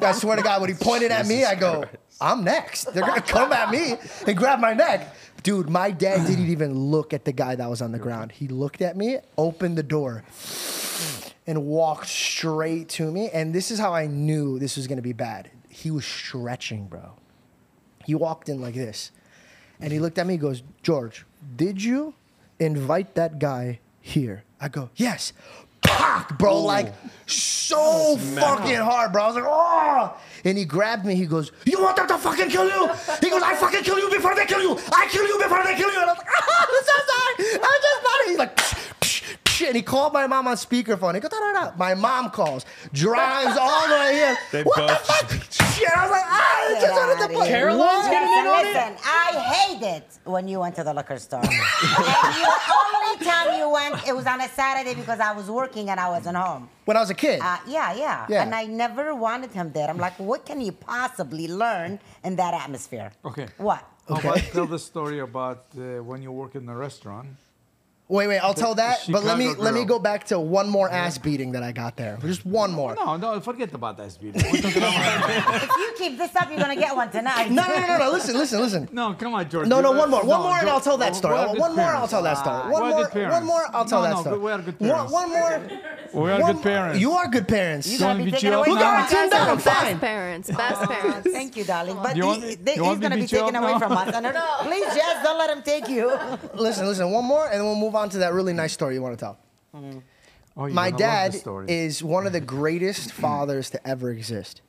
[0.00, 1.84] I swear to God, when he pointed at me, I go,
[2.20, 2.92] I'm next.
[2.92, 3.96] They're going to come at me
[4.26, 5.14] and grab my neck.
[5.42, 8.30] Dude, my dad didn't even look at the guy that was on the ground.
[8.30, 10.22] He looked at me, opened the door,
[11.48, 13.28] and walked straight to me.
[13.30, 15.50] And this is how I knew this was going to be bad.
[15.68, 17.14] He was stretching, bro.
[18.04, 19.10] He walked in like this.
[19.82, 21.26] And he looked at me, he goes, George,
[21.56, 22.14] did you
[22.60, 24.44] invite that guy here?
[24.60, 25.32] I go, yes.
[25.82, 26.94] Pock, bro, like
[27.26, 29.24] so fucking hard, bro.
[29.24, 30.16] I was like, oh.
[30.44, 32.88] And he grabbed me, he goes, You want them to fucking kill you?
[33.20, 34.78] He goes, I fucking kill you before they kill you.
[34.92, 36.00] I kill you before they kill you.
[36.00, 37.60] And I was like, oh, I'm so sorry.
[37.64, 38.28] I'm just not.
[38.28, 38.91] He's like,
[39.52, 39.66] psh, psh, psh.
[39.68, 41.14] and he called my mom on speakerphone.
[41.14, 41.76] He goes, da, da, da.
[41.76, 44.36] My mom calls, drives all the way here.
[44.50, 45.30] They what the fuck?
[45.72, 47.48] Shit, I was like, ah, I just wanted to play.
[47.48, 48.68] Caroline's getting in on it?
[48.68, 51.40] Listen, I hate it when you went to the liquor store.
[51.42, 52.50] and the
[52.80, 56.08] only time you went, it was on a Saturday because I was working and I
[56.08, 56.68] wasn't home.
[56.84, 57.40] When I was a kid.
[57.40, 58.42] Uh, yeah, yeah, Yeah.
[58.42, 59.88] And I never wanted him there.
[59.88, 63.12] I'm like, what can you possibly learn in that atmosphere?
[63.24, 63.46] Okay.
[63.58, 63.84] What?
[64.08, 64.28] How Okay.
[64.28, 67.28] about tell the story about uh, when you work in the restaurant?
[68.12, 69.04] Wait, wait, I'll tell that.
[69.08, 69.96] But let me Chicago let me girl.
[69.96, 72.18] go back to one more ass beating that I got there.
[72.20, 72.94] Just one more.
[72.94, 74.42] No, no, forget about that video.
[74.52, 77.50] We're talking about- If you keep this up, you're gonna get one tonight.
[77.50, 78.10] No, no, no, no, no.
[78.10, 78.88] Listen, listen, listen.
[78.92, 79.66] no, come on, George.
[79.66, 80.20] No, no, one more.
[80.20, 81.38] One no, more, and I'll tell that story.
[81.52, 82.60] good One more, I'll tell that story.
[82.64, 83.34] Ah, one We're more, good parents.
[83.34, 84.38] one more, I'll tell No, that no, story.
[84.40, 85.12] we are good One, parents.
[85.12, 85.60] one more.
[86.24, 86.98] We are one- good parents.
[87.00, 87.86] You are good parents.
[87.86, 89.10] You're You gonna be be taken jailed away You from got us.
[89.10, 89.48] me tuned down.
[89.48, 89.98] I'm Best fine.
[89.98, 91.28] parents, best parents.
[91.32, 91.96] Thank you, darling.
[92.02, 93.38] But You he- want me- they- you he's want me gonna to be beat you
[93.38, 93.78] taken up away now?
[93.78, 94.14] from us.
[94.14, 96.12] And no, please, Jess, don't let him take you.
[96.54, 97.10] Listen, listen.
[97.10, 99.24] One more, and then we'll move on to that really nice story you want to
[99.24, 99.38] tell.
[100.56, 101.34] Oh, you're my dad
[101.68, 104.60] is one of the greatest fathers to ever exist.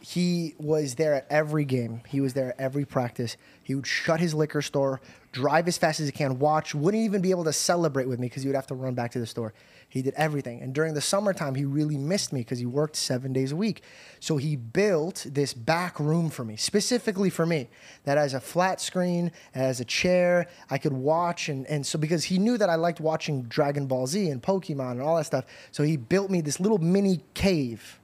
[0.00, 2.02] He was there at every game.
[2.06, 3.36] He was there at every practice.
[3.62, 5.00] He would shut his liquor store,
[5.32, 8.26] drive as fast as he can, watch, wouldn't even be able to celebrate with me
[8.26, 9.54] because he would have to run back to the store.
[9.90, 10.60] He did everything.
[10.60, 13.82] And during the summertime, he really missed me because he worked seven days a week.
[14.20, 17.70] So he built this back room for me, specifically for me,
[18.04, 21.48] that has a flat screen, has a chair, I could watch.
[21.48, 24.92] And, and so because he knew that I liked watching Dragon Ball Z and Pokemon
[24.92, 27.98] and all that stuff, so he built me this little mini cave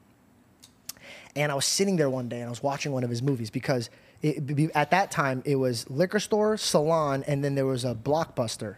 [1.37, 3.51] and I was sitting there one day and I was watching one of his movies
[3.51, 3.91] because
[4.23, 8.77] it, at that time it was liquor store, salon, and then there was a blockbuster.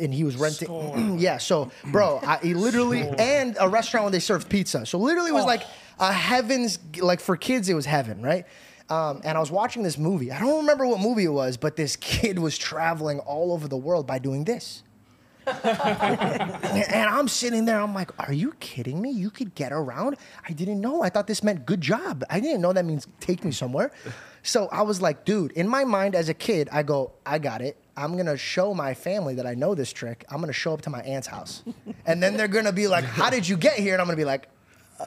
[0.00, 1.18] And he was renting.
[1.18, 4.86] yeah, so, bro, I, he literally, and a restaurant where they served pizza.
[4.86, 5.62] So, literally, it was like
[5.98, 8.46] a heaven's, like for kids, it was heaven, right?
[8.88, 10.30] Um, and I was watching this movie.
[10.30, 13.76] I don't remember what movie it was, but this kid was traveling all over the
[13.76, 14.82] world by doing this.
[15.44, 19.10] And I'm sitting there, I'm like, are you kidding me?
[19.10, 20.16] You could get around?
[20.48, 21.02] I didn't know.
[21.02, 22.22] I thought this meant good job.
[22.30, 23.92] I didn't know that means take me somewhere.
[24.42, 27.60] So I was like, dude, in my mind as a kid, I go, I got
[27.60, 27.76] it.
[27.96, 30.24] I'm gonna show my family that I know this trick.
[30.30, 31.62] I'm gonna show up to my aunt's house.
[32.06, 33.92] And then they're gonna be like, How did you get here?
[33.94, 34.48] And I'm gonna be like,
[34.98, 35.06] "Uh."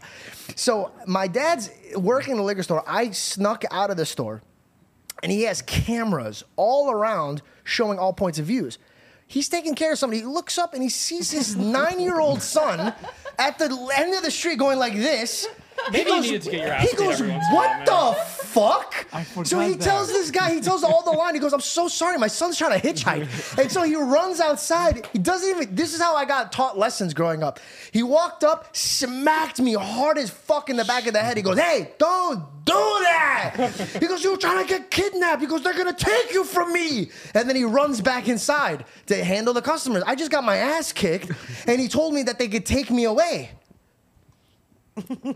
[0.56, 2.84] So my dad's working in the liquor store.
[2.88, 4.41] I snuck out of the store
[5.24, 8.78] and he has cameras all around showing all points of views.
[9.28, 10.20] He's taking care of somebody.
[10.22, 12.94] He looks up and he sees his nine-year-old son
[13.40, 15.48] at the end of the street going like this.
[15.91, 18.22] Maybe you needed to get your ass He goes, every once in a "What the
[18.45, 19.81] fuck?" I so he that.
[19.81, 21.34] tells this guy, he tells all the line.
[21.35, 25.07] He goes, "I'm so sorry, my son's trying to hitchhike," and so he runs outside.
[25.14, 25.76] He doesn't even.
[25.76, 27.60] This is how I got taught lessons growing up.
[27.91, 31.38] He walked up, smacked me hard as fuck in the back of the head.
[31.38, 35.61] He goes, "Hey, don't do that!" He goes, "You're trying to get kidnapped." He goes,
[35.61, 39.61] "They're gonna take you from me," and then he runs back inside to handle the
[39.61, 40.03] customers.
[40.07, 41.31] I just got my ass kicked,
[41.68, 43.52] and he told me that they could take me away.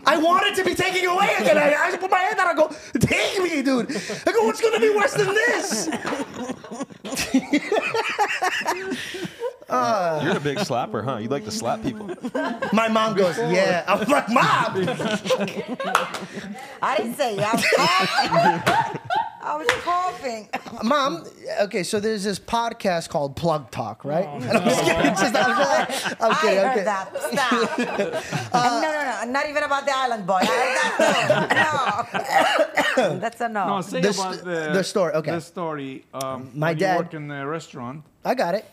[0.06, 1.58] I wanted to be taken away again.
[1.58, 2.46] I, I put my hand out.
[2.46, 2.68] I go,
[2.98, 3.90] take me, dude.
[4.26, 5.88] I go, what's gonna be worse than this?
[9.70, 10.20] Uh.
[10.24, 11.18] You're a big slapper, huh?
[11.18, 12.10] You like to slap people.
[12.72, 13.84] My mom goes, yeah.
[13.86, 14.42] I'm like, mom.
[16.82, 19.00] I didn't say it.
[19.42, 20.48] I was coughing.
[20.52, 20.88] I was coughing.
[20.88, 21.24] Mom,
[21.62, 24.26] okay, so there's this podcast called Plug Talk, right?
[24.26, 25.06] And I'm just kidding.
[25.06, 25.34] It's just-
[26.20, 27.08] I'm I kidding, I'm heard that.
[27.32, 28.52] Stop.
[28.54, 29.32] no, no, no.
[29.32, 30.40] Not even about the island boy.
[30.42, 32.06] I heard that
[32.96, 33.02] too.
[33.02, 33.18] No.
[33.18, 33.66] That's a no.
[33.66, 35.30] No, say The about the, the story, okay.
[35.32, 36.04] The story.
[36.12, 38.04] Um, My dad- You work in the restaurant.
[38.24, 38.64] I got it.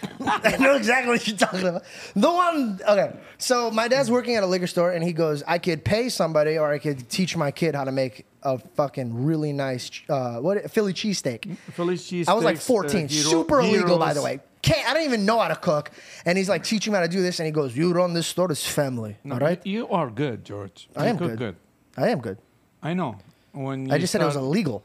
[0.20, 1.82] I know exactly what you're talking about.
[2.14, 3.16] The one, okay.
[3.38, 6.58] So my dad's working at a liquor store, and he goes, "I could pay somebody,
[6.58, 10.70] or I could teach my kid how to make a fucking really nice uh, what
[10.70, 12.28] Philly cheesesteak." Philly cheese.
[12.28, 14.40] I was like uh, 14, gyro- super illegal, by the way.
[14.60, 15.90] Can't, I don't even know how to cook.
[16.24, 18.26] And he's like teaching me how to do this, and he goes, "You run this
[18.26, 20.88] store, this family, No, all right?" You are good, George.
[20.96, 21.38] I You am good.
[21.38, 21.56] good.
[21.96, 22.38] I am good.
[22.82, 23.16] I know.
[23.52, 24.84] When I just said it was illegal.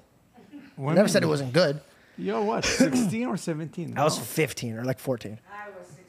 [0.79, 1.81] I never said it wasn't good.
[2.17, 2.65] You're what?
[2.65, 3.97] 16 or 17?
[3.97, 5.39] I was 15 or like 14.
[5.51, 5.99] I was 16.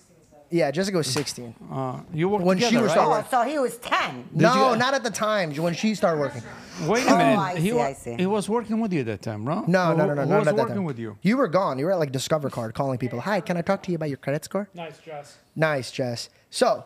[0.50, 1.54] Yeah, Jessica was 16.
[1.72, 2.90] Uh, you worked When she was right?
[2.92, 4.28] starting- Oh, so he was 10.
[4.34, 6.42] no, you- not at the time when she started working.
[6.86, 7.38] Wait a Oh, minute.
[7.38, 8.14] I he, see, wa- I see.
[8.16, 9.64] he was working with you at that time, no?
[9.66, 10.84] No, no, no, no, Who was at working time.
[10.84, 11.16] with you?
[11.22, 11.78] You were gone.
[11.78, 13.20] You were at like Discover Card calling people.
[13.20, 14.68] Hi, can I talk to you about your credit score?
[14.74, 15.38] Nice dress.
[15.56, 16.28] Nice, Jess.
[16.50, 16.84] So,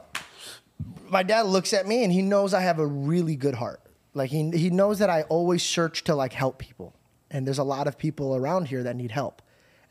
[1.10, 3.80] my dad looks at me and he knows I have a really good heart.
[4.14, 6.94] Like he he knows that I always search to like help people,
[7.30, 9.42] and there's a lot of people around here that need help,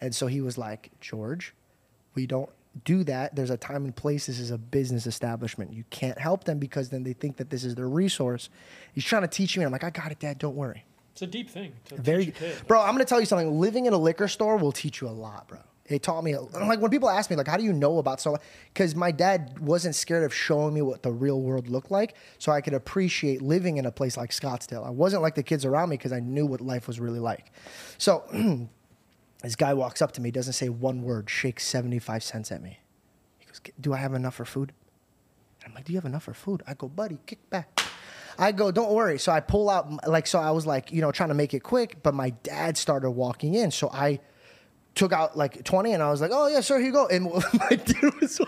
[0.01, 1.53] and so he was like, George,
[2.15, 2.49] we don't
[2.83, 3.35] do that.
[3.35, 4.27] There's a time and place.
[4.27, 5.73] This is a business establishment.
[5.73, 8.49] You can't help them because then they think that this is their resource.
[8.93, 9.63] He's trying to teach me.
[9.63, 10.37] I'm like, I got it, Dad.
[10.37, 10.85] Don't worry.
[11.13, 11.73] It's a deep thing.
[11.95, 12.67] Very, teach a kid.
[12.67, 12.81] bro.
[12.81, 13.59] I'm gonna tell you something.
[13.59, 15.59] Living in a liquor store will teach you a lot, bro.
[15.89, 18.37] It taught me, like when people ask me, like, how do you know about so?
[18.73, 22.51] Because my dad wasn't scared of showing me what the real world looked like, so
[22.51, 24.85] I could appreciate living in a place like Scottsdale.
[24.85, 27.51] I wasn't like the kids around me because I knew what life was really like.
[27.97, 28.23] So,
[29.43, 32.79] this guy walks up to me, doesn't say one word, shakes 75 cents at me.
[33.39, 34.73] He goes, "Do I have enough for food?"
[35.63, 37.79] And I'm like, "Do you have enough for food?" I go, "Buddy, kick back."
[38.37, 41.13] I go, "Don't worry." So I pull out, like, so I was like, you know,
[41.13, 44.19] trying to make it quick, but my dad started walking in, so I
[44.97, 47.25] took out like 20 and I was like, "Oh yeah, sure, here you go." And
[47.53, 48.41] my dude was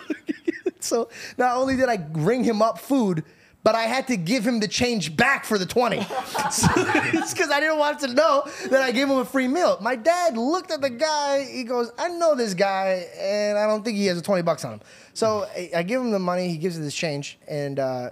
[0.79, 3.23] so not only did I ring him up food.
[3.61, 6.01] But I had to give him the change back for the 20.
[6.49, 9.77] so, it's because I didn't want to know that I gave him a free meal.
[9.81, 11.43] My dad looked at the guy.
[11.43, 14.63] He goes, I know this guy, and I don't think he has a 20 bucks
[14.63, 14.81] on him.
[15.13, 16.47] So I, I give him the money.
[16.47, 17.37] He gives me this change.
[17.49, 18.11] And uh,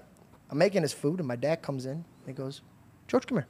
[0.49, 1.91] I'm making his food, and my dad comes in.
[1.93, 2.61] And he goes,
[3.07, 3.47] George, come here.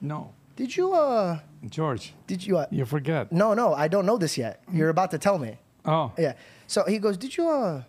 [0.00, 0.32] No.
[0.58, 1.38] Did you, uh,
[1.70, 3.30] George, did you, uh, you forget.
[3.30, 4.60] no, no, I don't know this yet.
[4.72, 5.56] You're about to tell me.
[5.84, 6.32] Oh, Yeah.
[6.66, 7.82] So he goes, "Did you uh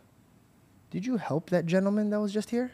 [0.92, 2.72] did you help that gentleman that was just here?"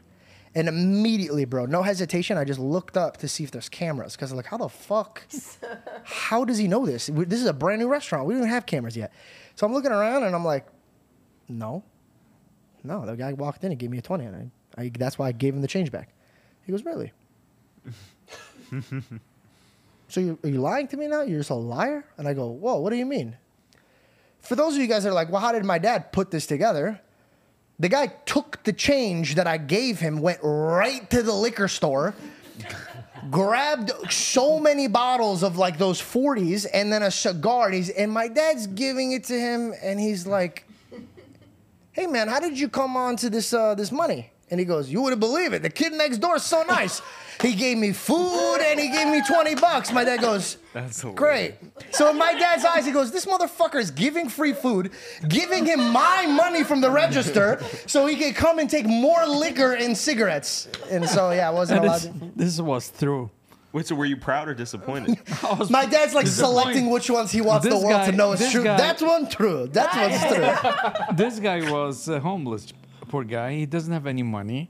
[0.53, 4.33] And immediately, bro, no hesitation, I just looked up to see if there's cameras cuz
[4.33, 5.23] like how the fuck
[6.03, 7.09] how does he know this?
[7.09, 8.27] We- This is a brand new restaurant.
[8.27, 9.13] We don't even have cameras yet.
[9.55, 10.67] So I'm looking around and I'm like,
[11.47, 11.83] "No.
[12.83, 15.29] No, the guy walked in and gave me a 20 and I, I that's why
[15.29, 16.09] I gave him the change back."
[16.65, 17.13] He goes, "Really?"
[20.07, 21.21] so you, are you lying to me now?
[21.21, 22.05] You're just a liar?
[22.17, 23.37] And I go, "Whoa, what do you mean?"
[24.45, 26.45] for those of you guys that are like, well, how did my dad put this
[26.45, 27.01] together?
[27.79, 32.13] The guy took the change that I gave him, went right to the liquor store,
[33.31, 37.65] grabbed so many bottles of like those 40s and then a cigar.
[37.65, 40.67] And, he's, and my dad's giving it to him, and he's like,
[41.91, 44.31] hey man, how did you come on to this, uh, this money?
[44.51, 45.63] And he goes, you wouldn't believe it.
[45.63, 47.01] The kid next door is so nice.
[47.41, 49.91] He gave me food and he gave me 20 bucks.
[49.91, 51.55] My dad goes, That's Great.
[51.91, 54.91] So in my dad's eyes, he goes, This motherfucker is giving free food,
[55.27, 59.73] giving him my money from the register so he can come and take more liquor
[59.73, 60.67] and cigarettes.
[60.91, 62.31] And so, yeah, I wasn't allowed this, to.
[62.35, 63.31] this was true.
[63.73, 65.17] Wait, so were you proud or disappointed?
[65.69, 68.51] My dad's like selecting which ones he wants the This world to know is this
[68.53, 68.63] true.
[68.63, 69.67] guy- That's one true.
[69.67, 70.33] That's one's
[71.03, 71.15] true.
[71.15, 72.71] this guy was uh, homeless,
[73.15, 73.53] poor guy.
[73.53, 74.69] He doesn't have any money.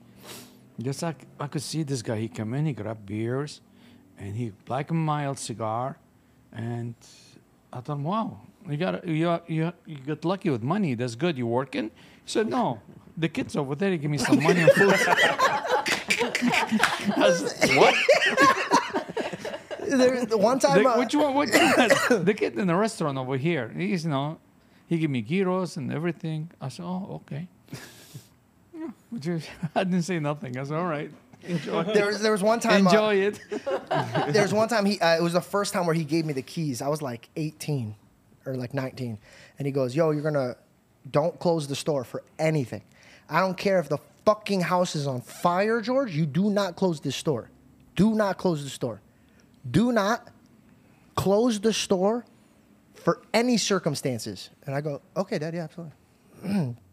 [0.80, 2.18] Just like I could see this guy.
[2.18, 3.62] He come in, he grab beers,
[4.20, 5.98] and he like a mild cigar,
[6.54, 6.94] and
[7.74, 10.94] I thought, wow, you got you you you got lucky with money.
[10.94, 11.38] That's good.
[11.40, 11.90] You working?
[12.26, 12.82] He said, no.
[13.18, 14.94] The kids over there, give me some money and food.
[17.26, 17.96] Said, what?
[19.88, 21.34] There, the one time, The, uh, which one?
[21.34, 22.26] Which one?
[22.30, 23.66] the kid in the restaurant over here.
[23.70, 24.38] He's you know,
[24.90, 26.52] he gave me gyros and everything.
[26.60, 27.48] I said, oh, okay.
[29.16, 30.58] Which is- I didn't say nothing.
[30.58, 31.10] I said, all right,
[31.44, 31.84] enjoy.
[31.84, 32.86] there was, there was one time.
[32.86, 33.40] uh, enjoy it.
[34.34, 36.34] there was one time he uh, it was the first time where he gave me
[36.34, 37.96] the keys i was like 18
[38.46, 39.18] or like 19
[39.60, 40.56] and he goes yo you're gonna
[41.12, 42.82] don't close the store for anything
[43.30, 47.00] i don't care if the fucking house is on fire george you do not close
[47.00, 47.50] this store
[47.96, 49.02] do not close the store
[49.70, 50.28] do not
[51.16, 52.26] close the store
[52.96, 55.96] for any circumstances and i go okay dad yeah absolutely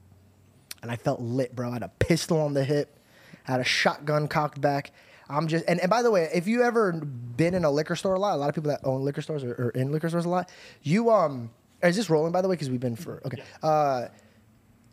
[0.82, 1.70] and I felt lit, bro.
[1.70, 2.98] I had a pistol on the hip,
[3.46, 4.92] I had a shotgun cocked back.
[5.28, 8.14] I'm just and, and by the way, if you ever been in a liquor store
[8.14, 10.26] a lot, a lot of people that own liquor stores or, or in liquor stores
[10.26, 10.50] a lot,
[10.82, 11.50] you um
[11.82, 12.54] is this rolling by the way?
[12.54, 13.42] Because we've been for okay.
[13.62, 14.09] Uh,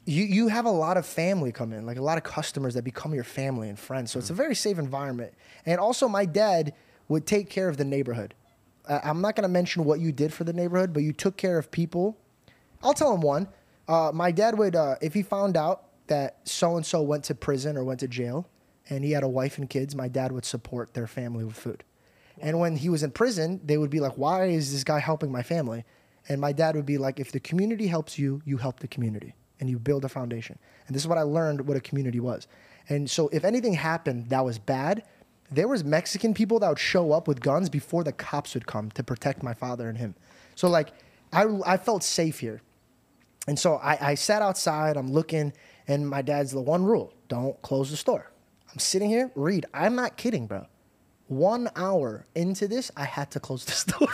[0.05, 2.83] you you have a lot of family come in, like a lot of customers that
[2.83, 4.11] become your family and friends.
[4.11, 5.33] So it's a very safe environment.
[5.65, 6.73] And also, my dad
[7.07, 8.33] would take care of the neighborhood.
[8.87, 11.37] Uh, I'm not going to mention what you did for the neighborhood, but you took
[11.37, 12.17] care of people.
[12.81, 13.49] I'll tell him one.
[13.89, 17.33] Uh, my dad would, uh, if he found out that so and so went to
[17.33, 18.47] prison or went to jail,
[18.87, 21.83] and he had a wife and kids, my dad would support their family with food.
[22.39, 25.31] And when he was in prison, they would be like, "Why is this guy helping
[25.31, 25.85] my family?"
[26.29, 29.33] And my dad would be like, "If the community helps you, you help the community,
[29.59, 32.47] and you build a foundation." And this is what I learned what a community was.
[32.87, 35.03] And so, if anything happened that was bad,
[35.51, 38.91] there was Mexican people that would show up with guns before the cops would come
[38.91, 40.13] to protect my father and him.
[40.55, 40.93] So, like,
[41.33, 42.61] I I felt safe here.
[43.49, 45.53] And so I, I sat outside, I'm looking,
[45.87, 48.31] and my dad's the one rule don't close the store.
[48.71, 49.65] I'm sitting here, read.
[49.73, 50.67] I'm not kidding, bro.
[51.29, 54.07] One hour into this, I had to close the store.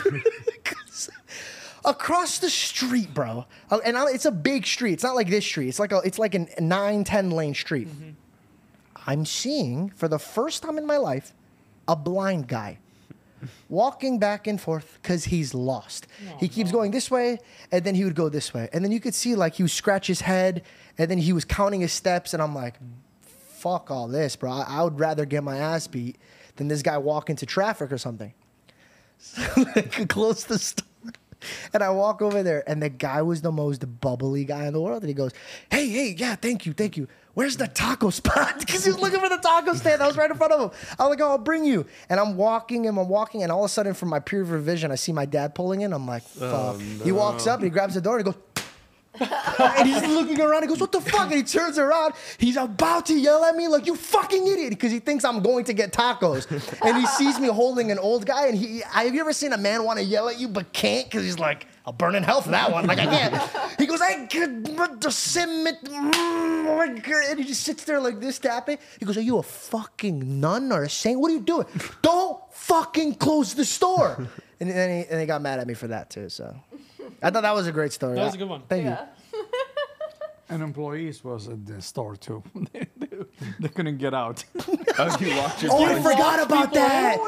[1.84, 3.44] Across the street, bro.
[3.70, 4.94] Oh, And I, it's a big street.
[4.94, 5.68] It's not like this street.
[5.68, 7.88] It's like a it's like a 9, 10 lane street.
[7.88, 8.10] Mm-hmm.
[9.06, 11.34] I'm seeing for the first time in my life
[11.86, 12.78] a blind guy
[13.68, 16.06] walking back and forth because he's lost.
[16.38, 17.38] he keeps going this way,
[17.72, 19.70] and then he would go this way, and then you could see like he would
[19.70, 20.62] scratch his head,
[20.98, 22.74] and then he was counting his steps, and I'm like,
[23.20, 24.50] "Fuck all this, bro!
[24.52, 26.16] I, I would rather get my ass beat
[26.56, 28.32] than this guy walk into traffic or something."
[29.18, 29.42] So
[30.08, 30.86] close the store.
[31.72, 34.80] And I walk over there, and the guy was the most bubbly guy in the
[34.80, 35.02] world.
[35.02, 35.32] And he goes,
[35.70, 37.08] Hey, hey, yeah, thank you, thank you.
[37.36, 38.54] Where's the taco spot?
[38.60, 40.78] Because he was looking for the taco stand that was right in front of him.
[40.98, 41.84] I was like, Oh, I'll bring you.
[42.08, 44.90] And I'm walking and I'm walking, and all of a sudden, from my peripheral vision,
[44.90, 45.92] I see my dad pulling in.
[45.92, 47.04] I'm like, oh, Fuck.
[47.04, 48.40] He walks up, and he grabs the door, and he goes,
[49.20, 50.62] and he's looking around.
[50.62, 52.14] He goes, "What the fuck?" And he turns around.
[52.38, 55.64] He's about to yell at me like, "You fucking idiot!" Because he thinks I'm going
[55.64, 56.46] to get tacos,
[56.82, 58.46] and he sees me holding an old guy.
[58.46, 61.06] And he, have you ever seen a man want to yell at you but can't?
[61.06, 63.78] Because he's like, "I'll burn in hell for that one." Like I can't.
[63.78, 68.38] He goes, "I could but the cement." mm, And he just sits there like this,
[68.38, 68.78] tapping.
[68.98, 71.20] He goes, "Are you a fucking nun or a saint?
[71.20, 71.66] What are you doing?
[72.02, 74.28] Don't fucking close the store."
[74.58, 76.28] And then he, and he got mad at me for that too.
[76.30, 76.54] So.
[77.22, 78.14] I thought that was a great story.
[78.16, 78.62] That was a good one.
[78.68, 78.96] Thank you.
[80.48, 82.40] And employees was at the store too.
[82.72, 83.08] they, they,
[83.58, 84.44] they couldn't get out.
[84.98, 86.12] Oh, you locked your Oh, I door.
[86.12, 87.18] forgot about that.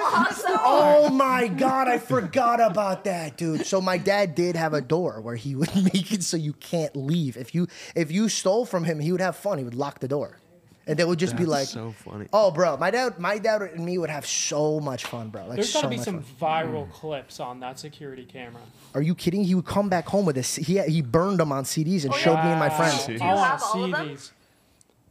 [0.65, 3.67] Oh my god, I forgot about that, dude.
[3.67, 6.97] So my dad did have a door where he would make it so you can't
[6.97, 7.37] leave.
[7.37, 9.59] If you if you stole from him, he would have fun.
[9.59, 10.39] He would lock the door.
[10.89, 12.27] And they would just be like so funny.
[12.33, 15.47] Oh, bro, my dad my dad and me would have so much fun, bro.
[15.47, 16.67] Like There's so got to be much some fun.
[16.67, 18.63] viral clips on that security camera.
[18.95, 19.45] Are you kidding?
[19.45, 20.57] He would come back home with this.
[20.57, 23.05] He he burned them on CDs and showed me and my friends.
[23.07, 24.09] Do you I wanna have all of see them?
[24.09, 24.33] these.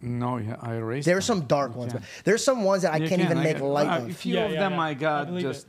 [0.02, 1.06] No, yeah, I erased.
[1.06, 1.92] There are some dark ones.
[1.94, 2.02] can.
[2.02, 3.98] but There's some ones that I You can't can, even I make can- light uh,
[4.04, 4.10] of.
[4.10, 4.82] A few Yeah, of yeah, them yeah.
[4.82, 5.68] I I got believe just.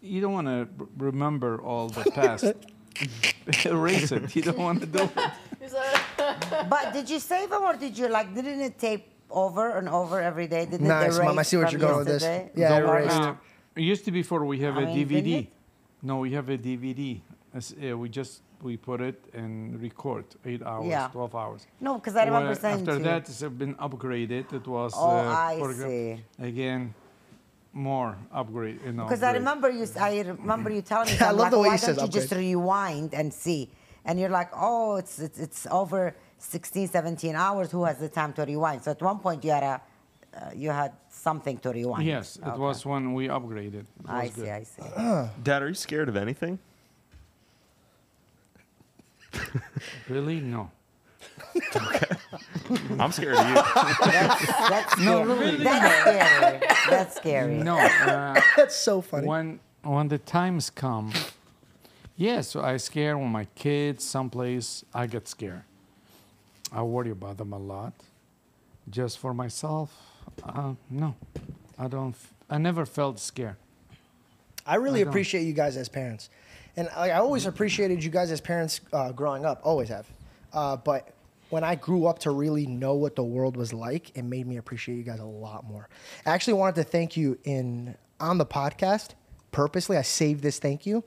[0.00, 2.44] You don't want to remember all the past.
[3.64, 4.34] Erase it.
[4.36, 5.30] You don't want to do it.
[6.68, 8.34] But did you save them or did you like?
[8.34, 10.66] Didn't it tape over and over every day?
[10.66, 11.38] Didn't Nice, it Mom.
[11.38, 12.50] I see what you're going with this.
[12.54, 13.16] Yeah, Or erased.
[13.20, 13.34] Uh,
[13.76, 15.46] it used to be before we have I a mean, DVD.
[16.02, 17.20] No, we have a DVD.
[17.54, 21.08] As- uh, we just we put it and record eight hours, Yeah.
[21.12, 21.66] twelve hours.
[21.80, 24.52] No, because I remember Well, saying after to that, it's been upgraded.
[24.52, 26.24] It was Oh, uh, I program- see.
[26.40, 26.94] again
[27.72, 28.80] more upgrade.
[28.84, 29.86] You know, Because I remember you.
[30.00, 31.18] I remember you telling me.
[31.20, 33.70] I love like, the way Why he don't you just rewind and see?
[34.04, 37.70] And you're like, oh, it's it's, it's over 16, 17 hours.
[37.70, 38.82] Who has the time to rewind?
[38.84, 39.80] So at one point you had a,
[40.34, 42.04] uh, you had something to rewind.
[42.06, 42.58] Yes, it Okay.
[42.58, 43.84] was when we upgraded.
[44.06, 44.40] I see.
[44.42, 44.48] good.
[44.48, 44.82] I see.
[45.42, 46.58] Dad, are you scared of anything?
[50.08, 50.40] Really?
[50.40, 50.70] No.
[52.98, 53.54] I'm scared of you.
[53.54, 55.56] That's, that's scary.
[55.56, 56.60] That's scary.
[56.90, 57.54] That's scary.
[57.58, 57.78] No.
[57.78, 59.26] Uh, That's so funny.
[59.26, 61.12] when when the times come,
[62.16, 64.84] yes, I scare when my kids someplace.
[64.94, 65.62] I get scared.
[66.72, 67.92] I worry about them a lot.
[68.90, 69.94] Just for myself,
[70.42, 71.14] uh, no,
[71.78, 72.10] I don't.
[72.14, 73.56] f- I never felt scared.
[74.66, 76.30] I really I appreciate you guys as parents,
[76.76, 79.60] and I, I always appreciated you guys as parents uh, growing up.
[79.62, 80.06] Always have,
[80.52, 81.12] uh, but
[81.50, 84.56] when I grew up to really know what the world was like, it made me
[84.56, 85.88] appreciate you guys a lot more.
[86.26, 89.10] I actually wanted to thank you in on the podcast
[89.52, 89.96] purposely.
[89.96, 91.04] I saved this thank you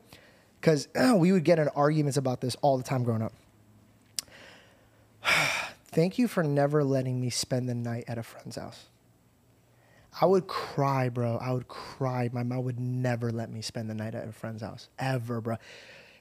[0.60, 3.34] because we would get in arguments about this all the time growing up.
[5.88, 8.86] thank you for never letting me spend the night at a friend's house.
[10.20, 11.38] I would cry, bro.
[11.38, 12.30] I would cry.
[12.34, 15.56] My mom would never let me spend the night at a friend's house, ever, bro.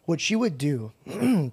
[0.05, 0.93] What she would do,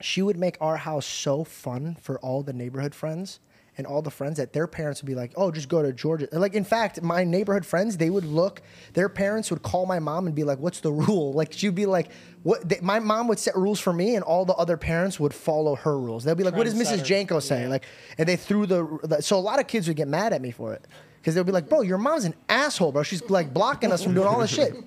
[0.00, 3.40] she would make our house so fun for all the neighborhood friends
[3.76, 6.32] and all the friends that their parents would be like, "Oh, just go to George's."
[6.32, 8.62] Like, in fact, my neighborhood friends, they would look.
[8.92, 11.86] Their parents would call my mom and be like, "What's the rule?" Like, she'd be
[11.86, 12.10] like,
[12.42, 15.34] "What?" They, my mom would set rules for me, and all the other parents would
[15.34, 16.24] follow her rules.
[16.24, 17.04] They'll be like, "What does Mrs.
[17.04, 17.68] Janko say?" Yeah.
[17.68, 17.84] Like,
[18.18, 19.22] and they threw the, the.
[19.22, 20.86] So a lot of kids would get mad at me for it
[21.24, 23.02] because they'll be like, "Bro, your mom's an asshole, bro.
[23.02, 24.74] She's like blocking us from doing all this shit."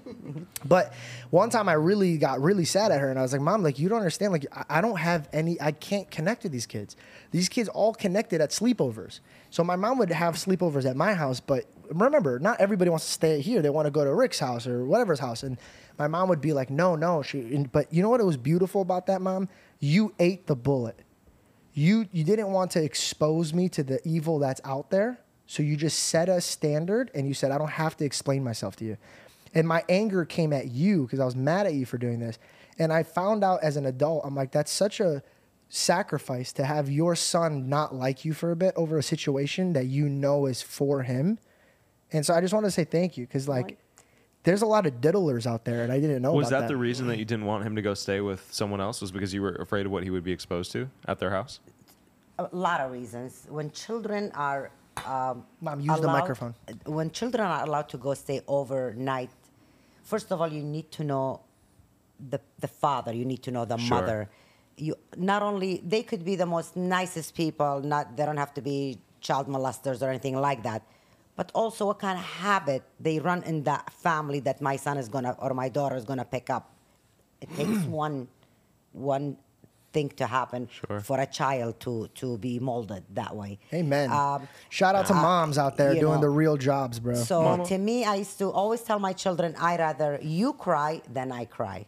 [0.65, 0.93] But
[1.30, 3.80] one time I really got really sad at her and I was like, Mom, like,
[3.80, 4.31] you don't understand.
[4.31, 6.95] Like, I, don't have any, I can't connect to these kids.
[7.31, 9.19] These kids all connected at sleepovers.
[9.49, 11.39] So my mom would have sleepovers at my house.
[11.39, 13.61] But remember, not everybody wants to stay here.
[13.61, 15.43] They want to go to Rick's house or whatever's house.
[15.43, 15.57] And
[15.97, 17.22] my mom would be like, No, no.
[17.22, 18.19] She, but you know what?
[18.19, 19.49] It was beautiful about that, Mom?
[19.80, 20.99] You ate the bullet.
[21.73, 25.19] You, you didn't want to expose me to the evil that's out there.
[25.48, 28.76] So you just set a standard and you said, I don't have to explain myself
[28.78, 28.98] to you.
[29.53, 32.38] And my anger came at you because I was mad at you for doing this.
[32.78, 35.24] And I found out as an adult, I'm like, that's such a
[35.69, 39.86] sacrifice to have your son not like you for a bit over a situation that
[39.86, 41.40] you know is for him.
[42.11, 43.78] And so I just want to say thank you because, like,
[44.44, 46.78] there's a lot of diddlers out there, and I didn't know Was about that the
[46.78, 49.02] reason that you didn't want him to go stay with someone else?
[49.02, 51.60] Was because you were afraid of what he would be exposed to at their house?
[52.40, 53.45] a lot of reasons.
[53.49, 54.72] When children are
[55.06, 56.53] um, Mom, use the microphone.
[56.86, 59.30] When children are allowed to go stay overnight,
[60.03, 61.41] first of all, you need to know
[62.30, 63.14] the the father.
[63.14, 63.90] You need to know the Sure.
[63.98, 64.30] mother.
[64.78, 67.82] You not only they could be the most nicest people.
[67.82, 70.82] Not they don't have to be child molesters or anything like that.
[71.36, 75.07] But also, what kind of habit they run in that family that my son is
[75.10, 76.74] gonna or my daughter is gonna pick up.
[77.41, 78.28] It takes one
[78.94, 79.38] one
[79.93, 80.99] thing to happen Sure.
[80.99, 83.59] for a child to to be molded that way.
[83.73, 84.11] Amen.
[84.11, 87.15] Um, Shout out to uh, moms out there doing know, the real jobs, bro.
[87.15, 91.31] So to me, I used to always tell my children, I rather you cry than
[91.31, 91.85] I cry.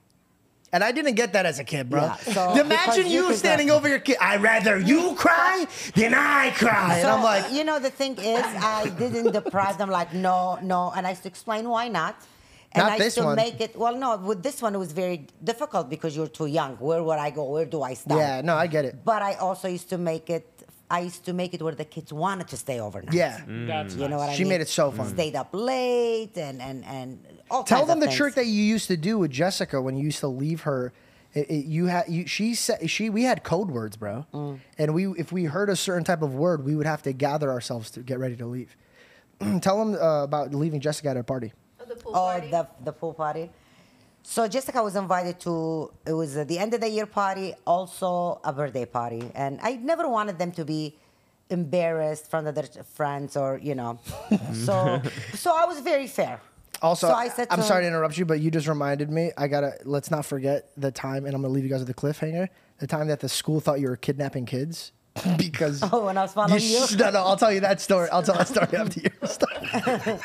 [0.71, 2.01] and I didn't get that as a kid, bro.
[2.01, 4.17] Yeah, so- Imagine you you standing over your kid.
[4.21, 5.65] I'd rather you cry
[5.95, 6.97] than I cry.
[6.99, 8.45] and I'm like, you know, the thing is,
[8.77, 9.89] I didn't deprive them.
[9.99, 12.15] Like, no, no, and I used to explain why not.
[12.71, 13.35] And Not I this used to one.
[13.35, 13.75] make it.
[13.75, 16.75] Well, no, with this one it was very difficult because you're too young.
[16.77, 17.43] Where would I go?
[17.49, 18.19] Where do I start?
[18.21, 19.03] yeah, no, I get it.
[19.03, 20.45] But I also used to make it.
[20.91, 23.13] I used to make it where the kids wanted to stay overnight.
[23.13, 23.41] Yeah.
[23.47, 24.37] That's You know what I mean?
[24.37, 24.49] She mean?
[24.53, 25.07] made it so fun.
[25.09, 28.17] Stayed up late and and and all Tell kinds them of the things.
[28.17, 30.91] trick that you used to do with Jessica when you used to leave her.
[31.33, 34.59] It, it- you had you, she said she we had code words, bro, Mm.
[34.79, 37.49] and we if we heard a certain type of word, we would have to gather
[37.51, 38.75] ourselves to get ready to leave.
[39.61, 41.53] tell them uh, about leaving Jessica at a party.
[42.05, 43.49] Oh, the the pool party.
[44.23, 45.91] So Jessica was invited to.
[46.05, 49.75] It was uh, the end of the year party, also a birthday party, and I
[49.77, 50.95] never wanted them to be
[51.49, 52.63] embarrassed from their
[52.93, 53.99] friends or you know.
[54.53, 55.01] so
[55.33, 56.41] so I was very fair.
[56.81, 59.09] Also, so I said I'm to sorry to him- interrupt you, but you just reminded
[59.09, 59.31] me.
[59.37, 61.93] I gotta let's not forget the time, and I'm gonna leave you guys with a
[61.93, 62.47] cliffhanger.
[62.79, 64.91] The time that the school thought you were kidnapping kids
[65.37, 66.87] because Oh, when I was following you?
[66.87, 68.07] sh- no, no, I'll tell you that story.
[68.09, 70.19] I'll tell that story after your story.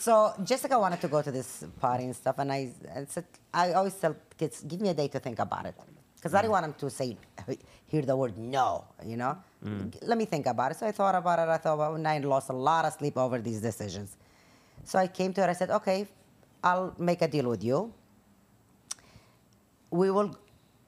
[0.00, 3.74] So Jessica wanted to go to this party and stuff, and I, I said, I
[3.74, 5.74] always tell kids, give me a day to think about it,
[6.16, 7.18] because I didn't want them to say,
[7.86, 9.36] hear the word no, you know.
[9.62, 9.94] Mm.
[10.00, 10.78] Let me think about it.
[10.78, 11.50] So I thought about it.
[11.50, 14.16] I thought about it, and I lost a lot of sleep over these decisions.
[14.84, 15.50] So I came to her.
[15.50, 16.06] I said, okay,
[16.64, 17.92] I'll make a deal with you.
[19.90, 20.34] We will.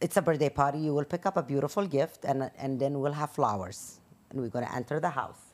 [0.00, 0.78] It's a birthday party.
[0.78, 4.48] You will pick up a beautiful gift, and and then we'll have flowers, and we're
[4.48, 5.51] gonna enter the house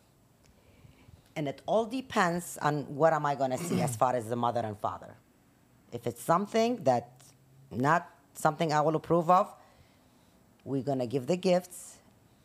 [1.39, 4.35] and it all depends on what am I going to see as far as the
[4.35, 5.15] mother and father.
[5.93, 7.13] If it's something that
[7.71, 9.47] not something I will approve of,
[10.65, 11.99] we're going to give the gifts,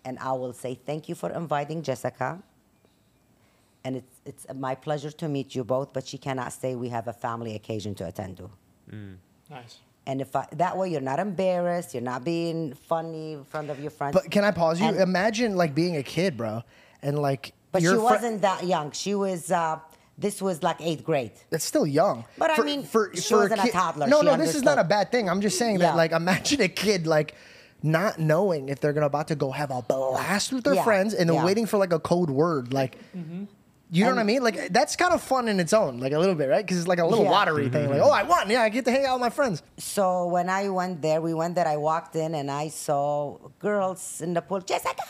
[0.06, 2.30] and I will say thank you for inviting Jessica.
[3.84, 6.76] And it's, it's my pleasure to meet you both, but she cannot stay.
[6.76, 8.50] We have a family occasion to attend to.
[8.92, 9.16] Mm.
[9.50, 9.80] Nice.
[10.06, 13.80] And if I, that way you're not embarrassed, you're not being funny in front of
[13.80, 14.14] your friends.
[14.14, 14.86] But can I pause you?
[14.88, 16.62] And- Imagine like being a kid, bro,
[17.02, 17.54] and like.
[17.74, 18.92] But she wasn't that young.
[18.92, 19.52] She was.
[19.52, 19.80] Uh,
[20.18, 21.32] this was like eighth grade.
[21.50, 22.24] That's still young.
[22.38, 24.06] But I mean, for, she wasn't a kid- toddler.
[24.08, 25.28] No, She no, this is not a bad thing.
[25.28, 27.34] I'm just saying that, like, imagine a kid like
[27.82, 31.14] not knowing if they're gonna about to go have a blast with their Yeah, friends,
[31.16, 31.44] and they're yeah.
[31.46, 32.96] waiting for like a code word, like.
[33.94, 34.42] You know what I mean?
[34.42, 36.66] Like that's kind of fun in its own, like a little bit, right?
[36.66, 37.38] Because it's like a little Yeah.
[37.38, 37.92] lottery thing.
[37.92, 38.30] Like, oh, I mm-hmm.
[38.30, 38.50] won!
[38.50, 39.62] Yeah, I get to hang out with my friends.
[39.78, 41.68] So when I went there, we went there.
[41.68, 45.06] I walked in and I saw girls in the pool, Jessica,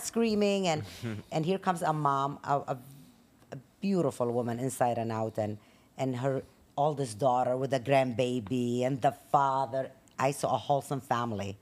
[0.00, 0.84] screaming, and
[1.32, 2.78] and here comes a mom, a, a,
[3.50, 5.58] a beautiful woman inside and out, and
[5.96, 6.42] and her
[6.76, 9.90] oldest daughter with a grandbaby, and the father.
[10.16, 11.58] I saw a wholesome family,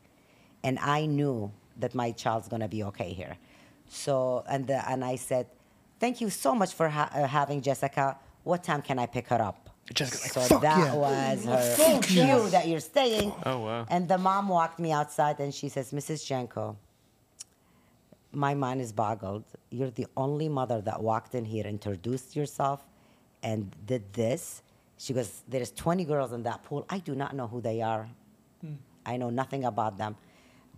[0.63, 3.37] and I knew that my child's gonna be okay here.
[3.89, 5.47] So and the, and I said,
[5.99, 8.19] thank you so much for ha- uh, having Jessica.
[8.45, 9.71] What time can I pick her up?
[9.93, 13.33] Jessica's like, so "Fuck that yeah." was her cue that you're staying.
[13.45, 13.87] Oh, wow.
[13.89, 16.27] And the mom walked me outside and she says, Mrs.
[16.27, 16.77] Janko,
[18.33, 19.45] my mind is boggled.
[19.71, 22.85] You're the only mother that walked in here, introduced yourself,
[23.43, 24.63] and did this.
[24.99, 26.85] She goes, There's 20 girls in that pool.
[26.91, 28.09] I do not know who they are.
[29.05, 30.17] I know nothing about them.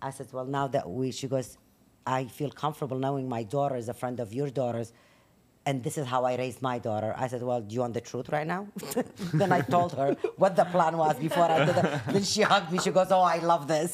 [0.01, 1.57] I said, Well, now that we, she goes,
[2.05, 4.93] I feel comfortable knowing my daughter is a friend of your daughter's,
[5.69, 7.11] and this is how I raised my daughter.
[7.23, 8.61] I said, Well, do you want the truth right now?
[9.41, 10.09] then I told her
[10.43, 11.85] what the plan was before I did it.
[12.13, 12.79] Then she hugged me.
[12.79, 13.91] She goes, Oh, I love this.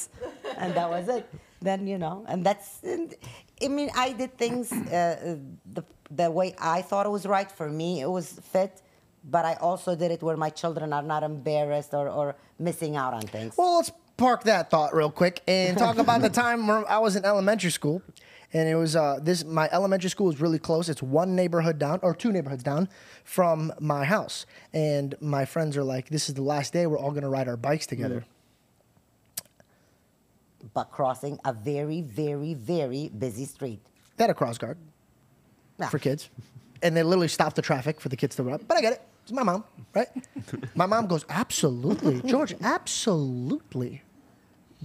[0.58, 1.26] And that was it.
[1.62, 3.14] Then, you know, and that's, and,
[3.62, 5.38] I mean, I did things uh,
[5.78, 7.90] the, the way I thought it was right for me.
[8.00, 8.82] It was fit.
[9.36, 13.14] But I also did it where my children are not embarrassed or, or missing out
[13.14, 13.56] on things.
[13.58, 17.16] Well, let's park that thought real quick and talk about the time where I was
[17.16, 18.02] in elementary school.
[18.56, 19.44] And it was uh, this.
[19.44, 20.88] My elementary school is really close.
[20.88, 22.88] It's one neighborhood down, or two neighborhoods down
[23.26, 24.46] from my house.
[24.74, 26.88] And my friends are like, "This is the last day.
[26.88, 28.24] We're all gonna ride our bikes together."
[30.74, 33.80] but crossing a very, very, very busy street.
[34.18, 34.78] They had a cross guard
[35.80, 35.90] Yeah.
[35.90, 36.30] for kids,
[36.82, 38.64] and they literally stopped the traffic for the kids to run.
[38.68, 39.02] But I get it.
[39.24, 39.64] It's my mom,
[39.94, 40.08] right?
[40.76, 42.56] my mom goes, "Absolutely, George.
[42.62, 44.02] Absolutely,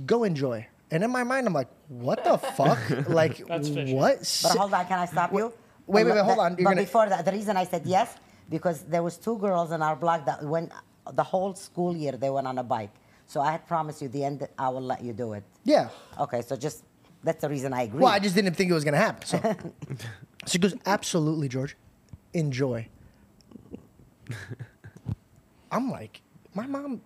[0.06, 2.79] go enjoy." And in my mind, I'm like, "What the fuck?
[3.09, 5.53] like, That's what?" But hold on, can I stop you?
[5.87, 6.57] wait, wait, wait, hold on.
[6.57, 8.17] You're but gonna- before that, the reason I said yes
[8.49, 10.73] because there was two girls in our block that went
[11.12, 12.91] the whole school year they went on a bike.
[13.27, 15.45] So I had promised you the end I will let you do it.
[15.65, 15.89] Yeah.
[16.19, 16.83] Okay, so just
[17.23, 18.01] that's the reason I agree.
[18.01, 19.25] Well, I just didn't think it was gonna happen.
[19.27, 19.57] So
[20.47, 21.77] she goes, absolutely, George,
[22.35, 22.89] enjoy.
[25.71, 26.21] I'm like,
[26.55, 27.03] my mom.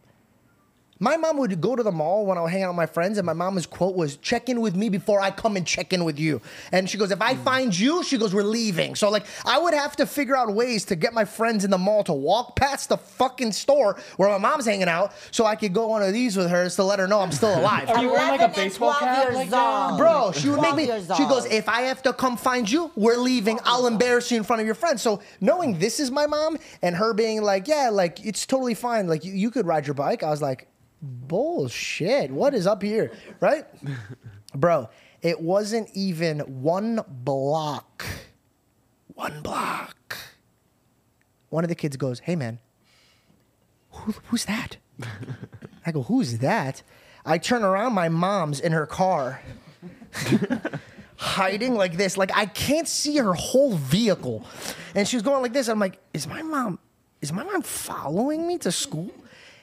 [1.00, 3.18] My mom would go to the mall when I would hang out with my friends,
[3.18, 6.04] and my mom's quote was, "Check in with me before I come and check in
[6.04, 6.40] with you."
[6.70, 7.42] And she goes, "If I hmm.
[7.42, 10.84] find you," she goes, "We're leaving." So like, I would have to figure out ways
[10.86, 14.38] to get my friends in the mall to walk past the fucking store where my
[14.38, 17.08] mom's hanging out, so I could go one of these with her to let her
[17.08, 17.90] know I'm still alive.
[17.90, 19.50] Are you wearing like a baseball cap like.
[19.50, 20.86] Bro, she would make me.
[21.16, 23.58] She goes, if I have to come find you, we're leaving.
[23.64, 25.02] I'll embarrass you in front of your friends.
[25.02, 29.06] So knowing this is my mom and her being like, yeah, like it's totally fine.
[29.06, 30.22] Like you, you could ride your bike.
[30.22, 30.68] I was like,
[31.05, 32.31] bullshit.
[32.31, 33.64] What is up here, right,
[34.55, 34.89] bro?
[35.22, 38.05] It wasn't even one block.
[39.14, 40.18] One block.
[41.48, 42.59] One of the kids goes, hey man,
[43.90, 44.76] who, who's that?
[45.86, 46.82] I go, who's that?
[47.24, 49.40] I turn around, my mom's in her car
[51.16, 52.16] hiding like this.
[52.16, 54.44] Like I can't see her whole vehicle.
[54.94, 55.68] And she was going like this.
[55.68, 56.78] I'm like, is my mom,
[57.20, 59.10] is my mom following me to school?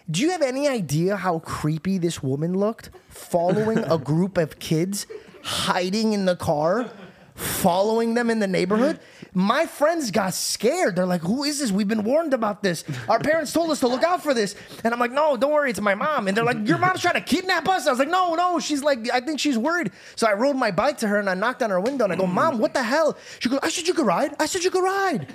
[0.09, 2.89] Do you have any idea how creepy this woman looked?
[3.09, 5.05] Following a group of kids,
[5.43, 6.89] hiding in the car,
[7.35, 8.99] following them in the neighborhood.
[9.33, 10.97] My friends got scared.
[10.97, 11.71] They're like, "Who is this?
[11.71, 12.83] We've been warned about this.
[13.07, 15.69] Our parents told us to look out for this." And I'm like, "No, don't worry,
[15.69, 18.09] it's my mom." And they're like, "Your mom's trying to kidnap us." I was like,
[18.09, 21.17] "No, no, she's like, I think she's worried." So I rode my bike to her
[21.17, 23.59] and I knocked on her window and I go, "Mom, what the hell?" She goes,
[23.63, 24.35] "I said you could ride.
[24.37, 25.27] I said you could ride,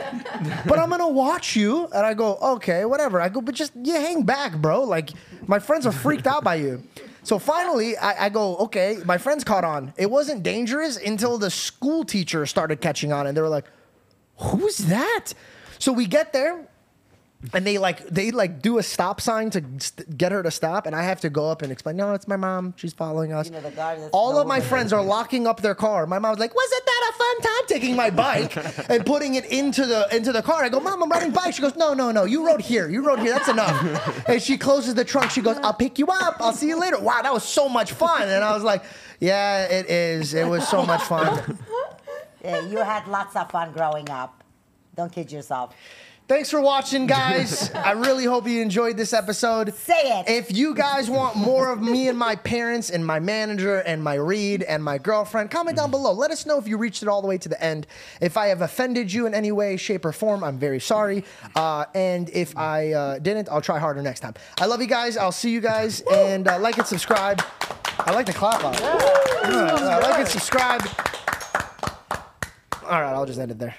[0.66, 3.94] but I'm gonna watch you." And I go, "Okay, whatever." I go, "But just you
[3.94, 4.82] hang back, bro.
[4.82, 5.10] Like
[5.46, 6.82] my friends are freaked out by you."
[7.22, 9.92] So finally, I, I go, okay, my friends caught on.
[9.96, 13.64] It wasn't dangerous until the school teacher started catching on, and they were like,
[14.38, 15.34] who's that?
[15.78, 16.66] So we get there.
[17.52, 20.86] And they like they like do a stop sign to st- get her to stop,
[20.86, 21.96] and I have to go up and explain.
[21.96, 22.72] No, it's my mom.
[22.76, 23.46] She's following us.
[23.46, 26.06] You know, the guy that's All of my friends are locking up their car.
[26.06, 28.56] My mom's like, "Wasn't that a fun time?" Taking my bike
[28.90, 30.64] and putting it into the into the car.
[30.64, 32.24] I go, "Mom, I'm riding bike." She goes, "No, no, no.
[32.24, 32.88] You rode here.
[32.88, 33.34] You rode here.
[33.34, 35.30] That's enough." and she closes the trunk.
[35.30, 36.36] She goes, "I'll pick you up.
[36.40, 38.22] I'll see you later." Wow, that was so much fun.
[38.22, 38.82] And I was like,
[39.20, 40.32] "Yeah, it is.
[40.32, 41.58] It was so much fun."
[42.44, 44.42] Yeah, you had lots of fun growing up.
[44.94, 45.74] Don't kid yourself.
[46.28, 47.70] Thanks for watching, guys.
[47.72, 49.72] I really hope you enjoyed this episode.
[49.74, 50.28] Say it.
[50.28, 54.14] If you guys want more of me and my parents and my manager and my
[54.14, 56.12] Reed and my girlfriend, comment down below.
[56.12, 57.86] Let us know if you reached it all the way to the end.
[58.20, 61.22] If I have offended you in any way, shape, or form, I'm very sorry.
[61.54, 64.34] Uh, and if I uh, didn't, I'll try harder next time.
[64.58, 65.16] I love you guys.
[65.16, 66.00] I'll see you guys.
[66.12, 67.40] And uh, like and subscribe.
[68.00, 68.82] I like the clap out.
[68.82, 70.82] All right, uh, like and subscribe.
[72.88, 73.76] All right, I'll just end it there.